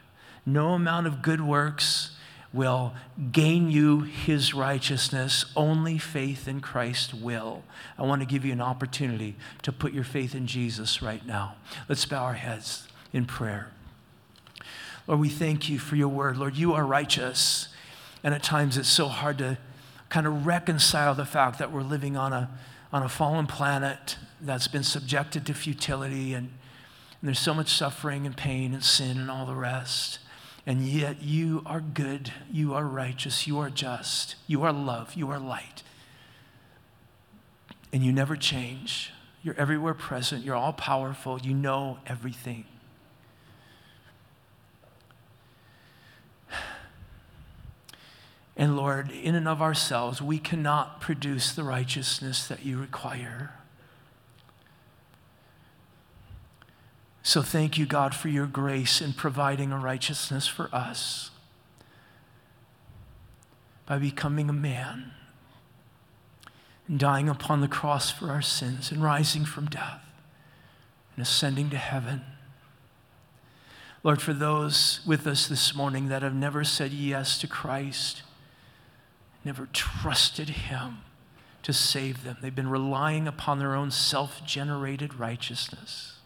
No 0.44 0.70
amount 0.70 1.06
of 1.06 1.22
good 1.22 1.40
works, 1.40 2.16
will 2.52 2.92
gain 3.30 3.70
you 3.70 4.00
his 4.00 4.54
righteousness. 4.54 5.44
Only 5.54 5.98
faith 5.98 6.48
in 6.48 6.60
Christ 6.60 7.14
will. 7.14 7.62
I 7.98 8.02
want 8.02 8.22
to 8.22 8.26
give 8.26 8.44
you 8.44 8.52
an 8.52 8.60
opportunity 8.60 9.36
to 9.62 9.72
put 9.72 9.92
your 9.92 10.04
faith 10.04 10.34
in 10.34 10.46
Jesus 10.46 11.00
right 11.00 11.24
now. 11.24 11.54
Let's 11.88 12.04
bow 12.04 12.24
our 12.24 12.34
heads 12.34 12.88
in 13.12 13.24
prayer. 13.24 13.70
Lord, 15.10 15.22
we 15.22 15.28
thank 15.28 15.68
you 15.68 15.80
for 15.80 15.96
your 15.96 16.06
word. 16.06 16.36
Lord, 16.36 16.56
you 16.56 16.72
are 16.74 16.86
righteous. 16.86 17.66
And 18.22 18.32
at 18.32 18.44
times 18.44 18.78
it's 18.78 18.88
so 18.88 19.08
hard 19.08 19.38
to 19.38 19.58
kind 20.08 20.24
of 20.24 20.46
reconcile 20.46 21.16
the 21.16 21.24
fact 21.24 21.58
that 21.58 21.72
we're 21.72 21.82
living 21.82 22.16
on 22.16 22.32
a, 22.32 22.48
on 22.92 23.02
a 23.02 23.08
fallen 23.08 23.48
planet 23.48 24.16
that's 24.40 24.68
been 24.68 24.84
subjected 24.84 25.44
to 25.46 25.52
futility 25.52 26.32
and, 26.32 26.46
and 26.46 27.26
there's 27.26 27.40
so 27.40 27.52
much 27.52 27.70
suffering 27.70 28.24
and 28.24 28.36
pain 28.36 28.72
and 28.72 28.84
sin 28.84 29.18
and 29.18 29.28
all 29.28 29.46
the 29.46 29.54
rest. 29.56 30.20
And 30.64 30.82
yet 30.82 31.20
you 31.20 31.64
are 31.66 31.80
good, 31.80 32.32
you 32.48 32.74
are 32.74 32.84
righteous, 32.84 33.48
you 33.48 33.58
are 33.58 33.68
just, 33.68 34.36
you 34.46 34.62
are 34.62 34.72
love, 34.72 35.14
you 35.14 35.28
are 35.28 35.40
light. 35.40 35.82
And 37.92 38.04
you 38.04 38.12
never 38.12 38.36
change. 38.36 39.10
You're 39.42 39.56
everywhere 39.58 39.94
present, 39.94 40.44
you're 40.44 40.54
all 40.54 40.72
powerful, 40.72 41.40
you 41.40 41.52
know 41.52 41.98
everything. 42.06 42.66
And 48.60 48.76
Lord, 48.76 49.10
in 49.10 49.34
and 49.34 49.48
of 49.48 49.62
ourselves, 49.62 50.20
we 50.20 50.38
cannot 50.38 51.00
produce 51.00 51.50
the 51.50 51.64
righteousness 51.64 52.46
that 52.46 52.62
you 52.62 52.78
require. 52.78 53.54
So 57.22 57.40
thank 57.40 57.78
you, 57.78 57.86
God, 57.86 58.14
for 58.14 58.28
your 58.28 58.44
grace 58.44 59.00
in 59.00 59.14
providing 59.14 59.72
a 59.72 59.78
righteousness 59.78 60.46
for 60.46 60.68
us 60.74 61.30
by 63.86 63.96
becoming 63.96 64.50
a 64.50 64.52
man 64.52 65.12
and 66.86 67.00
dying 67.00 67.30
upon 67.30 67.62
the 67.62 67.66
cross 67.66 68.10
for 68.10 68.28
our 68.28 68.42
sins 68.42 68.92
and 68.92 69.02
rising 69.02 69.46
from 69.46 69.70
death 69.70 70.04
and 71.16 71.22
ascending 71.22 71.70
to 71.70 71.78
heaven. 71.78 72.20
Lord, 74.02 74.20
for 74.20 74.34
those 74.34 75.00
with 75.06 75.26
us 75.26 75.48
this 75.48 75.74
morning 75.74 76.08
that 76.08 76.20
have 76.20 76.34
never 76.34 76.62
said 76.62 76.92
yes 76.92 77.38
to 77.38 77.46
Christ, 77.46 78.20
never 79.44 79.68
trusted 79.72 80.50
Him, 80.50 80.98
to 81.62 81.72
save 81.72 82.24
them. 82.24 82.36
They've 82.40 82.54
been 82.54 82.70
relying 82.70 83.28
upon 83.28 83.58
their 83.58 83.74
own 83.74 83.90
self 83.90 84.44
generated 84.44 85.14
righteousness. 85.14 86.18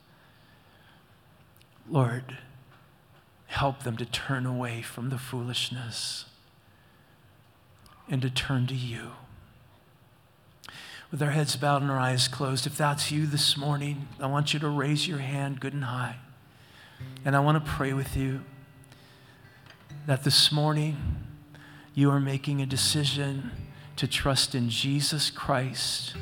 Lord, 1.88 2.38
help 3.46 3.82
them 3.82 3.96
to 3.96 4.06
turn 4.06 4.46
away 4.46 4.82
from 4.82 5.10
the 5.10 5.18
foolishness 5.18 6.24
and 8.08 8.22
to 8.22 8.30
turn 8.30 8.66
to 8.68 8.74
you. 8.74 9.12
With 11.10 11.22
our 11.22 11.30
heads 11.30 11.54
bowed 11.56 11.82
and 11.82 11.90
our 11.90 11.98
eyes 11.98 12.26
closed, 12.26 12.66
if 12.66 12.76
that's 12.76 13.12
you 13.12 13.26
this 13.26 13.56
morning, 13.56 14.08
I 14.18 14.26
want 14.26 14.52
you 14.52 14.60
to 14.60 14.68
raise 14.68 15.06
your 15.06 15.18
hand 15.18 15.60
good 15.60 15.72
and 15.72 15.84
high. 15.84 16.16
And 17.24 17.36
I 17.36 17.40
want 17.40 17.64
to 17.64 17.70
pray 17.70 17.92
with 17.92 18.16
you 18.16 18.40
that 20.06 20.24
this 20.24 20.50
morning 20.50 20.96
you 21.94 22.10
are 22.10 22.20
making 22.20 22.60
a 22.60 22.66
decision 22.66 23.50
to 23.96 24.08
trust 24.08 24.54
in 24.54 24.68
Jesus 24.68 25.30
Christ, 25.30 26.14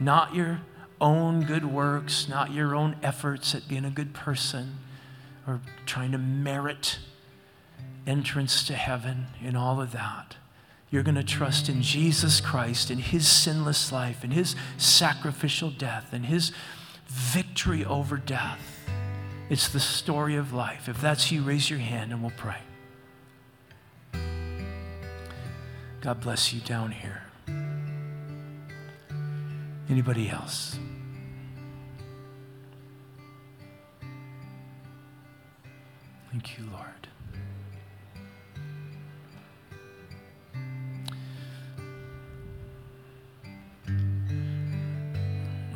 not 0.00 0.34
your 0.34 0.60
own 1.00 1.44
good 1.44 1.64
works, 1.64 2.28
not 2.28 2.52
your 2.52 2.74
own 2.74 2.96
efforts 3.02 3.54
at 3.54 3.68
being 3.68 3.84
a 3.84 3.90
good 3.90 4.14
person 4.14 4.78
or 5.46 5.60
trying 5.84 6.12
to 6.12 6.18
merit 6.18 6.98
entrance 8.06 8.64
to 8.64 8.74
heaven 8.74 9.26
and 9.44 9.56
all 9.56 9.80
of 9.80 9.92
that. 9.92 10.36
You're 10.90 11.02
going 11.02 11.16
to 11.16 11.24
trust 11.24 11.68
in 11.68 11.82
Jesus 11.82 12.40
Christ 12.40 12.90
and 12.90 13.00
his 13.00 13.28
sinless 13.28 13.92
life 13.92 14.24
and 14.24 14.32
his 14.32 14.54
sacrificial 14.78 15.70
death 15.70 16.12
and 16.12 16.26
his 16.26 16.52
victory 17.06 17.84
over 17.84 18.16
death. 18.16 18.88
It's 19.50 19.68
the 19.68 19.80
story 19.80 20.36
of 20.36 20.52
life. 20.52 20.88
If 20.88 21.00
that's 21.00 21.30
you, 21.30 21.42
raise 21.42 21.68
your 21.68 21.80
hand 21.80 22.12
and 22.12 22.22
we'll 22.22 22.32
pray. 22.36 22.65
God 26.06 26.20
bless 26.20 26.52
you 26.52 26.60
down 26.60 26.92
here. 26.92 27.20
Anybody 29.90 30.30
else? 30.30 30.78
Thank 36.30 36.56
you, 36.56 36.64
Lord. 36.70 37.08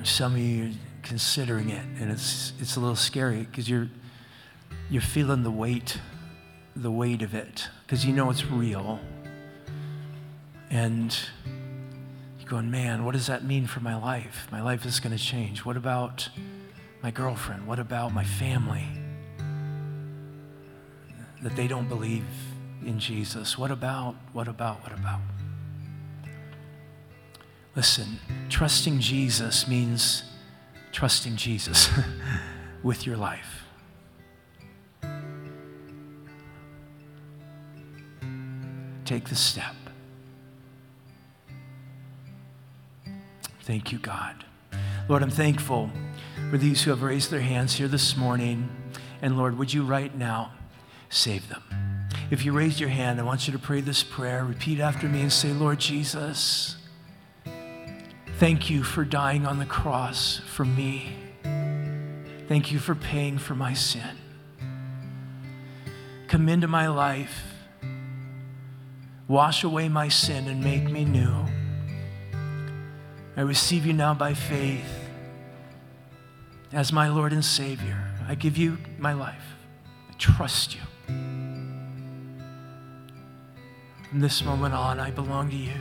Some 0.04 0.34
of 0.34 0.38
you 0.38 0.66
are 0.66 0.72
considering 1.02 1.70
it, 1.70 1.84
and 2.00 2.08
it's, 2.08 2.52
it's 2.60 2.76
a 2.76 2.80
little 2.80 2.94
scary 2.94 3.48
because 3.50 3.68
you're, 3.68 3.88
you're 4.90 5.02
feeling 5.02 5.42
the 5.42 5.50
weight, 5.50 5.98
the 6.76 6.92
weight 6.92 7.22
of 7.22 7.34
it, 7.34 7.68
because 7.84 8.06
you 8.06 8.12
know 8.12 8.30
it's 8.30 8.44
real. 8.46 9.00
And 10.70 11.18
you're 12.38 12.48
going, 12.48 12.70
man, 12.70 13.04
what 13.04 13.12
does 13.12 13.26
that 13.26 13.44
mean 13.44 13.66
for 13.66 13.80
my 13.80 13.96
life? 13.96 14.46
My 14.52 14.62
life 14.62 14.86
is 14.86 15.00
going 15.00 15.16
to 15.16 15.22
change. 15.22 15.64
What 15.64 15.76
about 15.76 16.28
my 17.02 17.10
girlfriend? 17.10 17.66
What 17.66 17.80
about 17.80 18.14
my 18.14 18.24
family? 18.24 18.86
That 21.42 21.56
they 21.56 21.66
don't 21.66 21.88
believe 21.88 22.24
in 22.84 22.98
Jesus. 23.00 23.58
What 23.58 23.70
about, 23.70 24.14
what 24.32 24.46
about, 24.46 24.82
what 24.82 24.92
about? 24.92 25.20
Listen, 27.74 28.18
trusting 28.48 29.00
Jesus 29.00 29.66
means 29.66 30.24
trusting 30.92 31.36
Jesus 31.36 31.88
with 32.82 33.06
your 33.06 33.16
life. 33.16 33.64
Take 39.04 39.28
the 39.28 39.34
step. 39.34 39.74
Thank 43.70 43.92
you, 43.92 44.00
God. 44.00 44.44
Lord, 45.08 45.22
I'm 45.22 45.30
thankful 45.30 45.92
for 46.50 46.58
these 46.58 46.82
who 46.82 46.90
have 46.90 47.02
raised 47.02 47.30
their 47.30 47.40
hands 47.40 47.76
here 47.76 47.86
this 47.86 48.16
morning. 48.16 48.68
And 49.22 49.38
Lord, 49.38 49.56
would 49.58 49.72
you 49.72 49.84
right 49.84 50.12
now 50.12 50.50
save 51.08 51.48
them? 51.48 51.62
If 52.32 52.44
you 52.44 52.50
raised 52.50 52.80
your 52.80 52.88
hand, 52.88 53.20
I 53.20 53.22
want 53.22 53.46
you 53.46 53.52
to 53.52 53.60
pray 53.60 53.80
this 53.80 54.02
prayer. 54.02 54.44
Repeat 54.44 54.80
after 54.80 55.08
me 55.08 55.20
and 55.20 55.32
say, 55.32 55.52
Lord 55.52 55.78
Jesus, 55.78 56.78
thank 58.40 58.70
you 58.70 58.82
for 58.82 59.04
dying 59.04 59.46
on 59.46 59.60
the 59.60 59.66
cross 59.66 60.40
for 60.48 60.64
me. 60.64 61.12
Thank 62.48 62.72
you 62.72 62.80
for 62.80 62.96
paying 62.96 63.38
for 63.38 63.54
my 63.54 63.72
sin. 63.72 64.18
Come 66.26 66.48
into 66.48 66.66
my 66.66 66.88
life, 66.88 67.44
wash 69.28 69.62
away 69.62 69.88
my 69.88 70.08
sin, 70.08 70.48
and 70.48 70.60
make 70.60 70.90
me 70.90 71.04
new. 71.04 71.46
I 73.40 73.42
receive 73.42 73.86
you 73.86 73.94
now 73.94 74.12
by 74.12 74.34
faith 74.34 75.08
as 76.74 76.92
my 76.92 77.08
Lord 77.08 77.32
and 77.32 77.42
Savior. 77.42 77.96
I 78.28 78.34
give 78.34 78.58
you 78.58 78.76
my 78.98 79.14
life. 79.14 79.54
I 80.10 80.12
trust 80.18 80.74
you. 80.74 80.82
From 84.10 84.20
this 84.20 84.44
moment 84.44 84.74
on, 84.74 85.00
I 85.00 85.10
belong 85.10 85.48
to 85.48 85.56
you. 85.56 85.72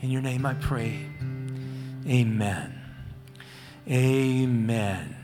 In 0.00 0.10
your 0.12 0.22
name 0.22 0.46
I 0.46 0.54
pray. 0.54 1.00
Amen. 2.06 2.80
Amen. 3.90 5.15